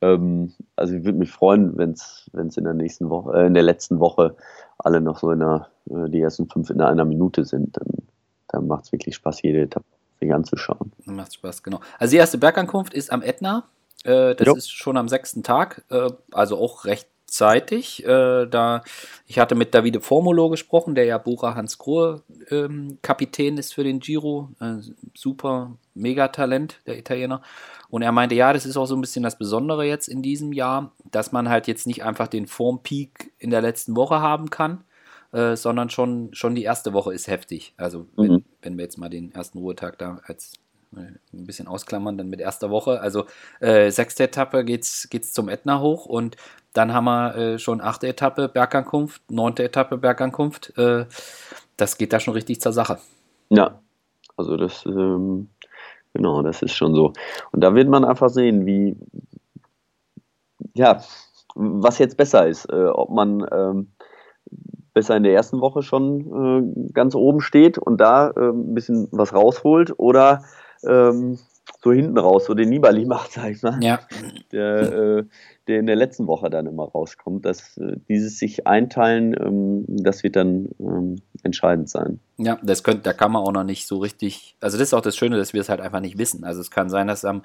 Ähm, 0.00 0.52
also 0.74 0.96
ich 0.96 1.04
würde 1.04 1.18
mich 1.18 1.30
freuen, 1.30 1.78
wenn 1.78 1.92
es 1.92 2.28
in 2.32 2.64
der 2.64 2.74
nächsten 2.74 3.08
Woche, 3.08 3.38
äh, 3.38 3.46
in 3.46 3.54
der 3.54 3.62
letzten 3.62 4.00
Woche 4.00 4.34
alle 4.78 5.00
noch 5.00 5.18
so 5.18 5.30
in 5.30 5.40
der, 5.40 5.68
äh, 5.90 6.08
die 6.08 6.20
ersten 6.20 6.48
fünf 6.48 6.70
in 6.70 6.80
einer 6.80 7.04
Minute 7.04 7.44
sind. 7.44 7.76
Dann, 7.76 7.86
dann 8.48 8.66
macht 8.66 8.84
es 8.84 8.92
wirklich 8.92 9.14
Spaß, 9.14 9.42
jede 9.42 9.62
Etappe 9.62 9.86
sich 10.20 10.32
anzuschauen. 10.32 10.92
Macht 11.04 11.34
Spaß, 11.34 11.62
genau. 11.62 11.80
Also 11.98 12.12
die 12.12 12.18
erste 12.18 12.38
Bergankunft 12.38 12.94
ist 12.94 13.12
am 13.12 13.22
Ätna. 13.22 13.64
Äh, 14.04 14.34
das 14.34 14.46
jo. 14.46 14.54
ist 14.54 14.70
schon 14.70 14.96
am 14.96 15.08
sechsten 15.08 15.42
Tag, 15.42 15.84
äh, 15.90 16.10
also 16.32 16.58
auch 16.58 16.84
recht 16.84 17.08
zeitig. 17.26 18.04
Äh, 18.04 18.46
da, 18.46 18.82
ich 19.26 19.38
hatte 19.38 19.54
mit 19.54 19.74
Davide 19.74 20.00
Formulo 20.00 20.48
gesprochen, 20.48 20.94
der 20.94 21.04
ja 21.04 21.18
Bora 21.18 21.54
Hans 21.54 21.78
Grohe 21.78 22.22
ähm, 22.50 22.98
Kapitän 23.02 23.58
ist 23.58 23.74
für 23.74 23.84
den 23.84 24.00
Giro. 24.00 24.50
Äh, 24.60 24.76
super 25.14 25.76
Megatalent, 25.94 26.80
der 26.86 26.98
Italiener. 26.98 27.42
Und 27.90 28.02
er 28.02 28.12
meinte, 28.12 28.34
ja, 28.34 28.52
das 28.52 28.66
ist 28.66 28.76
auch 28.76 28.86
so 28.86 28.96
ein 28.96 29.00
bisschen 29.00 29.22
das 29.22 29.38
Besondere 29.38 29.84
jetzt 29.84 30.08
in 30.08 30.22
diesem 30.22 30.52
Jahr, 30.52 30.92
dass 31.10 31.32
man 31.32 31.48
halt 31.48 31.66
jetzt 31.66 31.86
nicht 31.86 32.02
einfach 32.04 32.28
den 32.28 32.46
Formpeak 32.46 33.32
in 33.38 33.50
der 33.50 33.62
letzten 33.62 33.96
Woche 33.96 34.20
haben 34.20 34.50
kann, 34.50 34.84
äh, 35.32 35.56
sondern 35.56 35.90
schon, 35.90 36.30
schon 36.32 36.54
die 36.54 36.62
erste 36.62 36.92
Woche 36.92 37.14
ist 37.14 37.28
heftig. 37.28 37.74
Also 37.76 38.06
wenn, 38.16 38.32
mhm. 38.32 38.44
wenn 38.62 38.76
wir 38.76 38.84
jetzt 38.84 38.98
mal 38.98 39.08
den 39.08 39.32
ersten 39.32 39.58
Ruhetag 39.58 39.98
da 39.98 40.20
als 40.24 40.52
äh, 40.96 41.00
ein 41.34 41.46
bisschen 41.46 41.68
ausklammern, 41.68 42.16
dann 42.16 42.28
mit 42.28 42.40
erster 42.40 42.70
Woche. 42.70 43.00
Also 43.00 43.26
äh, 43.60 43.90
sechste 43.90 44.24
Etappe 44.24 44.64
geht's, 44.64 45.08
geht's 45.10 45.32
zum 45.32 45.48
Ätna 45.48 45.80
hoch 45.80 46.06
und 46.06 46.36
dann 46.72 46.92
haben 46.92 47.04
wir 47.04 47.34
äh, 47.34 47.58
schon 47.58 47.80
achte 47.80 48.08
Etappe 48.08 48.48
Bergankunft, 48.48 49.30
neunte 49.30 49.64
Etappe 49.64 49.98
Bergankunft. 49.98 50.76
Äh, 50.78 51.06
das 51.76 51.98
geht 51.98 52.12
da 52.12 52.20
schon 52.20 52.34
richtig 52.34 52.60
zur 52.60 52.72
Sache. 52.72 52.98
Ja, 53.50 53.80
also 54.36 54.56
das, 54.56 54.86
ähm, 54.86 55.48
genau, 56.14 56.42
das 56.42 56.62
ist 56.62 56.74
schon 56.74 56.94
so. 56.94 57.12
Und 57.52 57.60
da 57.62 57.74
wird 57.74 57.88
man 57.88 58.04
einfach 58.04 58.30
sehen, 58.30 58.66
wie, 58.66 58.96
ja, 60.74 61.02
was 61.54 61.98
jetzt 61.98 62.16
besser 62.16 62.46
ist. 62.46 62.66
Äh, 62.70 62.86
ob 62.86 63.10
man 63.10 63.46
ähm, 63.50 63.88
besser 64.98 65.16
in 65.16 65.22
der 65.22 65.32
ersten 65.32 65.60
Woche 65.60 65.82
schon 65.82 66.82
äh, 66.88 66.92
ganz 66.92 67.14
oben 67.14 67.40
steht 67.40 67.78
und 67.78 68.00
da 68.00 68.30
äh, 68.30 68.48
ein 68.48 68.74
bisschen 68.74 69.06
was 69.12 69.32
rausholt 69.32 69.94
oder 69.96 70.42
ähm, 70.84 71.38
so 71.80 71.92
hinten 71.92 72.18
raus, 72.18 72.46
so 72.46 72.54
den 72.54 72.68
Nibali 72.70 73.04
macht, 73.06 73.32
sag 73.32 73.52
ich 73.52 73.62
mal. 73.62 73.78
Ja. 73.80 74.00
Der, 74.50 74.78
äh, 74.80 75.24
der 75.68 75.78
in 75.78 75.86
der 75.86 75.94
letzten 75.94 76.26
Woche 76.26 76.50
dann 76.50 76.66
immer 76.66 76.88
rauskommt. 76.88 77.44
Dass 77.44 77.76
äh, 77.76 77.96
dieses 78.08 78.40
sich 78.40 78.66
einteilen, 78.66 79.36
ähm, 79.38 79.84
das 79.86 80.24
wird 80.24 80.34
dann 80.34 80.70
ähm, 80.80 81.20
entscheidend 81.44 81.88
sein. 81.88 82.18
Ja, 82.38 82.58
das 82.62 82.82
könnte, 82.82 83.02
da 83.02 83.12
kann 83.12 83.30
man 83.30 83.44
auch 83.44 83.52
noch 83.52 83.64
nicht 83.64 83.86
so 83.86 83.98
richtig. 83.98 84.56
Also 84.60 84.78
das 84.78 84.88
ist 84.88 84.94
auch 84.94 85.00
das 85.00 85.16
Schöne, 85.16 85.36
dass 85.36 85.52
wir 85.52 85.60
es 85.60 85.68
halt 85.68 85.80
einfach 85.80 86.00
nicht 86.00 86.18
wissen. 86.18 86.42
Also 86.42 86.60
es 86.60 86.72
kann 86.72 86.90
sein, 86.90 87.06
dass 87.06 87.24
am 87.24 87.42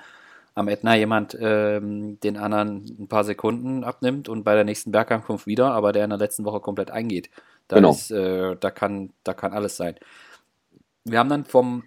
am 0.55 0.67
Ätna 0.67 0.95
jemand 0.95 1.37
ähm, 1.39 2.19
den 2.19 2.37
anderen 2.37 2.85
ein 2.99 3.07
paar 3.07 3.23
Sekunden 3.23 3.83
abnimmt 3.83 4.29
und 4.29 4.43
bei 4.43 4.55
der 4.55 4.63
nächsten 4.63 4.91
Bergankunft 4.91 5.47
wieder, 5.47 5.71
aber 5.71 5.91
der 5.91 6.03
in 6.03 6.11
der 6.11 6.19
letzten 6.19 6.45
Woche 6.45 6.59
komplett 6.59 6.91
eingeht. 6.91 7.29
Da, 7.67 7.77
genau. 7.77 7.91
ist, 7.91 8.11
äh, 8.11 8.55
da, 8.59 8.71
kann, 8.71 9.11
da 9.23 9.33
kann 9.33 9.53
alles 9.53 9.77
sein. 9.77 9.95
Wir 11.05 11.19
haben 11.19 11.29
dann 11.29 11.45
vom 11.45 11.83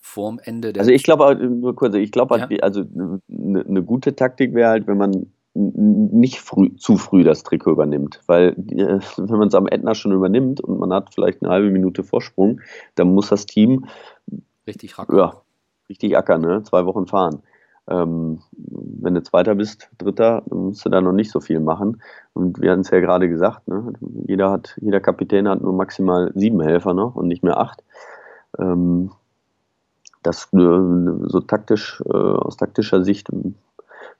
vorm 0.00 0.40
Ende 0.42 0.72
der. 0.72 0.82
Also 0.82 0.92
ich 0.92 1.02
glaube, 1.02 1.34
nur 1.36 1.74
kurz, 1.74 1.94
ich 1.94 2.12
glaube, 2.12 2.38
ja. 2.38 2.58
also 2.60 2.82
eine, 2.82 3.64
eine 3.66 3.82
gute 3.82 4.14
Taktik 4.14 4.54
wäre 4.54 4.70
halt, 4.70 4.86
wenn 4.86 4.98
man 4.98 5.32
nicht 5.54 6.40
früh, 6.40 6.74
zu 6.76 6.96
früh 6.96 7.24
das 7.24 7.42
Trikot 7.42 7.72
übernimmt, 7.72 8.20
weil 8.26 8.50
äh, 8.70 9.00
wenn 9.16 9.38
man 9.38 9.48
es 9.48 9.54
am 9.54 9.66
Ätna 9.66 9.94
schon 9.94 10.12
übernimmt 10.12 10.60
und 10.60 10.78
man 10.78 10.92
hat 10.92 11.12
vielleicht 11.14 11.42
eine 11.42 11.50
halbe 11.50 11.70
Minute 11.70 12.04
Vorsprung, 12.04 12.60
dann 12.94 13.12
muss 13.12 13.28
das 13.28 13.46
Team 13.46 13.86
richtig 14.66 14.98
rackern. 14.98 15.18
Ja, 15.18 15.41
richtig 15.92 16.16
ackern, 16.16 16.40
ne? 16.40 16.62
zwei 16.62 16.84
Wochen 16.86 17.06
fahren. 17.06 17.42
Ähm, 17.88 18.40
wenn 18.52 19.14
du 19.14 19.22
Zweiter 19.22 19.54
bist, 19.54 19.90
Dritter, 19.98 20.42
dann 20.46 20.58
musst 20.58 20.84
du 20.84 20.88
da 20.88 21.00
noch 21.00 21.12
nicht 21.12 21.30
so 21.30 21.40
viel 21.40 21.60
machen. 21.60 22.00
Und 22.32 22.60
wir 22.60 22.70
hatten 22.70 22.82
es 22.82 22.90
ja 22.90 23.00
gerade 23.00 23.28
gesagt, 23.28 23.68
ne? 23.68 23.92
jeder, 24.26 24.50
hat, 24.50 24.76
jeder 24.80 25.00
Kapitän 25.00 25.48
hat 25.48 25.60
nur 25.60 25.72
maximal 25.72 26.32
sieben 26.34 26.60
Helfer 26.60 26.94
noch 26.94 27.16
und 27.16 27.28
nicht 27.28 27.42
mehr 27.42 27.58
acht. 27.58 27.82
Ähm, 28.58 29.10
das 30.22 30.44
äh, 30.52 30.58
so 30.58 31.40
taktisch, 31.40 32.02
äh, 32.06 32.12
aus 32.12 32.56
taktischer 32.56 33.04
Sicht 33.04 33.28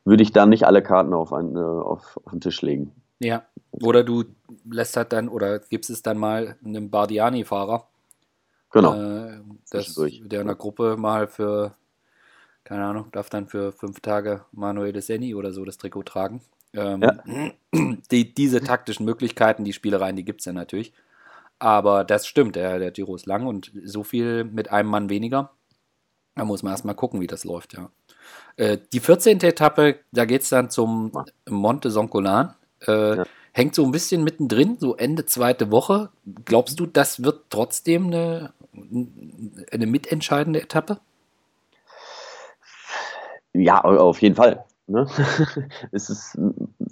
würde 0.05 0.23
ich 0.23 0.33
da 0.33 0.47
nicht 0.47 0.67
alle 0.67 0.83
Karten 0.83 1.15
auf, 1.15 1.33
ein, 1.33 1.57
äh, 1.57 1.61
auf, 1.61 2.19
auf 2.25 2.33
den 2.33 2.41
Tisch 2.41 2.61
legen. 2.63 2.93
Ja, 3.21 3.45
oder 3.71 4.03
du 4.03 4.25
lässt 4.69 4.97
halt 4.97 5.13
dann 5.13 5.29
oder 5.29 5.61
gibst 5.61 5.91
es 5.91 6.03
dann 6.03 6.19
mal 6.19 6.57
einem 6.65 6.91
Bardiani-Fahrer. 6.91 7.87
Genau. 8.73 8.95
Äh, 8.95 9.41
das, 9.71 9.95
der 9.95 10.41
in 10.41 10.47
der 10.47 10.57
Gruppe 10.57 10.97
mal 10.97 11.29
für, 11.29 11.75
keine 12.65 12.85
Ahnung, 12.85 13.07
darf 13.13 13.31
dann 13.31 13.47
für 13.47 13.73
fünf 13.73 14.01
Tage 14.01 14.45
Manuel 14.53 14.93
de 14.93 15.03
Senni 15.03 15.35
oder 15.35 15.53
so 15.53 15.65
das 15.65 15.79
Trikot 15.79 16.05
tragen. 16.05 16.43
Ähm, 16.75 17.03
ja. 17.03 17.51
die, 18.11 18.35
diese 18.35 18.63
taktischen 18.63 19.05
Möglichkeiten, 19.05 19.65
die 19.65 19.73
Spielereien, 19.73 20.17
die 20.17 20.25
gibt 20.25 20.41
es 20.41 20.47
ja 20.47 20.53
natürlich. 20.53 20.93
Aber 21.59 22.05
das 22.05 22.27
stimmt, 22.27 22.57
der, 22.57 22.79
der 22.79 22.91
Giro 22.91 23.15
ist 23.15 23.27
lang 23.27 23.47
und 23.47 23.71
so 23.85 24.03
viel 24.03 24.45
mit 24.45 24.71
einem 24.71 24.89
Mann 24.89 25.09
weniger 25.09 25.51
da 26.35 26.45
muss 26.45 26.63
man 26.63 26.73
erstmal 26.73 26.95
gucken, 26.95 27.21
wie 27.21 27.27
das 27.27 27.45
läuft, 27.45 27.75
ja. 27.75 27.91
Äh, 28.57 28.79
die 28.93 29.01
14. 29.01 29.41
Etappe, 29.41 29.99
da 30.13 30.25
geht 30.25 30.43
es 30.43 30.49
dann 30.49 30.71
zum 30.71 31.13
Monte 31.49 31.91
Soncolan. 31.91 32.55
Äh, 32.87 33.17
ja. 33.17 33.25
Hängt 33.53 33.75
so 33.75 33.85
ein 33.85 33.93
bisschen 33.93 34.25
mittendrin, 34.25 34.79
so 34.79 34.97
Ende 34.97 35.27
zweite 35.27 35.71
Woche. 35.71 36.09
Glaubst 36.45 36.81
du, 36.81 36.87
das 36.87 37.23
wird 37.23 37.45
trotzdem 37.51 38.07
eine, 38.07 38.53
eine 39.71 39.87
mitentscheidende 39.87 40.63
Etappe? 40.63 40.99
Ja, 43.53 43.83
auf 43.83 44.23
jeden 44.23 44.35
Fall. 44.35 44.65
Ne? 44.87 45.07
es 45.93 46.09
ist 46.09 46.39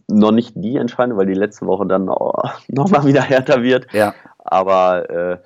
noch 0.09 0.33
nicht 0.33 0.53
die 0.57 0.77
entscheidende, 0.77 1.17
weil 1.17 1.27
die 1.27 1.35
letzte 1.35 1.67
Woche 1.67 1.87
dann 1.87 2.05
nochmal 2.69 3.07
wieder 3.07 3.23
härter 3.23 3.63
wird. 3.63 3.93
Ja. 3.93 4.15
Aber 4.39 5.09
äh, 5.11 5.39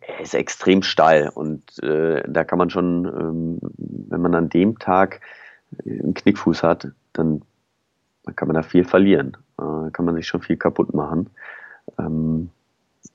er 0.00 0.20
ist 0.20 0.34
extrem 0.34 0.82
steil 0.82 1.28
und 1.28 1.82
äh, 1.82 2.22
da 2.28 2.44
kann 2.44 2.58
man 2.58 2.70
schon, 2.70 3.04
ähm, 3.04 3.58
wenn 3.76 4.20
man 4.20 4.34
an 4.34 4.48
dem 4.48 4.78
Tag 4.78 5.20
einen 5.84 6.14
Knickfuß 6.14 6.62
hat, 6.62 6.88
dann 7.12 7.42
kann 8.36 8.48
man 8.48 8.54
da 8.54 8.62
viel 8.62 8.84
verlieren. 8.84 9.36
Äh, 9.58 9.90
kann 9.90 10.04
man 10.04 10.14
sich 10.16 10.26
schon 10.26 10.42
viel 10.42 10.56
kaputt 10.56 10.94
machen. 10.94 11.30
Ähm, 11.98 12.50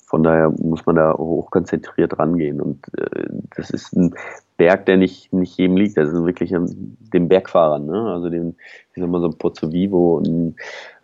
von 0.06 0.24
daher 0.24 0.50
muss 0.50 0.86
man 0.86 0.98
da 0.98 1.14
hochkonzentriert 1.14 2.18
rangehen. 2.20 2.60
Und 2.60 2.86
äh, 2.98 3.28
das 3.56 3.70
ist 3.70 3.96
ein 3.96 4.16
Berg, 4.58 4.86
der 4.86 4.98
nicht, 4.98 5.32
nicht 5.32 5.58
jedem 5.58 5.78
liegt. 5.78 5.98
Das 5.98 6.10
ist 6.10 6.26
wirklich 6.26 6.52
ähm, 6.52 6.98
dem 7.14 7.28
Bergfahrern, 7.28 7.86
ne? 7.86 8.12
also 8.12 8.30
dem, 8.30 8.56
ich 8.94 9.02
sag 9.02 9.10
mal 9.10 9.22
so 9.22 9.28
ein 9.28 9.38
Pozzo 9.38 9.72
Vivo 9.72 10.18
und 10.18 10.56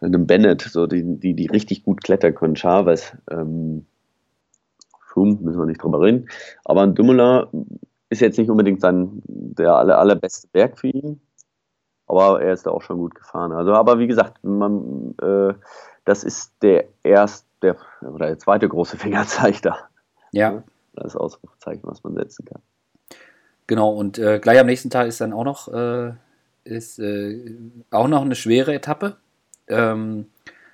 einem 0.01 0.27
Bennett, 0.27 0.61
so 0.61 0.87
die, 0.87 1.03
die, 1.03 1.33
die 1.33 1.47
richtig 1.47 1.83
gut 1.83 2.03
klettern 2.03 2.35
können. 2.35 2.55
Chavez, 2.55 3.15
ähm, 3.31 3.85
Froome, 4.99 5.37
müssen 5.41 5.59
wir 5.59 5.65
nicht 5.65 5.81
drüber 5.81 6.01
reden. 6.01 6.27
Aber 6.65 6.81
ein 6.81 6.95
Dumoulin 6.95 7.45
ist 8.09 8.21
jetzt 8.21 8.37
nicht 8.37 8.49
unbedingt 8.49 8.81
sein, 8.81 9.21
der 9.25 9.75
aller, 9.75 9.97
allerbeste 9.99 10.47
Berg 10.49 10.77
für 10.79 10.87
ihn. 10.87 11.21
Aber 12.07 12.41
er 12.41 12.53
ist 12.53 12.65
da 12.65 12.71
auch 12.71 12.81
schon 12.81 12.97
gut 12.97 13.15
gefahren. 13.15 13.51
Also, 13.51 13.73
aber 13.73 13.99
wie 13.99 14.07
gesagt, 14.07 14.43
man, 14.43 15.15
äh, 15.21 15.53
das 16.05 16.23
ist 16.23 16.53
der 16.61 16.85
erste 17.03 17.47
der, 17.61 17.75
oder 18.01 18.27
der 18.27 18.39
zweite 18.39 18.67
große 18.67 18.97
Fingerzeig 18.97 19.61
da. 19.61 19.77
Ja. 20.31 20.63
Das 20.93 21.15
Ausrufezeichen, 21.15 21.83
was 21.83 22.03
man 22.03 22.15
setzen 22.15 22.45
kann. 22.45 22.61
Genau, 23.67 23.91
und 23.91 24.17
äh, 24.17 24.39
gleich 24.39 24.59
am 24.59 24.65
nächsten 24.65 24.89
Tag 24.89 25.07
ist 25.07 25.21
dann 25.21 25.33
auch 25.33 25.43
noch, 25.43 25.67
äh, 25.67 26.13
ist, 26.63 26.99
äh, 26.99 27.55
auch 27.91 28.07
noch 28.07 28.21
eine 28.21 28.35
schwere 28.35 28.73
Etappe. 28.73 29.17
Ähm, 29.67 30.27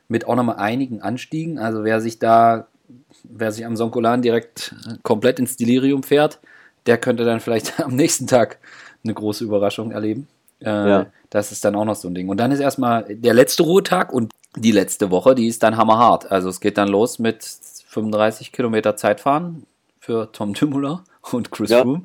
mit 0.08 0.28
auch 0.28 0.36
nochmal 0.36 0.58
einigen 0.58 1.02
Anstiegen. 1.02 1.58
Also 1.58 1.84
wer 1.84 2.00
sich 2.00 2.20
da 2.20 2.68
wer 3.24 3.52
sich 3.52 3.66
am 3.66 3.76
Sonkolan 3.76 4.22
direkt 4.22 4.76
komplett 5.04 5.40
ins 5.40 5.58
Delirium 5.58 6.04
fährt, 6.04 6.40
der 6.86 6.98
könnte 6.98 7.26
dann 7.26 7.40
vielleicht 7.40 7.80
am 7.84 7.96
nächsten 7.96 8.28
Tag 8.28 8.60
eine 9.04 9.14
große 9.14 9.44
Überraschung 9.44 9.92
erleben. 9.92 10.28
Äh, 10.64 10.90
ja. 10.90 11.06
Das 11.30 11.52
ist 11.52 11.66
dann 11.66 11.76
auch 11.76 11.86
noch 11.86 11.96
so 11.96 12.08
ein 12.08 12.16
Ding. 12.16 12.30
Und 12.30 12.38
dann 12.38 12.52
ist 12.52 12.60
erstmal 12.60 13.04
der 13.04 13.34
letzte 13.34 13.64
Ruhetag 13.64 14.14
und 14.14 14.32
die 14.56 14.72
letzte 14.72 15.10
Woche, 15.10 15.36
die 15.36 15.48
ist 15.48 15.64
dann 15.64 15.78
hammerhart. 15.78 16.32
Also 16.32 16.50
es 16.50 16.60
geht 16.60 16.78
dann 16.78 16.88
los 16.88 17.20
mit 17.20 17.44
35 17.44 18.52
Kilometer 18.52 18.96
Zeitfahren 18.96 19.66
für 20.00 20.32
Tom 20.32 20.54
Dumoulin 20.54 21.00
und 21.32 21.52
Chris 21.52 21.72
ja. 21.72 21.82
Froome. 21.82 22.04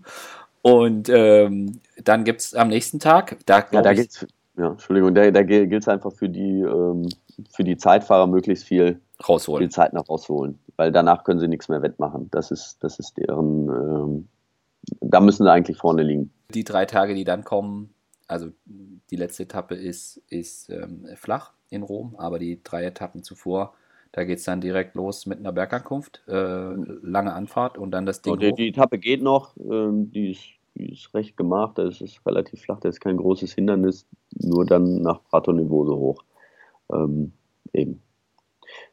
Und 0.62 1.08
ähm, 1.08 1.80
dann 2.04 2.24
gibt 2.24 2.40
es 2.40 2.54
am 2.54 2.68
nächsten 2.68 2.98
Tag, 2.98 3.38
da, 3.46 3.64
ja, 3.70 3.82
da 3.82 3.92
geht's, 3.92 4.26
ja, 4.56 4.70
Entschuldigung, 4.70 5.14
da, 5.14 5.30
da 5.30 5.42
gilt 5.42 5.72
es 5.72 5.88
einfach 5.88 6.12
für 6.12 6.28
die, 6.28 6.60
ähm, 6.60 7.08
für 7.50 7.64
die 7.64 7.76
Zeitfahrer 7.76 8.26
möglichst 8.26 8.64
viel 8.64 9.00
rausholen. 9.26 9.62
Viel 9.62 9.70
Zeit 9.70 9.92
noch 9.92 10.08
rausholen, 10.08 10.58
weil 10.76 10.92
danach 10.92 11.24
können 11.24 11.38
sie 11.38 11.48
nichts 11.48 11.68
mehr 11.68 11.82
wettmachen. 11.82 12.28
Das 12.30 12.50
ist, 12.50 12.78
das 12.80 12.98
ist 12.98 13.16
deren, 13.16 13.68
ähm, 13.68 14.28
da 15.00 15.20
müssen 15.20 15.44
sie 15.44 15.50
eigentlich 15.50 15.78
vorne 15.78 16.02
liegen. 16.02 16.30
Die 16.52 16.64
drei 16.64 16.86
Tage, 16.86 17.14
die 17.14 17.24
dann 17.24 17.44
kommen, 17.44 17.90
also 18.28 18.50
die 19.10 19.16
letzte 19.16 19.44
Etappe 19.44 19.74
ist, 19.74 20.22
ist 20.28 20.70
ähm, 20.70 21.06
flach 21.16 21.52
in 21.70 21.82
Rom, 21.82 22.14
aber 22.16 22.38
die 22.38 22.62
drei 22.62 22.84
Etappen 22.84 23.22
zuvor, 23.22 23.74
Da 24.12 24.24
geht 24.24 24.38
es 24.38 24.44
dann 24.44 24.60
direkt 24.60 24.94
los 24.94 25.26
mit 25.26 25.38
einer 25.38 25.52
Bergankunft, 25.52 26.22
äh, 26.28 26.74
lange 27.02 27.32
Anfahrt 27.32 27.76
und 27.76 27.90
dann 27.90 28.06
das 28.06 28.22
Ding. 28.22 28.38
Die, 28.38 28.52
die, 28.52 28.68
Etappe 28.68 28.98
geht 28.98 29.22
noch, 29.22 29.56
ähm, 29.58 30.10
die, 30.12 30.32
ist, 30.32 30.44
die 30.74 30.92
ist 30.92 31.12
recht 31.14 31.36
gemacht, 31.36 31.78
da 31.78 31.88
ist 31.88 32.02
relativ 32.24 32.62
flach, 32.62 32.80
da 32.80 32.88
ist 32.88 33.00
kein 33.00 33.16
großes 33.16 33.54
Hindernis, 33.54 34.06
nur 34.34 34.64
dann 34.64 35.02
nach 35.02 35.22
Prato 35.24 35.52
Niveau 35.52 35.84
so 35.84 35.96
hoch. 35.96 36.24
Ähm, 36.92 37.32
eben. 37.72 38.02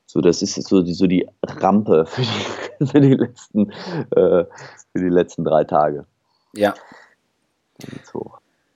So, 0.05 0.21
das 0.21 0.41
ist 0.41 0.55
so 0.63 0.81
die, 0.81 0.93
so 0.93 1.07
die 1.07 1.27
Rampe 1.43 2.05
für 2.05 2.21
die, 2.21 2.85
für 2.85 3.01
die, 3.01 3.15
letzten, 3.15 3.71
äh, 3.71 4.45
für 4.45 4.99
die 4.99 5.09
letzten 5.09 5.43
drei 5.43 5.63
Tage. 5.63 6.05
Ja. 6.53 6.73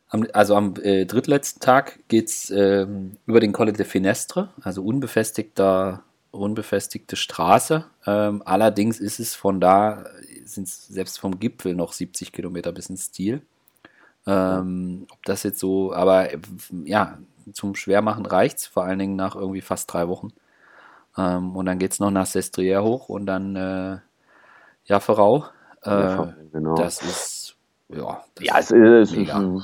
Am, 0.10 0.26
also 0.34 0.56
am 0.56 0.74
äh, 0.82 1.06
drittletzten 1.06 1.62
Tag 1.62 2.00
geht 2.08 2.30
es 2.30 2.50
ähm, 2.50 3.18
über 3.26 3.40
den 3.40 3.54
Colle 3.54 3.74
de 3.74 3.86
Finestre, 3.86 4.50
also 4.62 4.84
unbefestigter, 4.84 6.04
unbefestigte 6.32 7.16
Straße. 7.16 7.86
Ähm, 8.08 8.42
allerdings 8.46 9.00
ist 9.00 9.20
es 9.20 9.36
von 9.36 9.62
da, 9.62 10.06
sind 10.46 10.68
es 10.68 10.88
selbst 10.88 11.20
vom 11.20 11.40
Gipfel 11.40 11.76
noch 11.76 11.94
70 11.94 12.32
Kilometer 12.32 12.72
bis 12.72 12.90
ins 12.90 13.12
Ziel. 13.12 13.42
Ähm, 14.26 15.08
ob 15.12 15.24
das 15.26 15.44
jetzt 15.44 15.60
so, 15.60 15.94
aber 15.94 16.30
ja, 16.86 17.20
zum 17.54 17.76
Schwermachen 17.76 18.26
reicht 18.26 18.60
es, 18.60 18.68
vor 18.68 18.84
allen 18.84 19.00
Dingen 19.00 19.16
nach 19.16 19.36
irgendwie 19.36 19.62
fast 19.62 19.92
drei 19.92 20.08
Wochen. 20.08 20.34
Ähm, 21.18 21.56
und 21.56 21.66
dann 21.66 21.80
geht 21.80 21.94
es 21.94 22.00
noch 22.00 22.12
nach 22.12 22.26
Sestriere 22.26 22.84
hoch 22.84 23.10
und 23.10 23.26
dann 23.26 23.56
äh, 23.56 23.98
Jafferau. 24.86 25.46
Äh, 25.84 25.90
ja, 25.90 26.34
genau. 26.52 26.76
Das 26.76 27.02
ist, 27.02 27.29
ja. 27.90 28.24
Das 28.36 28.46
ja, 28.46 28.60
es, 28.60 28.72
ist, 28.72 29.18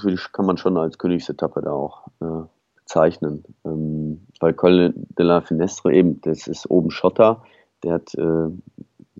es 0.05 0.32
kann 0.32 0.45
man 0.45 0.57
schon 0.57 0.78
als 0.78 0.97
Königsetappe 0.97 1.61
da 1.61 1.71
auch 1.71 2.07
äh, 2.21 2.47
bezeichnen. 2.76 3.43
Ähm, 3.65 4.28
weil 4.39 4.53
Col 4.53 4.93
de 4.95 5.26
la 5.26 5.41
Finestre 5.41 5.93
eben, 5.93 6.21
das 6.21 6.47
ist 6.47 6.69
oben 6.69 6.91
Schotter, 6.91 7.43
der 7.84 7.93
hat 7.93 8.13
äh, 8.15 8.49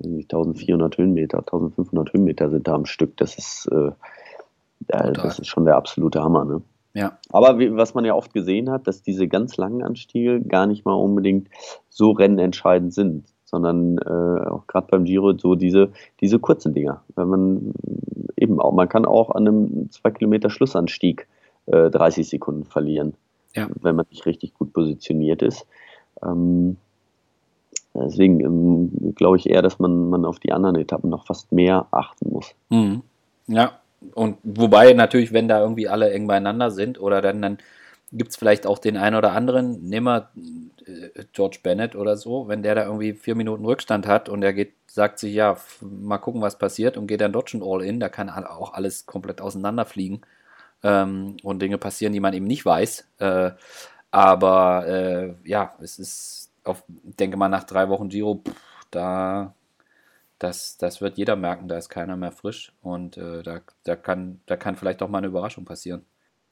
1400 0.04 0.98
Höhenmeter, 0.98 1.40
1500 1.40 2.14
Höhenmeter 2.14 2.50
sind 2.50 2.68
da 2.68 2.74
am 2.74 2.86
Stück. 2.86 3.18
Das 3.18 3.38
ist, 3.38 3.68
äh, 3.72 3.92
das 4.88 5.40
ist 5.40 5.48
schon 5.48 5.66
der 5.66 5.78
absolute 5.78 6.22
Hammer. 6.22 6.46
Ne? 6.46 6.62
Ja. 6.94 7.18
Aber 7.30 7.60
wie, 7.60 7.76
was 7.76 7.94
man 7.94 8.06
ja 8.06 8.14
oft 8.14 8.34
gesehen 8.34 8.70
hat, 8.70 8.88
dass 8.88 9.02
diese 9.02 9.28
ganz 9.28 9.58
langen 9.58 9.84
Anstiege 9.84 10.42
gar 10.42 10.66
nicht 10.66 10.86
mal 10.86 10.94
unbedingt 10.94 11.50
so 11.90 12.12
rennentscheidend 12.12 12.94
sind, 12.94 13.26
sondern 13.46 13.98
äh, 14.00 14.50
auch 14.50 14.68
gerade 14.68 14.88
beim 14.90 15.06
Giro 15.06 15.38
so 15.38 15.56
diese, 15.56 15.92
diese 16.20 16.40
kurzen 16.40 16.74
Dinger. 16.74 17.04
Wenn 17.16 17.28
man 17.28 17.74
eben 18.36 18.60
auch, 18.60 18.74
man 18.74 18.90
kann 18.90 19.06
auch 19.06 19.32
an 19.32 19.48
einem 19.48 19.92
2 19.92 20.12
Kilometer 20.12 20.50
Schlussanstieg 20.50 21.28
äh, 21.68 21.90
30 21.90 22.28
Sekunden 22.28 22.66
verlieren, 22.66 23.14
ja. 23.56 23.68
wenn 23.82 23.96
man 23.96 24.06
nicht 24.10 24.26
richtig 24.26 24.54
gut 24.56 24.74
positioniert 24.74 25.42
ist. 25.42 25.66
Ähm, 26.24 26.78
deswegen 27.94 28.40
ähm, 28.42 29.14
glaube 29.16 29.38
ich 29.38 29.50
eher, 29.50 29.62
dass 29.62 29.80
man, 29.80 30.10
man 30.10 30.26
auf 30.26 30.40
die 30.40 30.52
anderen 30.52 30.76
Etappen 30.76 31.10
noch 31.10 31.26
fast 31.26 31.52
mehr 31.52 31.88
achten 31.92 32.32
muss. 32.32 32.54
Mhm. 32.70 33.04
Ja, 33.48 33.80
und 34.14 34.38
wobei 34.44 34.94
natürlich, 34.94 35.34
wenn 35.34 35.48
da 35.48 35.62
irgendwie 35.62 35.88
alle 35.88 36.12
eng 36.12 36.28
beieinander 36.28 36.72
sind 36.72 37.00
oder 37.00 37.22
dann, 37.22 37.42
dann 37.42 37.58
gibt 38.16 38.32
es 38.32 38.38
vielleicht 38.38 38.66
auch 38.66 38.80
den 38.80 38.98
einen 38.98 39.16
oder 39.16 39.34
anderen, 39.34 39.88
nehmen 39.88 40.06
wir 40.06 40.30
äh, 40.86 41.26
George 41.34 41.60
Bennett 41.62 41.96
oder 41.96 42.18
so, 42.18 42.48
wenn 42.48 42.64
der 42.64 42.76
da 42.76 42.86
irgendwie 42.86 43.14
vier 43.14 43.36
Minuten 43.36 43.66
Rückstand 43.66 44.08
hat 44.08 44.30
und 44.30 44.42
er 44.44 44.54
geht, 44.54 44.74
sagt 44.88 45.20
sich, 45.20 45.34
ja, 45.34 45.58
mal 45.82 46.18
gucken, 46.18 46.42
was 46.42 46.58
passiert 46.58 46.98
und 46.98 47.08
geht 47.08 47.22
dann 47.22 47.34
dort 47.34 47.50
schon 47.50 47.64
All-In, 47.64 48.00
da 48.00 48.10
kann 48.10 48.30
auch 48.30 48.74
alles 48.74 49.06
komplett 49.06 49.42
auseinanderfliegen 49.42 50.22
ähm, 50.84 51.38
und 51.44 51.62
Dinge 51.62 51.78
passieren, 51.78 52.14
die 52.14 52.20
man 52.20 52.34
eben 52.34 52.48
nicht 52.48 52.66
weiß. 52.66 53.08
Äh, 53.20 53.52
aber 54.12 54.88
äh, 54.88 55.34
ja, 55.44 55.76
es 55.82 56.00
ist, 56.00 56.52
auf, 56.64 56.84
denke 56.88 57.38
mal, 57.38 57.50
nach 57.50 57.66
drei 57.66 57.90
Wochen 57.90 58.10
Giro, 58.10 58.42
pff, 58.46 58.56
da 58.92 59.54
das, 60.40 60.78
das 60.78 61.02
wird 61.02 61.18
jeder 61.18 61.36
merken, 61.36 61.68
da 61.68 61.78
ist 61.78 61.90
keiner 61.90 62.18
mehr 62.18 62.32
frisch 62.32 62.74
und 62.82 63.18
äh, 63.18 63.42
da, 63.44 63.62
da, 63.84 63.96
kann, 63.96 64.42
da 64.46 64.58
kann 64.58 64.76
vielleicht 64.76 65.02
auch 65.02 65.10
mal 65.10 65.20
eine 65.20 65.28
Überraschung 65.28 65.66
passieren. 65.66 66.06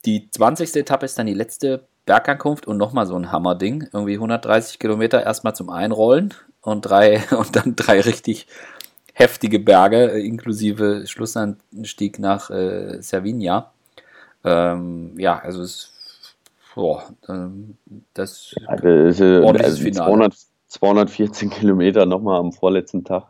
Die 0.05 0.29
20. 0.29 0.75
Etappe 0.75 1.05
ist 1.05 1.17
dann 1.17 1.27
die 1.27 1.33
letzte 1.33 1.85
Bergankunft 2.05 2.67
und 2.67 2.77
nochmal 2.77 3.05
so 3.05 3.15
ein 3.15 3.31
Hammerding. 3.31 3.87
Irgendwie 3.93 4.15
130 4.15 4.79
Kilometer 4.79 5.23
erstmal 5.23 5.55
zum 5.55 5.69
Einrollen 5.69 6.33
und, 6.61 6.81
drei, 6.81 7.23
und 7.37 7.55
dann 7.55 7.75
drei 7.75 8.01
richtig 8.01 8.47
heftige 9.13 9.59
Berge, 9.59 10.05
inklusive 10.19 11.05
Schlussanstieg 11.05 12.19
nach 12.19 12.49
äh, 12.49 13.01
Servinia. 13.01 13.71
Ähm, 14.43 15.13
ja, 15.17 15.39
also 15.39 15.61
es 15.61 15.93
boah, 16.75 17.03
ähm, 17.29 17.77
das, 18.13 18.55
also, 18.65 18.87
ist, 18.87 19.21
also 19.21 19.89
200, 19.91 20.33
214 20.67 21.49
Kilometer 21.49 22.05
nochmal 22.05 22.39
am 22.39 22.51
vorletzten 22.51 23.03
Tag 23.03 23.27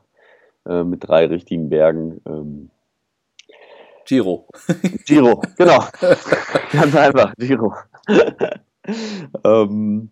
äh, 0.65 0.84
mit 0.84 1.07
drei 1.07 1.26
richtigen 1.26 1.69
Bergen. 1.69 2.21
Ähm, 2.26 2.69
Giro. 4.06 4.47
Giro, 5.06 5.41
genau. 5.58 5.86
Ganz 6.72 6.95
einfach, 6.95 7.34
Giro. 7.38 7.74
ähm, 9.43 10.10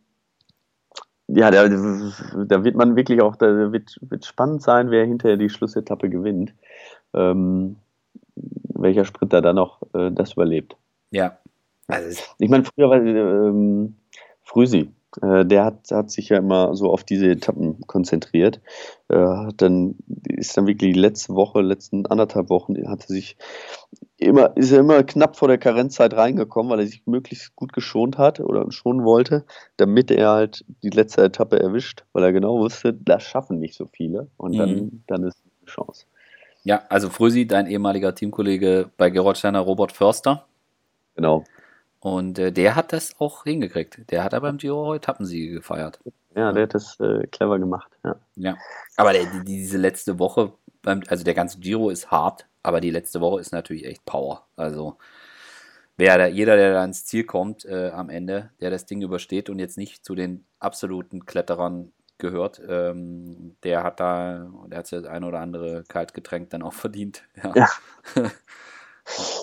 ja, 1.28 1.52
da, 1.52 1.68
da, 1.68 2.64
wird 2.64 2.76
man 2.76 2.96
wirklich 2.96 3.22
auch, 3.22 3.36
da 3.36 3.72
wird, 3.72 3.98
wird 4.02 4.26
spannend 4.26 4.62
sein, 4.62 4.92
wer 4.92 5.06
hinterher 5.06 5.38
die 5.38 5.50
Schlussetappe 5.50 6.10
gewinnt. 6.10 6.54
Ähm, 7.14 7.78
welcher 8.36 9.06
Sprinter 9.06 9.42
dann 9.42 9.56
noch 9.56 9.82
äh, 9.94 10.12
das 10.12 10.34
überlebt. 10.34 10.76
Ja. 11.12 11.38
Also 11.88 12.22
ich 12.40 12.50
meine, 12.50 12.64
früher 12.64 12.90
war 12.90 12.98
ähm, 12.98 13.96
Früsi, 14.44 14.92
der 15.20 15.66
hat, 15.66 15.92
hat 15.92 16.10
sich 16.10 16.30
ja 16.30 16.38
immer 16.38 16.74
so 16.76 16.90
auf 16.90 17.04
diese 17.04 17.28
Etappen 17.28 17.82
konzentriert. 17.88 18.62
Äh, 19.10 19.50
dann 19.58 19.96
ist 20.24 20.56
dann 20.56 20.68
wirklich 20.68 20.94
die 20.94 21.00
letzte 21.00 21.36
Woche, 21.36 21.62
letzten 21.62 22.06
anderthalb 22.06 22.50
Wochen, 22.50 22.76
hat 22.88 23.02
er 23.02 23.08
sich 23.08 23.36
immer, 24.18 24.56
ist 24.56 24.72
er 24.72 24.80
immer 24.80 25.04
knapp 25.04 25.36
vor 25.36 25.50
der 25.50 25.58
Karenzzeit 25.58 26.14
reingekommen, 26.14 26.72
weil 26.72 26.80
er 26.80 26.88
sich 26.88 27.06
möglichst 27.08 27.56
gut 27.56 27.74
geschont 27.74 28.18
hat 28.18 28.40
oder 28.40 28.72
schonen 28.72 29.04
wollte, 29.04 29.46
damit 29.78 30.12
er 30.12 30.30
halt 30.30 30.64
die 30.82 30.90
letzte 30.90 31.24
Etappe 31.24 31.60
erwischt, 31.60 32.06
weil 32.14 32.24
er 32.24 32.32
genau 32.32 32.60
wusste, 32.60 32.94
das 32.94 33.24
schaffen 33.24 33.60
nicht 33.60 33.76
so 33.76 33.88
viele 33.88 34.28
und 34.38 34.58
dann, 34.58 34.76
mhm. 34.76 35.04
dann 35.08 35.24
ist 35.24 35.42
eine 35.44 35.66
Chance. 35.66 36.06
Ja, 36.64 36.84
also 36.90 37.10
Frösi, 37.10 37.48
dein 37.48 37.68
ehemaliger 37.68 38.14
Teamkollege 38.14 38.92
bei 38.96 39.10
Gerolsteiner, 39.10 39.60
Robert 39.60 39.92
Förster. 39.92 40.46
Genau. 41.16 41.44
Und 42.02 42.40
äh, 42.40 42.52
der 42.52 42.76
hat 42.76 42.94
das 42.94 43.16
auch 43.20 43.44
hingekriegt. 43.44 44.10
Der 44.10 44.24
hat 44.24 44.34
aber 44.34 44.50
beim 44.50 44.58
Giro 44.58 44.96
Etappensiege 44.96 45.54
gefeiert. 45.54 46.00
Ja, 46.36 46.52
der 46.52 46.64
hat 46.64 46.74
das 46.74 47.00
äh, 47.00 47.28
clever 47.28 47.60
gemacht. 47.60 47.92
Ja, 48.04 48.16
ja. 48.36 48.58
aber 48.98 49.14
der, 49.14 49.26
die, 49.26 49.44
diese 49.46 49.78
letzte 49.78 50.18
Woche, 50.18 50.52
also 50.84 51.24
der 51.24 51.36
ganze 51.36 51.60
Giro 51.60 51.92
ist 51.92 52.10
hart, 52.10 52.48
aber 52.64 52.82
die 52.82 52.90
letzte 52.90 53.22
Woche 53.22 53.40
ist 53.40 53.52
natürlich 53.52 53.86
echt 53.86 54.04
Power. 54.04 54.48
Also 54.56 54.98
wer 55.96 56.18
da, 56.18 56.26
jeder, 56.26 56.56
der 56.56 56.74
da 56.74 56.84
ins 56.84 57.06
Ziel 57.06 57.24
kommt 57.24 57.66
äh, 57.66 57.92
am 57.94 58.10
Ende, 58.10 58.50
der 58.62 58.72
das 58.72 58.88
Ding 58.88 59.04
übersteht 59.04 59.52
und 59.52 59.60
jetzt 59.60 59.78
nicht 59.78 60.04
zu 60.04 60.16
den 60.16 60.46
absoluten 60.60 61.28
Kletterern 61.28 61.92
gehört, 62.18 62.60
ähm, 62.68 63.58
der 63.64 63.84
hat 63.84 64.00
da, 64.00 64.50
der 64.66 64.80
hat 64.80 64.88
sich 64.88 65.00
das 65.00 65.08
ein 65.08 65.24
oder 65.24 65.40
andere 65.40 65.84
Kaltgetränk 65.88 66.50
dann 66.50 66.64
auch 66.64 66.74
verdient. 66.74 67.24
Ja. 67.44 67.54
ja. 67.56 67.70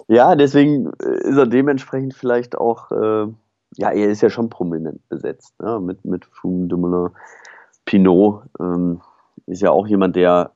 Ja, 0.08 0.34
deswegen 0.36 0.90
äh, 1.02 1.28
ist 1.28 1.36
er 1.36 1.46
dementsprechend 1.46 2.14
vielleicht 2.14 2.56
auch, 2.56 2.90
äh, 2.90 3.26
ja, 3.76 3.90
er 3.90 4.08
ist 4.08 4.22
ja 4.22 4.30
schon 4.30 4.48
prominent 4.48 5.06
besetzt, 5.08 5.54
ne? 5.60 5.80
mit, 5.80 6.04
mit 6.04 6.24
Fum 6.24 6.68
Dumoulin. 6.68 7.10
Pinot 7.84 8.42
ähm, 8.60 9.00
ist 9.46 9.62
ja 9.62 9.70
auch 9.70 9.86
jemand, 9.86 10.16
der, 10.16 10.52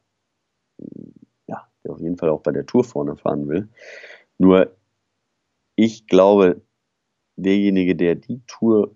ja, 1.46 1.66
der 1.84 1.92
auf 1.92 2.00
jeden 2.00 2.18
Fall 2.18 2.28
auch 2.28 2.42
bei 2.42 2.52
der 2.52 2.66
Tour 2.66 2.84
vorne 2.84 3.16
fahren 3.16 3.48
will. 3.48 3.68
Nur, 4.38 4.70
ich 5.76 6.06
glaube, 6.06 6.60
derjenige, 7.36 7.96
der 7.96 8.16
die 8.16 8.42
Tour 8.46 8.94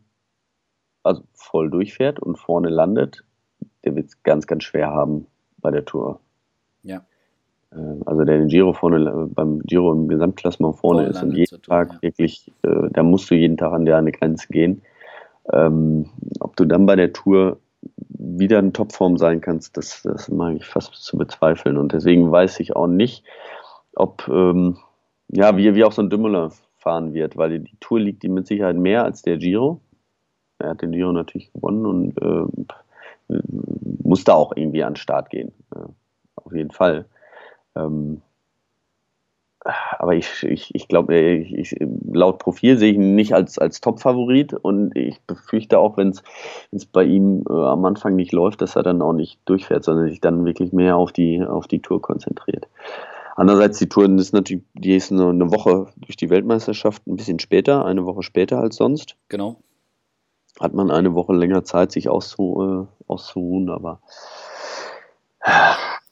also 1.06 1.22
voll 1.34 1.70
durchfährt 1.70 2.18
und 2.18 2.36
vorne 2.36 2.68
landet, 2.68 3.24
der 3.84 3.94
wird 3.94 4.08
es 4.08 4.22
ganz, 4.24 4.46
ganz 4.46 4.64
schwer 4.64 4.90
haben 4.90 5.26
bei 5.58 5.70
der 5.70 5.84
Tour. 5.84 6.20
Ja. 6.82 7.04
Äh, 7.76 8.02
also 8.06 8.24
der 8.24 8.38
den 8.38 8.48
Giro 8.48 8.72
vorne, 8.72 9.28
beim 9.34 9.60
Giro 9.60 9.92
im 9.92 10.08
Gesamtklassement 10.08 10.76
vorne 10.76 11.02
Voll 11.02 11.10
ist 11.10 11.22
und 11.22 11.32
jeden 11.32 11.50
tun, 11.50 11.62
Tag 11.62 11.92
ja. 11.92 12.02
wirklich, 12.02 12.52
äh, 12.62 12.88
da 12.90 13.02
musst 13.02 13.30
du 13.30 13.34
jeden 13.34 13.56
Tag 13.56 13.72
an 13.72 13.84
der 13.84 13.98
eine 13.98 14.12
Grenze 14.12 14.48
gehen. 14.48 14.82
Ähm, 15.52 16.10
ob 16.40 16.56
du 16.56 16.64
dann 16.64 16.86
bei 16.86 16.96
der 16.96 17.12
Tour 17.12 17.58
wieder 18.08 18.58
in 18.58 18.72
Topform 18.72 19.16
sein 19.16 19.40
kannst, 19.40 19.76
das, 19.76 20.02
das 20.02 20.28
mag 20.28 20.56
ich 20.56 20.64
fast 20.64 20.94
zu 20.94 21.16
bezweifeln. 21.16 21.76
Und 21.76 21.92
deswegen 21.92 22.30
weiß 22.30 22.60
ich 22.60 22.74
auch 22.74 22.88
nicht, 22.88 23.24
ob, 23.94 24.28
ähm, 24.28 24.78
ja, 25.28 25.56
wie, 25.56 25.74
wie 25.74 25.84
auch 25.84 25.92
so 25.92 26.02
ein 26.02 26.10
Dümmeler 26.10 26.50
fahren 26.76 27.14
wird, 27.14 27.36
weil 27.36 27.60
die 27.60 27.76
Tour 27.80 28.00
liegt 28.00 28.24
ihm 28.24 28.34
mit 28.34 28.46
Sicherheit 28.46 28.76
mehr 28.76 29.04
als 29.04 29.22
der 29.22 29.38
Giro. 29.38 29.80
Er 30.58 30.70
hat 30.70 30.82
den 30.82 30.92
Giro 30.92 31.12
natürlich 31.12 31.52
gewonnen 31.52 31.86
und 31.86 32.22
äh, 32.22 33.38
muss 34.02 34.24
da 34.24 34.34
auch 34.34 34.52
irgendwie 34.56 34.82
an 34.82 34.94
den 34.94 34.96
Start 34.96 35.30
gehen. 35.30 35.52
Äh, 35.74 35.80
auf 36.36 36.52
jeden 36.52 36.70
Fall. 36.70 37.06
Ähm, 37.76 38.22
aber 39.98 40.14
ich, 40.14 40.42
ich, 40.44 40.74
ich 40.74 40.88
glaube, 40.88 41.18
ich, 41.18 41.76
laut 42.12 42.38
Profil 42.38 42.78
sehe 42.78 42.92
ich 42.92 42.96
ihn 42.96 43.14
nicht 43.14 43.34
als, 43.34 43.58
als 43.58 43.80
Top-Favorit 43.80 44.54
und 44.54 44.96
ich 44.96 45.20
befürchte 45.22 45.78
auch, 45.78 45.96
wenn 45.96 46.14
es 46.70 46.86
bei 46.86 47.04
ihm 47.04 47.44
äh, 47.48 47.52
am 47.52 47.84
Anfang 47.84 48.16
nicht 48.16 48.32
läuft, 48.32 48.62
dass 48.62 48.76
er 48.76 48.82
dann 48.82 49.02
auch 49.02 49.12
nicht 49.12 49.40
durchfährt, 49.44 49.84
sondern 49.84 50.08
sich 50.08 50.20
dann 50.20 50.44
wirklich 50.44 50.72
mehr 50.72 50.96
auf 50.96 51.12
die, 51.12 51.42
auf 51.42 51.66
die 51.66 51.80
Tour 51.80 52.00
konzentriert. 52.00 52.68
Andererseits, 53.34 53.78
die 53.78 53.88
Touren 53.88 54.18
ist 54.18 54.32
natürlich, 54.32 54.64
die 54.74 54.96
ist 54.96 55.12
eine, 55.12 55.28
eine 55.28 55.50
Woche 55.50 55.88
durch 55.96 56.16
die 56.16 56.30
Weltmeisterschaft 56.30 57.06
ein 57.06 57.16
bisschen 57.16 57.38
später, 57.38 57.84
eine 57.84 58.06
Woche 58.06 58.22
später 58.22 58.60
als 58.60 58.76
sonst. 58.76 59.16
Genau. 59.28 59.56
Hat 60.58 60.72
man 60.72 60.90
eine 60.90 61.14
Woche 61.14 61.34
länger 61.34 61.64
Zeit, 61.64 61.92
sich 61.92 62.08
auszu, 62.08 62.88
äh, 62.88 63.10
auszuruhen, 63.12 63.68
aber 63.68 64.00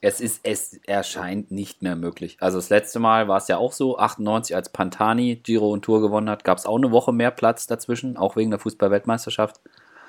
es 0.05 0.21
ist, 0.21 0.41
es 0.43 0.79
erscheint 0.87 1.51
nicht 1.51 1.81
mehr 1.81 1.97
möglich. 1.97 2.37
Also 2.41 2.59
das 2.59 2.69
letzte 2.69 2.99
Mal 2.99 3.27
war 3.27 3.39
es 3.39 3.49
ja 3.49 3.57
auch 3.57 3.73
so, 3.73 3.97
98 3.97 4.55
als 4.55 4.69
Pantani 4.69 5.37
Giro 5.37 5.71
und 5.71 5.83
Tour 5.83 6.03
gewonnen 6.03 6.29
hat, 6.29 6.45
gab 6.45 6.59
es 6.59 6.67
auch 6.67 6.77
eine 6.77 6.91
Woche 6.91 7.13
mehr 7.13 7.31
Platz 7.31 7.67
dazwischen, 7.67 8.19
auch 8.19 8.37
wegen 8.37 8.51
der 8.51 8.59
Fußball-Weltmeisterschaft, 8.59 9.63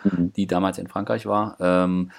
mhm. 0.04 0.34
die 0.34 0.48
damals 0.48 0.80
in 0.80 0.88
Frankreich 0.88 1.26
war. 1.26 1.56
Ähm, 1.62 2.12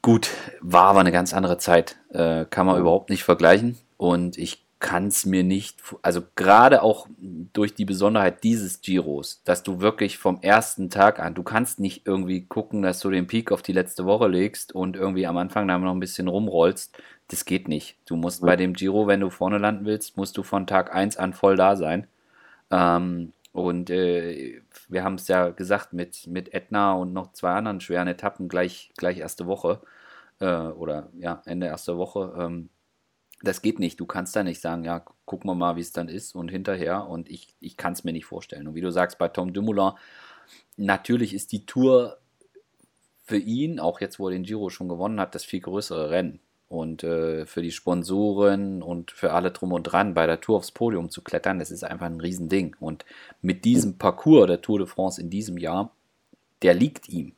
gut, 0.00 0.30
war 0.62 0.84
aber 0.84 1.00
eine 1.00 1.12
ganz 1.12 1.34
andere 1.34 1.58
Zeit, 1.58 1.98
äh, 2.08 2.46
kann 2.46 2.64
man 2.64 2.80
überhaupt 2.80 3.10
nicht 3.10 3.24
vergleichen. 3.24 3.76
Und 3.98 4.38
ich 4.38 4.61
kann 4.82 5.06
es 5.06 5.24
mir 5.24 5.44
nicht, 5.44 5.80
also 6.02 6.22
gerade 6.34 6.82
auch 6.82 7.06
durch 7.52 7.74
die 7.74 7.84
Besonderheit 7.84 8.42
dieses 8.42 8.80
Giros, 8.82 9.40
dass 9.44 9.62
du 9.62 9.80
wirklich 9.80 10.18
vom 10.18 10.40
ersten 10.42 10.90
Tag 10.90 11.20
an, 11.20 11.34
du 11.34 11.44
kannst 11.44 11.78
nicht 11.78 12.04
irgendwie 12.04 12.44
gucken, 12.46 12.82
dass 12.82 12.98
du 12.98 13.08
den 13.08 13.28
Peak 13.28 13.52
auf 13.52 13.62
die 13.62 13.72
letzte 13.72 14.04
Woche 14.06 14.26
legst 14.26 14.74
und 14.74 14.96
irgendwie 14.96 15.26
am 15.26 15.36
Anfang 15.36 15.68
da 15.68 15.78
noch 15.78 15.92
ein 15.92 16.00
bisschen 16.00 16.26
rumrollst. 16.26 16.98
Das 17.28 17.44
geht 17.44 17.68
nicht. 17.68 17.96
Du 18.06 18.16
musst 18.16 18.42
mhm. 18.42 18.46
bei 18.46 18.56
dem 18.56 18.72
Giro, 18.74 19.06
wenn 19.06 19.20
du 19.20 19.30
vorne 19.30 19.58
landen 19.58 19.86
willst, 19.86 20.16
musst 20.16 20.36
du 20.36 20.42
von 20.42 20.66
Tag 20.66 20.92
1 20.92 21.16
an 21.16 21.32
voll 21.32 21.56
da 21.56 21.76
sein. 21.76 22.08
Ähm, 22.72 23.32
und 23.52 23.88
äh, 23.88 24.62
wir 24.88 25.04
haben 25.04 25.14
es 25.14 25.28
ja 25.28 25.50
gesagt, 25.50 25.92
mit, 25.92 26.26
mit 26.26 26.52
Etna 26.54 26.94
und 26.94 27.12
noch 27.12 27.32
zwei 27.32 27.52
anderen 27.52 27.80
schweren 27.80 28.08
Etappen 28.08 28.48
gleich, 28.48 28.90
gleich 28.96 29.18
erste 29.18 29.46
Woche 29.46 29.80
äh, 30.40 30.46
oder 30.46 31.08
ja, 31.18 31.40
Ende 31.46 31.66
erster 31.66 31.98
Woche. 31.98 32.34
Ähm, 32.36 32.68
das 33.42 33.62
geht 33.62 33.78
nicht. 33.78 34.00
Du 34.00 34.06
kannst 34.06 34.34
da 34.36 34.42
nicht 34.42 34.60
sagen, 34.60 34.84
ja, 34.84 35.04
gucken 35.24 35.50
wir 35.50 35.54
mal, 35.54 35.76
wie 35.76 35.80
es 35.80 35.92
dann 35.92 36.08
ist 36.08 36.34
und 36.34 36.48
hinterher. 36.48 37.06
Und 37.08 37.28
ich, 37.28 37.54
ich 37.60 37.76
kann 37.76 37.92
es 37.92 38.04
mir 38.04 38.12
nicht 38.12 38.26
vorstellen. 38.26 38.68
Und 38.68 38.74
wie 38.74 38.80
du 38.80 38.90
sagst, 38.90 39.18
bei 39.18 39.28
Tom 39.28 39.52
Dumoulin, 39.52 39.92
natürlich 40.76 41.34
ist 41.34 41.52
die 41.52 41.66
Tour 41.66 42.18
für 43.24 43.38
ihn, 43.38 43.80
auch 43.80 44.00
jetzt, 44.00 44.18
wo 44.18 44.28
er 44.28 44.32
den 44.32 44.42
Giro 44.44 44.68
schon 44.70 44.88
gewonnen 44.88 45.20
hat, 45.20 45.34
das 45.34 45.44
viel 45.44 45.60
größere 45.60 46.10
Rennen. 46.10 46.40
Und 46.68 47.04
äh, 47.04 47.44
für 47.44 47.60
die 47.60 47.70
Sponsoren 47.70 48.82
und 48.82 49.10
für 49.10 49.32
alle 49.32 49.50
drum 49.50 49.72
und 49.72 49.82
dran, 49.82 50.14
bei 50.14 50.26
der 50.26 50.40
Tour 50.40 50.56
aufs 50.56 50.70
Podium 50.70 51.10
zu 51.10 51.22
klettern, 51.22 51.58
das 51.58 51.70
ist 51.70 51.84
einfach 51.84 52.06
ein 52.06 52.20
Riesending. 52.20 52.76
Und 52.80 53.04
mit 53.42 53.64
diesem 53.64 53.98
Parcours 53.98 54.46
der 54.46 54.62
Tour 54.62 54.78
de 54.78 54.86
France 54.86 55.20
in 55.20 55.28
diesem 55.28 55.58
Jahr, 55.58 55.94
der 56.62 56.74
liegt 56.74 57.08
ihm. 57.08 57.34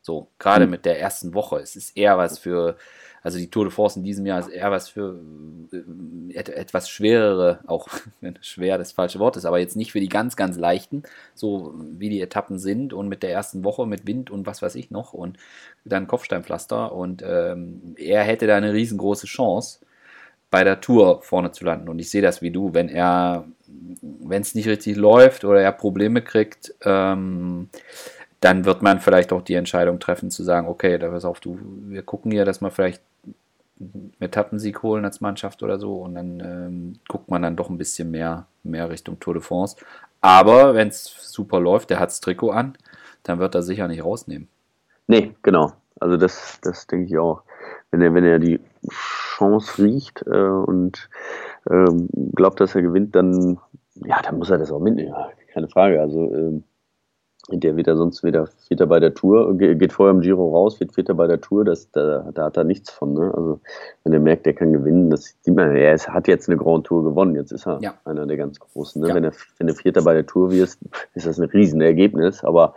So, 0.00 0.28
gerade 0.38 0.64
mhm. 0.64 0.70
mit 0.70 0.84
der 0.86 0.98
ersten 0.98 1.34
Woche. 1.34 1.58
Es 1.58 1.76
ist 1.76 1.94
eher 1.96 2.16
was 2.16 2.38
für 2.38 2.78
also 3.22 3.38
die 3.38 3.50
Tour 3.50 3.64
de 3.64 3.72
France 3.72 3.98
in 3.98 4.04
diesem 4.04 4.26
Jahr 4.26 4.40
ist 4.40 4.48
eher 4.48 4.70
was 4.70 4.88
für 4.88 5.18
äh, 5.72 6.38
etwas 6.38 6.88
schwerere, 6.88 7.60
auch 7.66 7.88
wenn 8.20 8.38
schwer 8.42 8.78
das 8.78 8.92
falsche 8.92 9.18
Wort 9.18 9.36
ist, 9.36 9.44
aber 9.44 9.58
jetzt 9.58 9.76
nicht 9.76 9.92
für 9.92 10.00
die 10.00 10.08
ganz, 10.08 10.36
ganz 10.36 10.56
leichten, 10.56 11.02
so 11.34 11.74
wie 11.76 12.10
die 12.10 12.20
Etappen 12.20 12.58
sind 12.58 12.92
und 12.92 13.08
mit 13.08 13.22
der 13.22 13.32
ersten 13.32 13.64
Woche 13.64 13.86
mit 13.86 14.06
Wind 14.06 14.30
und 14.30 14.46
was 14.46 14.62
weiß 14.62 14.74
ich 14.74 14.90
noch 14.90 15.12
und 15.12 15.38
dann 15.84 16.06
Kopfsteinpflaster 16.06 16.92
und 16.92 17.22
ähm, 17.26 17.94
er 17.96 18.22
hätte 18.22 18.46
da 18.46 18.56
eine 18.56 18.72
riesengroße 18.72 19.26
Chance 19.26 19.80
bei 20.50 20.64
der 20.64 20.80
Tour 20.80 21.22
vorne 21.22 21.52
zu 21.52 21.64
landen. 21.64 21.88
Und 21.88 21.98
ich 21.98 22.10
sehe 22.10 22.22
das 22.22 22.42
wie 22.42 22.50
du, 22.50 22.72
wenn 22.74 22.88
er, 22.88 23.44
wenn 23.66 24.42
es 24.42 24.54
nicht 24.54 24.68
richtig 24.68 24.96
läuft 24.96 25.44
oder 25.44 25.60
er 25.60 25.72
Probleme 25.72 26.22
kriegt, 26.22 26.74
ähm, 26.84 27.68
dann 28.40 28.64
wird 28.64 28.82
man 28.82 29.00
vielleicht 29.00 29.32
auch 29.32 29.42
die 29.42 29.54
Entscheidung 29.54 29.98
treffen 29.98 30.30
zu 30.30 30.44
sagen, 30.44 30.68
okay, 30.68 30.98
da 30.98 31.08
pass 31.08 31.24
auf, 31.24 31.40
du, 31.40 31.58
wir 31.88 32.02
gucken 32.02 32.30
hier, 32.30 32.44
dass 32.44 32.60
wir 32.60 32.70
vielleicht 32.70 33.02
Etappensieg 34.20 34.82
holen 34.82 35.04
als 35.04 35.20
Mannschaft 35.20 35.62
oder 35.62 35.78
so 35.78 36.02
und 36.02 36.14
dann 36.14 36.40
ähm, 36.40 36.92
guckt 37.08 37.30
man 37.30 37.42
dann 37.42 37.56
doch 37.56 37.70
ein 37.70 37.78
bisschen 37.78 38.10
mehr, 38.10 38.46
mehr 38.62 38.90
Richtung 38.90 39.20
Tour 39.20 39.34
de 39.34 39.42
France. 39.42 39.76
Aber 40.20 40.74
wenn 40.74 40.88
es 40.88 41.04
super 41.32 41.60
läuft, 41.60 41.90
der 41.90 42.00
hat 42.00 42.10
das 42.10 42.20
Trikot 42.20 42.50
an, 42.50 42.76
dann 43.22 43.38
wird 43.38 43.54
er 43.54 43.62
sicher 43.62 43.86
nicht 43.88 44.04
rausnehmen. 44.04 44.48
Nee, 45.06 45.34
genau. 45.42 45.72
Also 46.00 46.16
das, 46.16 46.58
das 46.62 46.86
denke 46.86 47.06
ich 47.06 47.18
auch. 47.18 47.42
Wenn 47.90 48.02
er, 48.02 48.14
wenn 48.14 48.24
er 48.24 48.38
die 48.38 48.60
Chance 48.90 49.82
riecht 49.82 50.24
äh, 50.26 50.30
und 50.30 51.08
äh, 51.70 51.86
glaubt, 52.34 52.60
dass 52.60 52.74
er 52.74 52.82
gewinnt, 52.82 53.14
dann 53.14 53.58
ja, 54.04 54.20
dann 54.22 54.38
muss 54.38 54.50
er 54.50 54.58
das 54.58 54.70
auch 54.70 54.80
mitnehmen. 54.80 55.14
Keine 55.52 55.68
Frage. 55.68 56.00
Also 56.00 56.32
ähm, 56.32 56.64
der 57.50 57.76
wird 57.76 57.86
ja 57.86 57.96
sonst 57.96 58.22
wieder 58.22 58.46
Vierter 58.66 58.86
bei 58.86 59.00
der 59.00 59.14
Tour, 59.14 59.56
geht 59.56 59.92
vorher 59.92 60.14
im 60.14 60.20
Giro 60.20 60.50
raus, 60.50 60.78
wird 60.80 60.94
Vierter 60.94 61.14
bei 61.14 61.26
der 61.26 61.40
Tour, 61.40 61.64
das, 61.64 61.90
da, 61.90 62.30
da 62.32 62.44
hat 62.44 62.56
er 62.56 62.64
nichts 62.64 62.90
von. 62.90 63.14
Ne? 63.14 63.32
Also 63.34 63.60
wenn 64.04 64.12
er 64.12 64.20
merkt, 64.20 64.46
er 64.46 64.52
kann 64.52 64.72
gewinnen, 64.72 65.10
das 65.10 65.34
sieht 65.40 65.54
man, 65.54 65.74
er 65.74 65.94
ist, 65.94 66.08
hat 66.08 66.28
jetzt 66.28 66.48
eine 66.48 66.58
Grand 66.58 66.86
Tour 66.86 67.04
gewonnen, 67.04 67.34
jetzt 67.34 67.52
ist 67.52 67.66
er 67.66 67.78
ja. 67.80 67.94
einer 68.04 68.26
der 68.26 68.36
ganz 68.36 68.58
Großen. 68.58 69.00
Ne? 69.00 69.08
Ja. 69.08 69.14
Wenn, 69.14 69.24
er, 69.24 69.32
wenn 69.58 69.66
du 69.66 69.74
Vierter 69.74 70.02
bei 70.02 70.14
der 70.14 70.26
Tour 70.26 70.50
wirst, 70.50 70.80
ist 71.14 71.26
das 71.26 71.38
ein 71.38 71.48
Riesenergebnis, 71.48 72.44
aber 72.44 72.74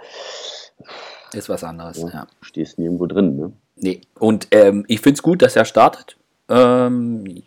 ist 1.34 1.49
was 1.49 1.63
anderes, 1.63 2.01
ja. 2.01 2.09
ja. 2.09 2.28
Du 2.39 2.45
stehst 2.45 2.80
nirgendwo 2.80 3.07
drin. 3.07 3.36
Ne? 3.36 3.51
Nee, 3.76 4.01
und 4.19 4.47
ähm, 4.51 4.86
ich 4.88 5.01
finde 5.01 5.15
es 5.15 5.24
gut, 5.24 5.41
dass 5.41 5.55
er 5.55 5.65
startet. 5.65 6.17
Ähm, 6.49 7.43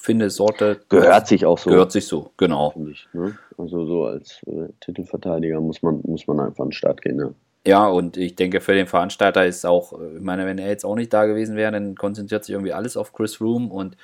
finde, 0.00 0.30
Sorte. 0.30 0.80
Gehört 0.88 1.26
sich 1.26 1.44
auch 1.46 1.58
so. 1.58 1.70
Gehört 1.70 1.92
sich 1.92 2.06
so, 2.06 2.30
genau. 2.36 2.74
Ich, 2.90 3.08
ne? 3.12 3.36
Also 3.56 3.86
so 3.86 4.04
als 4.04 4.40
äh, 4.46 4.68
Titelverteidiger 4.80 5.60
muss 5.60 5.82
man, 5.82 6.00
muss 6.04 6.26
man 6.26 6.40
einfach 6.40 6.62
an 6.62 6.68
den 6.68 6.72
Start 6.72 7.02
gehen. 7.02 7.16
Ne? 7.16 7.34
Ja, 7.66 7.86
und 7.86 8.16
ich 8.16 8.36
denke, 8.36 8.60
für 8.60 8.74
den 8.74 8.86
Veranstalter 8.86 9.44
ist 9.44 9.66
auch, 9.66 9.92
ich 9.92 10.22
meine, 10.22 10.46
wenn 10.46 10.58
er 10.58 10.68
jetzt 10.68 10.84
auch 10.84 10.94
nicht 10.94 11.12
da 11.12 11.26
gewesen 11.26 11.56
wäre, 11.56 11.72
dann 11.72 11.96
konzentriert 11.96 12.44
sich 12.44 12.54
irgendwie 12.54 12.72
alles 12.72 12.96
auf 12.96 13.12
Chris 13.12 13.40
Room 13.40 13.70
und 13.70 13.96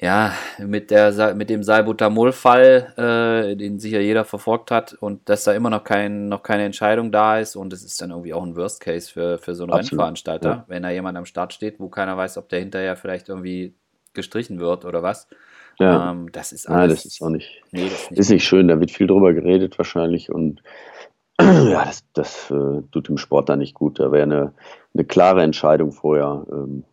ja, 0.00 0.32
mit, 0.58 0.90
der, 0.90 1.36
mit 1.36 1.48
dem 1.48 1.62
Salbutamol-Fall, 1.62 3.52
äh, 3.52 3.56
den 3.56 3.78
sicher 3.78 4.00
jeder 4.00 4.24
verfolgt 4.24 4.72
hat 4.72 4.94
und 4.94 5.28
dass 5.28 5.44
da 5.44 5.52
immer 5.52 5.70
noch, 5.70 5.84
kein, 5.84 6.28
noch 6.28 6.42
keine 6.42 6.64
Entscheidung 6.64 7.12
da 7.12 7.38
ist 7.38 7.54
und 7.54 7.72
es 7.72 7.84
ist 7.84 8.02
dann 8.02 8.10
irgendwie 8.10 8.34
auch 8.34 8.42
ein 8.42 8.56
Worst 8.56 8.80
Case 8.80 9.08
für, 9.08 9.38
für 9.38 9.54
so 9.54 9.62
einen 9.62 9.72
Absolut, 9.72 9.92
Rennveranstalter, 9.92 10.48
ja. 10.48 10.64
wenn 10.66 10.82
da 10.82 10.90
jemand 10.90 11.16
am 11.16 11.24
Start 11.24 11.52
steht, 11.52 11.78
wo 11.78 11.88
keiner 11.88 12.16
weiß, 12.16 12.38
ob 12.38 12.48
der 12.48 12.58
hinterher 12.58 12.96
vielleicht 12.96 13.28
irgendwie 13.28 13.76
gestrichen 14.14 14.60
wird 14.60 14.84
oder 14.84 15.02
was. 15.02 15.28
Ja. 15.78 16.10
Ähm, 16.10 16.30
das 16.32 16.52
ist 16.52 16.68
alles. 16.68 16.78
Nein, 16.78 16.88
das 16.90 17.04
ist 17.06 17.22
auch 17.22 17.30
nicht. 17.30 17.62
Nee, 17.70 17.86
ist 17.86 18.10
nicht, 18.10 18.20
ist 18.20 18.30
nicht 18.30 18.44
schön, 18.44 18.68
da 18.68 18.78
wird 18.78 18.90
viel 18.90 19.06
drüber 19.06 19.32
geredet 19.32 19.78
wahrscheinlich 19.78 20.30
und 20.30 20.62
ja, 21.40 21.84
das, 21.84 22.04
das 22.12 22.50
äh, 22.50 22.82
tut 22.92 23.08
dem 23.08 23.16
Sport 23.16 23.48
da 23.48 23.56
nicht 23.56 23.74
gut. 23.74 23.98
Da 23.98 24.12
wäre 24.12 24.24
eine, 24.24 24.52
eine 24.94 25.04
klare 25.04 25.42
Entscheidung 25.42 25.92
vorher. 25.92 26.46
Ähm, 26.50 26.84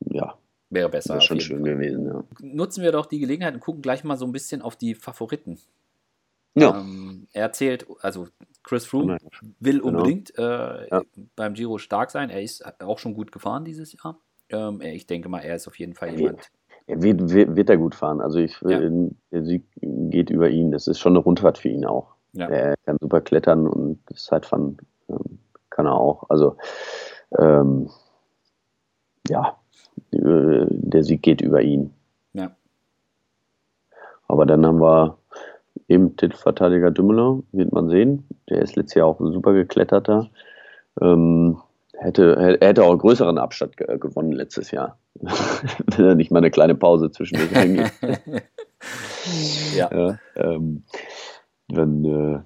ja. 0.00 0.38
Wäre 0.70 0.88
besser. 0.88 1.14
Wäre 1.14 1.20
schon 1.20 1.40
schön 1.40 1.60
Fall. 1.62 1.74
gewesen, 1.74 2.06
ja. 2.06 2.24
Nutzen 2.40 2.82
wir 2.82 2.92
doch 2.92 3.06
die 3.06 3.20
Gelegenheit 3.20 3.54
und 3.54 3.60
gucken 3.60 3.82
gleich 3.82 4.04
mal 4.04 4.16
so 4.16 4.24
ein 4.24 4.32
bisschen 4.32 4.62
auf 4.62 4.76
die 4.76 4.94
Favoriten. 4.94 5.58
Ja. 6.54 6.80
Ähm, 6.80 7.28
er 7.32 7.42
erzählt, 7.42 7.86
also 8.00 8.28
Chris 8.62 8.86
Froome 8.86 9.18
will 9.60 9.80
genau. 9.80 9.98
unbedingt 9.98 10.36
äh, 10.38 10.88
ja. 10.88 11.02
beim 11.36 11.54
Giro 11.54 11.78
stark 11.78 12.10
sein. 12.10 12.30
Er 12.30 12.42
ist 12.42 12.64
auch 12.80 12.98
schon 12.98 13.14
gut 13.14 13.32
gefahren 13.32 13.64
dieses 13.64 13.92
Jahr. 13.92 14.18
Ähm, 14.48 14.80
ich 14.80 15.06
denke 15.06 15.28
mal, 15.28 15.40
er 15.40 15.56
ist 15.56 15.68
auf 15.68 15.78
jeden 15.78 15.94
Fall 15.94 16.18
jemand. 16.18 16.50
Er 16.86 17.02
wird, 17.02 17.32
wird, 17.32 17.56
wird 17.56 17.70
er 17.70 17.76
gut 17.76 17.94
fahren. 17.94 18.20
Also 18.20 18.38
ich, 18.38 18.60
ja. 18.62 18.80
der 18.80 19.44
Sieg 19.44 19.64
geht 19.80 20.30
über 20.30 20.50
ihn. 20.50 20.72
Das 20.72 20.86
ist 20.86 20.98
schon 20.98 21.12
eine 21.12 21.20
Rundfahrt 21.20 21.58
für 21.58 21.68
ihn 21.68 21.84
auch. 21.84 22.14
Ja. 22.32 22.48
Er 22.48 22.74
kann 22.84 22.96
super 23.00 23.20
klettern 23.20 23.66
und 23.66 23.98
Zeitfahren 24.14 24.78
ähm, 25.08 25.38
kann 25.70 25.86
er 25.86 25.94
auch. 25.94 26.28
Also 26.28 26.56
ähm, 27.38 27.88
ja, 29.28 29.56
der 30.10 31.04
Sieg 31.04 31.22
geht 31.22 31.40
über 31.40 31.62
ihn. 31.62 31.92
Ja. 32.32 32.50
Aber 34.28 34.46
dann 34.46 34.66
haben 34.66 34.80
wir 34.80 35.18
eben 35.88 36.16
Titelverteidiger 36.16 36.90
Dümmeler, 36.90 37.40
wird 37.52 37.72
man 37.72 37.88
sehen. 37.88 38.26
Der 38.48 38.62
ist 38.62 38.76
letztes 38.76 38.94
Jahr 38.94 39.06
auch 39.06 39.20
ein 39.20 39.32
super 39.32 39.52
gekletterter. 39.52 40.30
Ähm, 41.00 41.58
hätte, 42.02 42.58
hätte 42.60 42.84
auch 42.84 42.90
einen 42.90 42.98
größeren 42.98 43.38
Abstand 43.38 43.76
gewonnen 43.76 44.32
letztes 44.32 44.70
Jahr. 44.70 44.98
Wenn 45.14 46.04
er 46.04 46.14
nicht 46.14 46.30
mal 46.30 46.38
eine 46.38 46.50
kleine 46.50 46.74
Pause 46.74 47.10
zwischendurch 47.10 47.54
reingeht. 47.54 47.92
ja. 49.76 49.90
ja 49.90 50.18
ähm, 50.36 50.84
wenn, 51.68 52.04
äh, 52.04 52.40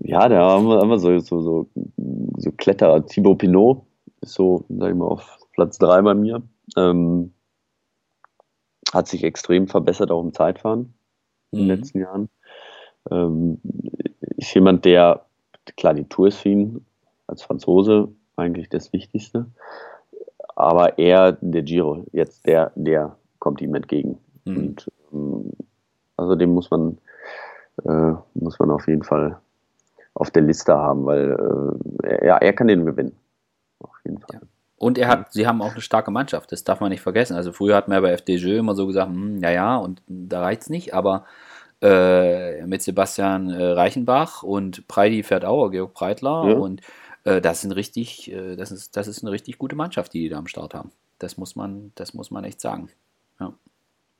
ja, 0.00 0.28
da 0.28 0.50
haben 0.50 0.66
wir, 0.66 0.80
haben 0.80 0.90
wir 0.90 0.98
so, 0.98 1.18
so, 1.20 1.40
so, 1.40 1.68
so 2.36 2.52
Kletterer. 2.52 3.06
Thibaut 3.06 3.38
Pinot 3.38 3.82
ist 4.20 4.34
so, 4.34 4.64
sag 4.68 4.90
ich 4.90 4.96
mal, 4.96 5.06
auf 5.06 5.38
Platz 5.52 5.78
3 5.78 6.02
bei 6.02 6.14
mir. 6.14 6.42
Ähm, 6.76 7.32
hat 8.92 9.08
sich 9.08 9.24
extrem 9.24 9.68
verbessert, 9.68 10.10
auch 10.10 10.22
im 10.22 10.32
Zeitfahren 10.32 10.94
in 11.52 11.58
den 11.58 11.64
mhm. 11.66 11.74
letzten 11.74 12.00
Jahren. 12.00 12.28
Ähm, 13.10 13.60
ist 14.36 14.54
jemand, 14.54 14.84
der, 14.84 15.26
klar, 15.76 15.94
die 15.94 16.08
Tour 16.08 16.28
ist 16.28 16.38
für 16.38 16.48
ihn 16.48 16.86
als 17.26 17.42
Franzose 17.42 18.08
eigentlich 18.36 18.68
das 18.68 18.92
Wichtigste. 18.92 19.46
Aber 20.56 20.98
er, 20.98 21.32
der 21.40 21.62
Giro, 21.62 22.06
jetzt 22.12 22.46
der, 22.46 22.72
der 22.74 23.16
kommt 23.38 23.60
ihm 23.60 23.74
entgegen. 23.74 24.18
Mhm. 24.44 24.56
Und 24.56 24.90
ähm, 25.12 25.52
Also 26.16 26.36
den 26.36 26.52
muss 26.54 26.70
man, 26.70 26.98
äh, 27.84 28.12
muss 28.34 28.58
man 28.58 28.70
auf 28.70 28.86
jeden 28.86 29.02
Fall 29.02 29.38
auf 30.14 30.30
der 30.30 30.42
Liste 30.42 30.74
haben, 30.74 31.06
weil 31.06 31.76
äh, 32.04 32.26
er, 32.26 32.40
er 32.40 32.52
kann 32.52 32.68
den 32.68 32.86
gewinnen. 32.86 33.16
Auf 33.80 33.96
jeden 34.04 34.18
Fall. 34.18 34.28
Ja. 34.34 34.40
Und 34.76 34.98
er 34.98 35.08
hat, 35.08 35.32
sie 35.32 35.46
haben 35.46 35.62
auch 35.62 35.72
eine 35.72 35.80
starke 35.80 36.10
Mannschaft, 36.10 36.52
das 36.52 36.62
darf 36.62 36.80
man 36.80 36.90
nicht 36.90 37.00
vergessen. 37.00 37.36
Also 37.36 37.52
früher 37.52 37.74
hat 37.74 37.88
man 37.88 37.96
ja 37.96 38.00
bei 38.00 38.12
FDJ 38.12 38.58
immer 38.58 38.74
so 38.74 38.86
gesagt, 38.86 39.08
hm, 39.08 39.38
ja, 39.38 39.50
ja, 39.50 39.76
und 39.76 40.02
da 40.06 40.40
reicht 40.40 40.62
es 40.62 40.70
nicht, 40.70 40.94
aber 40.94 41.24
äh, 41.80 42.64
mit 42.66 42.82
Sebastian 42.82 43.50
äh, 43.50 43.64
Reichenbach 43.72 44.42
und 44.42 44.86
Preidi 44.88 45.22
fährt 45.22 45.44
auch, 45.44 45.70
Georg 45.70 45.94
Breitler 45.94 46.48
ja. 46.48 46.56
und 46.56 46.80
äh, 47.24 47.40
das 47.40 47.62
sind 47.62 47.72
richtig, 47.72 48.30
äh, 48.30 48.56
das 48.56 48.70
ist, 48.70 48.96
das 48.96 49.08
ist 49.08 49.22
eine 49.22 49.32
richtig 49.32 49.58
gute 49.58 49.76
Mannschaft, 49.76 50.12
die 50.14 50.20
die 50.20 50.28
da 50.28 50.38
am 50.38 50.46
Start 50.46 50.74
haben. 50.74 50.90
Das 51.18 51.36
muss 51.36 51.56
man, 51.56 51.92
das 51.94 52.14
muss 52.14 52.30
man 52.30 52.44
echt 52.44 52.60
sagen. 52.60 52.88
Ja. 53.40 53.52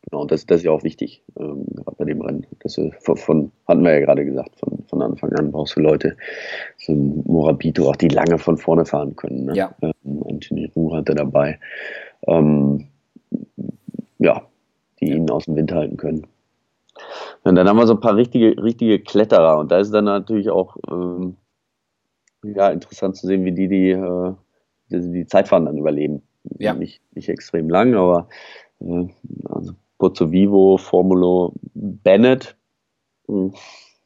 Genau, 0.02 0.22
und 0.22 0.30
das, 0.30 0.44
das 0.46 0.58
ist 0.58 0.64
ja 0.64 0.70
auch 0.70 0.82
wichtig, 0.82 1.22
ähm, 1.38 1.64
gerade 1.74 1.96
bei 1.96 2.04
dem 2.04 2.20
Rennen. 2.20 2.46
Das, 2.60 2.78
von, 3.00 3.16
von, 3.16 3.52
hatten 3.66 3.82
wir 3.82 3.92
ja 3.92 4.00
gerade 4.00 4.24
gesagt, 4.24 4.56
von, 4.56 4.84
von 4.86 5.02
Anfang 5.02 5.32
an 5.32 5.50
brauchst 5.50 5.76
du 5.76 5.80
Leute, 5.80 6.16
so 6.78 6.92
ein 6.92 7.22
Morabito, 7.26 7.88
auch 7.88 7.96
die 7.96 8.08
lange 8.08 8.38
von 8.38 8.58
vorne 8.58 8.84
fahren 8.84 9.16
können. 9.16 9.46
Ne? 9.46 9.56
Ja. 9.56 9.74
Ähm, 9.80 10.24
Anthony 10.28 10.70
Ruhr 10.76 10.98
hatte 10.98 11.14
dabei. 11.14 11.58
Ähm, 12.26 12.88
ja, 14.18 14.46
die 15.00 15.12
ihn 15.12 15.30
aus 15.30 15.46
dem 15.46 15.56
Wind 15.56 15.72
halten 15.72 15.96
können. 15.96 16.26
Und 17.42 17.56
dann 17.56 17.68
haben 17.68 17.76
wir 17.76 17.86
so 17.86 17.94
ein 17.94 18.00
paar 18.00 18.16
richtige, 18.16 18.62
richtige 18.62 19.00
Kletterer 19.00 19.58
und 19.58 19.70
da 19.70 19.78
ist 19.78 19.90
dann 19.90 20.04
natürlich 20.04 20.50
auch 20.50 20.76
ähm, 20.90 21.36
ja, 22.44 22.70
interessant 22.70 23.16
zu 23.16 23.26
sehen, 23.26 23.44
wie 23.44 23.52
die 23.52 23.68
die, 23.68 23.90
äh, 23.90 24.34
die, 24.90 25.12
die 25.12 25.26
Zeitfahren 25.26 25.66
dann 25.66 25.78
überleben. 25.78 26.22
Ja. 26.58 26.74
Nicht, 26.74 27.02
nicht 27.14 27.28
extrem 27.28 27.68
lang, 27.68 27.94
aber 27.94 28.28
äh, 28.80 29.06
also 29.48 29.72
Pozzo 29.98 30.30
Vivo, 30.30 30.76
Formulo, 30.76 31.54
Bennett. 31.74 32.56
Hm, 33.26 33.54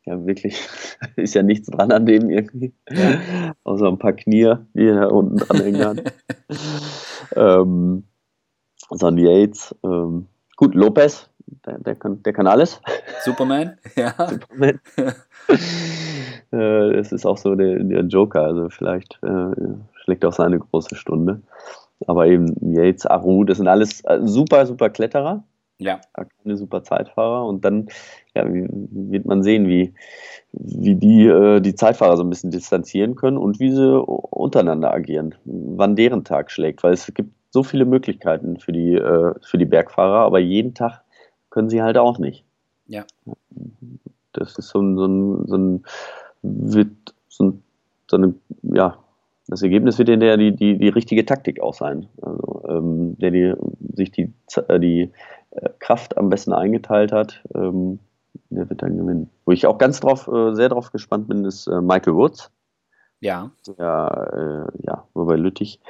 ja, 0.04 0.26
wirklich, 0.26 0.56
ist 1.16 1.34
ja 1.34 1.42
nichts 1.42 1.68
dran 1.68 1.92
an 1.92 2.06
dem 2.06 2.30
irgendwie. 2.30 2.72
Ja. 2.90 3.54
Außer 3.64 3.88
ein 3.88 3.98
paar 3.98 4.14
Knie, 4.14 4.54
die 4.74 4.86
er 4.86 5.00
da 5.00 5.06
unten 5.08 5.36
dranhängen 5.36 5.84
hat. 5.84 6.14
ähm, 7.36 8.04
Son 8.90 9.18
Yates. 9.18 9.74
Ähm, 9.84 10.26
gut, 10.56 10.74
Lopez, 10.74 11.28
der, 11.66 11.78
der, 11.78 11.96
kann, 11.96 12.22
der 12.22 12.32
kann 12.32 12.46
alles. 12.46 12.80
Superman, 13.24 13.76
ja. 13.96 14.14
Superman. 14.28 14.80
äh, 16.52 16.92
das 16.92 17.12
ist 17.12 17.26
auch 17.26 17.38
so 17.38 17.54
der, 17.54 17.82
der 17.82 18.02
Joker, 18.02 18.42
also 18.42 18.68
vielleicht 18.68 19.18
äh, 19.22 19.54
schlägt 19.94 20.24
auch 20.24 20.32
seine 20.32 20.58
große 20.58 20.94
Stunde. 20.94 21.42
Aber 22.06 22.26
eben 22.26 22.54
Yates, 22.74 23.06
Aru, 23.06 23.44
das 23.44 23.58
sind 23.58 23.68
alles 23.68 24.04
äh, 24.04 24.20
super, 24.22 24.66
super 24.66 24.90
Kletterer. 24.90 25.44
Ja. 25.78 26.00
Keine 26.12 26.56
super 26.56 26.82
Zeitfahrer. 26.82 27.46
Und 27.46 27.64
dann 27.64 27.88
ja, 28.34 28.44
wird 28.46 29.26
man 29.26 29.42
sehen, 29.42 29.68
wie, 29.68 29.94
wie 30.52 30.96
die 30.96 31.26
äh, 31.26 31.60
die 31.60 31.74
Zeitfahrer 31.74 32.16
so 32.16 32.24
ein 32.24 32.30
bisschen 32.30 32.50
distanzieren 32.50 33.14
können 33.14 33.36
und 33.36 33.60
wie 33.60 33.70
sie 33.72 34.00
untereinander 34.00 34.92
agieren, 34.92 35.34
wann 35.44 35.96
deren 35.96 36.24
Tag 36.24 36.50
schlägt. 36.50 36.82
Weil 36.82 36.94
es 36.94 37.12
gibt 37.14 37.32
so 37.50 37.62
viele 37.62 37.84
Möglichkeiten 37.84 38.58
für 38.58 38.72
die, 38.72 38.94
äh, 38.94 39.34
für 39.40 39.58
die 39.58 39.64
Bergfahrer, 39.64 40.20
aber 40.20 40.38
jeden 40.38 40.74
Tag 40.74 41.02
können 41.50 41.68
sie 41.68 41.82
halt 41.82 41.96
auch 41.96 42.18
nicht. 42.18 42.44
Ja. 42.86 43.04
Das 44.32 44.58
ist 44.58 44.68
so 44.68 44.80
ein, 44.80 44.96
so 44.96 45.06
ein, 45.06 45.46
so 45.46 45.56
ein 45.56 45.84
wird 46.42 47.14
so, 47.28 47.44
ein, 47.44 47.62
so 48.08 48.16
eine, 48.16 48.34
ja, 48.62 48.98
das 49.48 49.62
Ergebnis 49.62 49.98
wird 49.98 50.10
in 50.10 50.20
der 50.20 50.36
die, 50.36 50.54
die, 50.54 50.78
die 50.78 50.88
richtige 50.88 51.24
Taktik 51.24 51.60
auch 51.60 51.74
sein. 51.74 52.08
Also, 52.20 52.64
ähm, 52.68 53.16
der 53.18 53.30
die, 53.30 53.54
sich 53.94 54.10
die, 54.10 54.32
äh, 54.68 54.78
die 54.78 55.10
äh, 55.50 55.70
Kraft 55.78 56.16
am 56.18 56.28
besten 56.28 56.52
eingeteilt 56.52 57.12
hat, 57.12 57.42
ähm, 57.54 57.98
der 58.50 58.68
wird 58.68 58.82
dann 58.82 58.96
gewinnen. 58.96 59.30
Wo 59.44 59.52
ich 59.52 59.66
auch 59.66 59.78
ganz 59.78 60.00
drauf, 60.00 60.28
äh, 60.28 60.54
sehr 60.54 60.68
drauf 60.68 60.92
gespannt 60.92 61.28
bin, 61.28 61.44
ist 61.44 61.66
äh, 61.66 61.80
Michael 61.80 62.14
Woods. 62.14 62.50
Ja. 63.20 63.50
Ja, 63.78 64.08
äh, 64.08 64.66
ja, 64.86 65.04
wobei 65.14 65.36
Lüttich, 65.36 65.80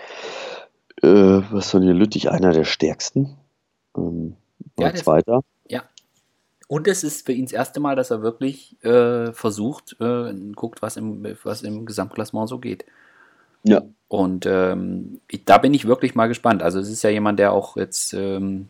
äh, 1.03 1.09
was 1.51 1.73
denn 1.73 1.83
hier 1.83 1.95
Lüttich, 1.95 2.31
einer 2.31 2.53
der 2.53 2.65
stärksten. 2.65 3.37
Ähm, 3.97 4.37
ja, 4.79 4.95
Zweiter. 4.95 5.43
Und 6.69 6.87
es 6.87 7.03
ist 7.03 7.27
für 7.27 7.33
ihn 7.33 7.47
das 7.47 7.53
erste 7.53 7.81
Mal, 7.81 7.97
dass 7.97 8.11
er 8.11 8.23
wirklich 8.23 8.77
äh, 8.85 9.33
versucht, 9.33 9.97
äh, 10.01 10.33
guckt, 10.55 10.83
was 10.83 10.97
im, 10.97 11.37
was 11.43 11.63
im 11.63 11.87
Gesamtklassement 11.87 12.49
so 12.49 12.59
geht. 12.59 12.85
Ja. 13.65 13.83
Und 14.07 14.47
ähm, 14.47 15.21
ich, 15.29 15.45
da 15.45 15.59
bin 15.59 15.75
ich 15.75 15.87
wirklich 15.87 16.15
mal 16.15 16.29
gespannt. 16.29 16.63
Also 16.63 16.79
es 16.79 16.89
ist 16.89 17.03
ja 17.03 17.11
jemand, 17.11 17.39
der 17.39 17.53
auch 17.53 17.77
jetzt 17.77 18.13
ähm, 18.13 18.69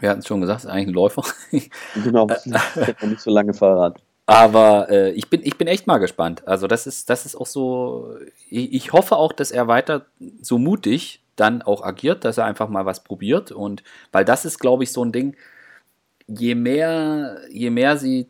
wir 0.00 0.10
hatten 0.10 0.20
es 0.20 0.26
schon 0.26 0.40
gesagt, 0.40 0.60
ist 0.60 0.70
eigentlich 0.70 0.88
ein 0.88 0.94
Läufer. 0.94 1.22
Genau, 2.04 2.28
fährt 2.28 3.02
nicht 3.02 3.20
so 3.20 3.30
lange 3.30 3.54
Fahrrad. 3.54 4.00
Aber 4.26 4.90
äh, 4.90 5.10
ich, 5.12 5.30
bin, 5.30 5.40
ich 5.42 5.56
bin 5.56 5.68
echt 5.68 5.86
mal 5.86 5.98
gespannt. 5.98 6.46
Also 6.46 6.66
das 6.66 6.86
ist, 6.86 7.08
das 7.08 7.24
ist 7.24 7.34
auch 7.34 7.46
so, 7.46 8.14
ich, 8.50 8.74
ich, 8.74 8.92
hoffe 8.92 9.16
auch, 9.16 9.32
dass 9.32 9.50
er 9.50 9.68
weiter 9.68 10.04
so 10.42 10.58
mutig 10.58 11.22
dann 11.36 11.62
auch 11.62 11.82
agiert, 11.82 12.24
dass 12.24 12.36
er 12.36 12.44
einfach 12.44 12.68
mal 12.68 12.84
was 12.84 13.02
probiert. 13.02 13.52
Und 13.52 13.82
weil 14.12 14.24
das 14.24 14.44
ist, 14.44 14.58
glaube 14.58 14.84
ich, 14.84 14.92
so 14.92 15.02
ein 15.02 15.12
Ding, 15.12 15.34
je 16.28 16.54
mehr, 16.54 17.40
je 17.50 17.70
mehr 17.70 17.96
sie 17.96 18.28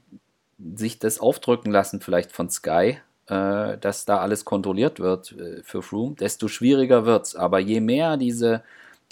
sich 0.75 0.99
das 0.99 1.21
aufdrücken 1.21 1.71
lassen, 1.71 2.01
vielleicht 2.01 2.33
von 2.33 2.49
Sky, 2.49 2.99
äh, 3.27 3.79
dass 3.79 4.07
da 4.07 4.19
alles 4.19 4.45
kontrolliert 4.45 4.99
wird 4.99 5.33
äh, 5.33 5.63
für 5.63 5.83
Froome, 5.83 6.15
desto 6.17 6.49
schwieriger 6.49 7.05
wird 7.05 7.27
es. 7.27 7.37
Aber 7.37 7.59
je 7.59 7.81
mehr 7.81 8.17
diese 8.17 8.63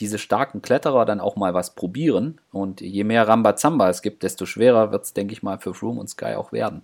diese 0.01 0.19
starken 0.19 0.63
Kletterer 0.63 1.05
dann 1.05 1.21
auch 1.21 1.37
mal 1.37 1.55
was 1.55 1.75
probieren. 1.75 2.39
Und 2.53 2.81
je 2.81 3.05
mehr 3.05 3.27
Rambazamba 3.27 3.89
es 3.89 4.03
gibt, 4.03 4.23
desto 4.23 4.47
schwerer 4.47 4.93
wird 4.93 5.05
es, 5.05 5.13
denke 5.15 5.33
ich 5.33 5.43
mal, 5.43 5.59
für 5.59 5.75
Froome 5.75 6.01
und 6.01 6.09
Sky 6.09 6.35
auch 6.35 6.53
werden. 6.53 6.83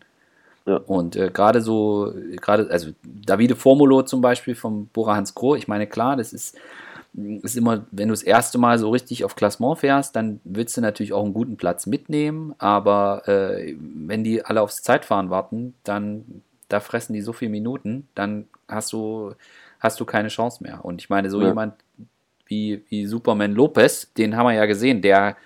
Ja. 0.64 0.76
Und 0.76 1.16
äh, 1.16 1.30
gerade 1.30 1.61
so, 1.61 2.14
gerade, 2.40 2.70
also 2.70 2.90
Davide 3.03 3.57
Formulo 3.57 4.03
zum 4.03 4.20
Beispiel 4.20 4.55
vom 4.55 4.86
Bora 4.86 5.16
Hans 5.16 5.34
Kroh, 5.34 5.57
ich 5.57 5.68
meine, 5.68 5.86
klar, 5.86 6.16
das 6.16 6.32
ist, 6.32 6.57
ist 7.15 7.57
immer, 7.57 7.87
wenn 7.91 8.09
du 8.09 8.13
das 8.13 8.23
erste 8.23 8.59
Mal 8.59 8.79
so 8.79 8.91
richtig 8.91 9.25
auf 9.25 9.37
Klassement 9.37 9.79
fährst, 9.79 10.17
dann 10.17 10.41
willst 10.45 10.77
du 10.77 10.81
natürlich 10.81 11.13
auch 11.13 11.25
einen 11.25 11.35
guten 11.35 11.57
Platz 11.57 11.87
mitnehmen, 11.87 12.55
aber 12.59 13.29
äh, 13.29 13.77
wenn 13.79 14.25
die 14.25 14.45
alle 14.45 14.63
aufs 14.63 14.83
Zeitfahren 14.83 15.29
warten, 15.29 15.75
dann 15.85 16.43
da 16.69 16.81
fressen 16.81 17.13
die 17.13 17.21
so 17.21 17.33
viele 17.33 17.51
Minuten, 17.51 18.09
dann 18.15 18.47
hast 18.67 18.93
du, 18.93 19.35
hast 19.79 20.01
du 20.01 20.05
keine 20.07 20.29
Chance 20.29 20.63
mehr. 20.63 20.85
Und 20.85 21.03
ich 21.03 21.11
meine, 21.11 21.29
so 21.29 21.41
ja. 21.41 21.49
jemand 21.49 21.75
wie, 22.47 22.83
wie 22.89 23.07
Superman 23.07 23.53
Lopez, 23.53 24.13
den 24.15 24.37
haben 24.37 24.47
wir 24.47 24.55
ja 24.55 24.67
gesehen, 24.67 25.03
der, 25.03 25.37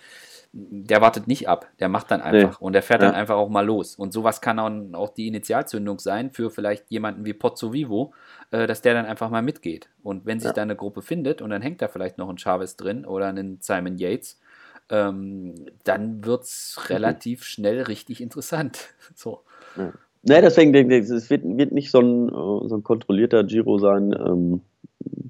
der 0.58 1.02
wartet 1.02 1.28
nicht 1.28 1.48
ab, 1.48 1.66
der 1.80 1.88
macht 1.88 2.10
dann 2.10 2.22
einfach 2.22 2.60
nee. 2.60 2.64
und 2.64 2.72
der 2.72 2.82
fährt 2.82 3.02
ja. 3.02 3.08
dann 3.08 3.14
einfach 3.14 3.36
auch 3.36 3.50
mal 3.50 3.64
los. 3.64 3.94
Und 3.94 4.12
sowas 4.12 4.40
kann 4.40 4.56
dann 4.56 4.94
auch 4.94 5.10
die 5.10 5.28
Initialzündung 5.28 5.98
sein 5.98 6.30
für 6.30 6.50
vielleicht 6.50 6.90
jemanden 6.90 7.26
wie 7.26 7.34
Pozzo 7.34 7.72
Vivo, 7.74 8.14
äh, 8.50 8.66
dass 8.66 8.80
der 8.80 8.94
dann 8.94 9.04
einfach 9.04 9.28
mal 9.28 9.42
mitgeht. 9.42 9.90
Und 10.02 10.24
wenn 10.24 10.40
sich 10.40 10.48
ja. 10.48 10.54
da 10.54 10.62
eine 10.62 10.74
Gruppe 10.74 11.02
findet 11.02 11.42
und 11.42 11.50
dann 11.50 11.60
hängt 11.60 11.82
da 11.82 11.88
vielleicht 11.88 12.16
noch 12.16 12.30
ein 12.30 12.38
Chavez 12.38 12.76
drin 12.76 13.04
oder 13.04 13.26
ein 13.26 13.58
Simon 13.60 13.98
Yates, 13.98 14.40
ähm, 14.88 15.54
dann 15.84 16.24
wird 16.24 16.44
es 16.44 16.78
mhm. 16.78 16.94
relativ 16.94 17.44
schnell 17.44 17.82
richtig 17.82 18.22
interessant. 18.22 18.94
so. 19.14 19.42
Ja. 19.76 19.92
Nee, 20.22 20.40
deswegen 20.40 20.72
denke 20.72 20.96
ich, 20.96 21.08
es 21.08 21.28
wird, 21.28 21.42
wird 21.44 21.70
nicht 21.70 21.90
so 21.90 22.00
ein, 22.00 22.28
so 22.30 22.74
ein 22.74 22.82
kontrollierter 22.82 23.44
Giro 23.44 23.78
sein. 23.78 24.12
Ähm, 24.12 24.62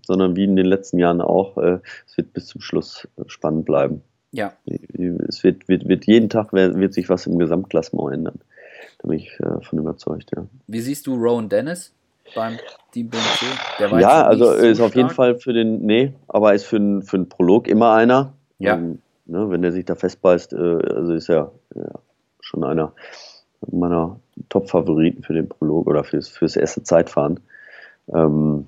sondern 0.07 0.37
wie 0.37 0.45
in 0.45 0.57
den 0.57 0.67
letzten 0.67 0.99
Jahren 0.99 1.21
auch, 1.21 1.59
äh, 1.59 1.81
es 2.07 2.17
wird 2.17 2.33
bis 2.33 2.47
zum 2.47 2.61
Schluss 2.61 3.09
spannend 3.27 3.65
bleiben. 3.65 4.03
Ja. 4.37 4.53
Es 5.29 5.43
wird, 5.43 5.67
wird, 5.67 5.89
wird 5.89 6.07
jeden 6.07 6.29
Tag 6.29 6.53
wird 6.53 6.93
sich 6.93 7.09
was 7.09 7.27
im 7.27 7.39
Gesamtklassement 7.39 8.13
ändern. 8.13 8.39
Da 8.99 9.09
bin 9.09 9.19
ich 9.19 9.31
äh, 9.41 9.63
von 9.63 9.79
überzeugt, 9.79 10.31
ja. 10.37 10.47
Wie 10.67 10.81
siehst 10.81 11.07
du 11.07 11.15
Rowan 11.15 11.49
Dennis 11.49 11.93
beim 12.35 12.59
Team 12.93 13.09
BMC? 13.09 14.01
ja, 14.01 14.27
also 14.27 14.47
so 14.47 14.53
ist 14.53 14.81
auf 14.81 14.95
jeden 14.95 15.11
Fall 15.11 15.39
für 15.39 15.55
den, 15.55 15.87
nee, 15.87 16.13
aber 16.29 16.55
ist 16.55 16.67
für 16.67 16.79
den, 16.79 17.03
für 17.03 17.25
Prolog 17.25 17.67
immer 17.67 17.95
einer. 17.95 18.35
Ja. 18.59 18.75
Ähm, 18.75 18.99
ne, 19.25 19.49
wenn 19.49 19.63
der 19.63 19.73
sich 19.73 19.87
da 19.87 19.95
festbeißt, 19.95 20.53
äh, 20.53 20.57
also 20.57 21.15
ist 21.15 21.31
er 21.31 21.53
ja, 21.75 21.91
schon 22.41 22.63
einer 22.63 22.93
meiner 23.71 24.21
Top-Favoriten 24.51 25.23
für 25.23 25.33
den 25.33 25.49
Prolog 25.49 25.87
oder 25.87 26.05
fürs, 26.05 26.29
fürs 26.29 26.57
erste 26.57 26.83
Zeitfahren. 26.83 27.41
Ähm, 28.13 28.67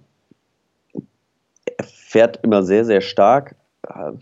er 1.77 1.85
fährt 1.85 2.41
immer 2.43 2.63
sehr, 2.63 2.87
sehr 2.87 3.03
stark. 3.03 3.55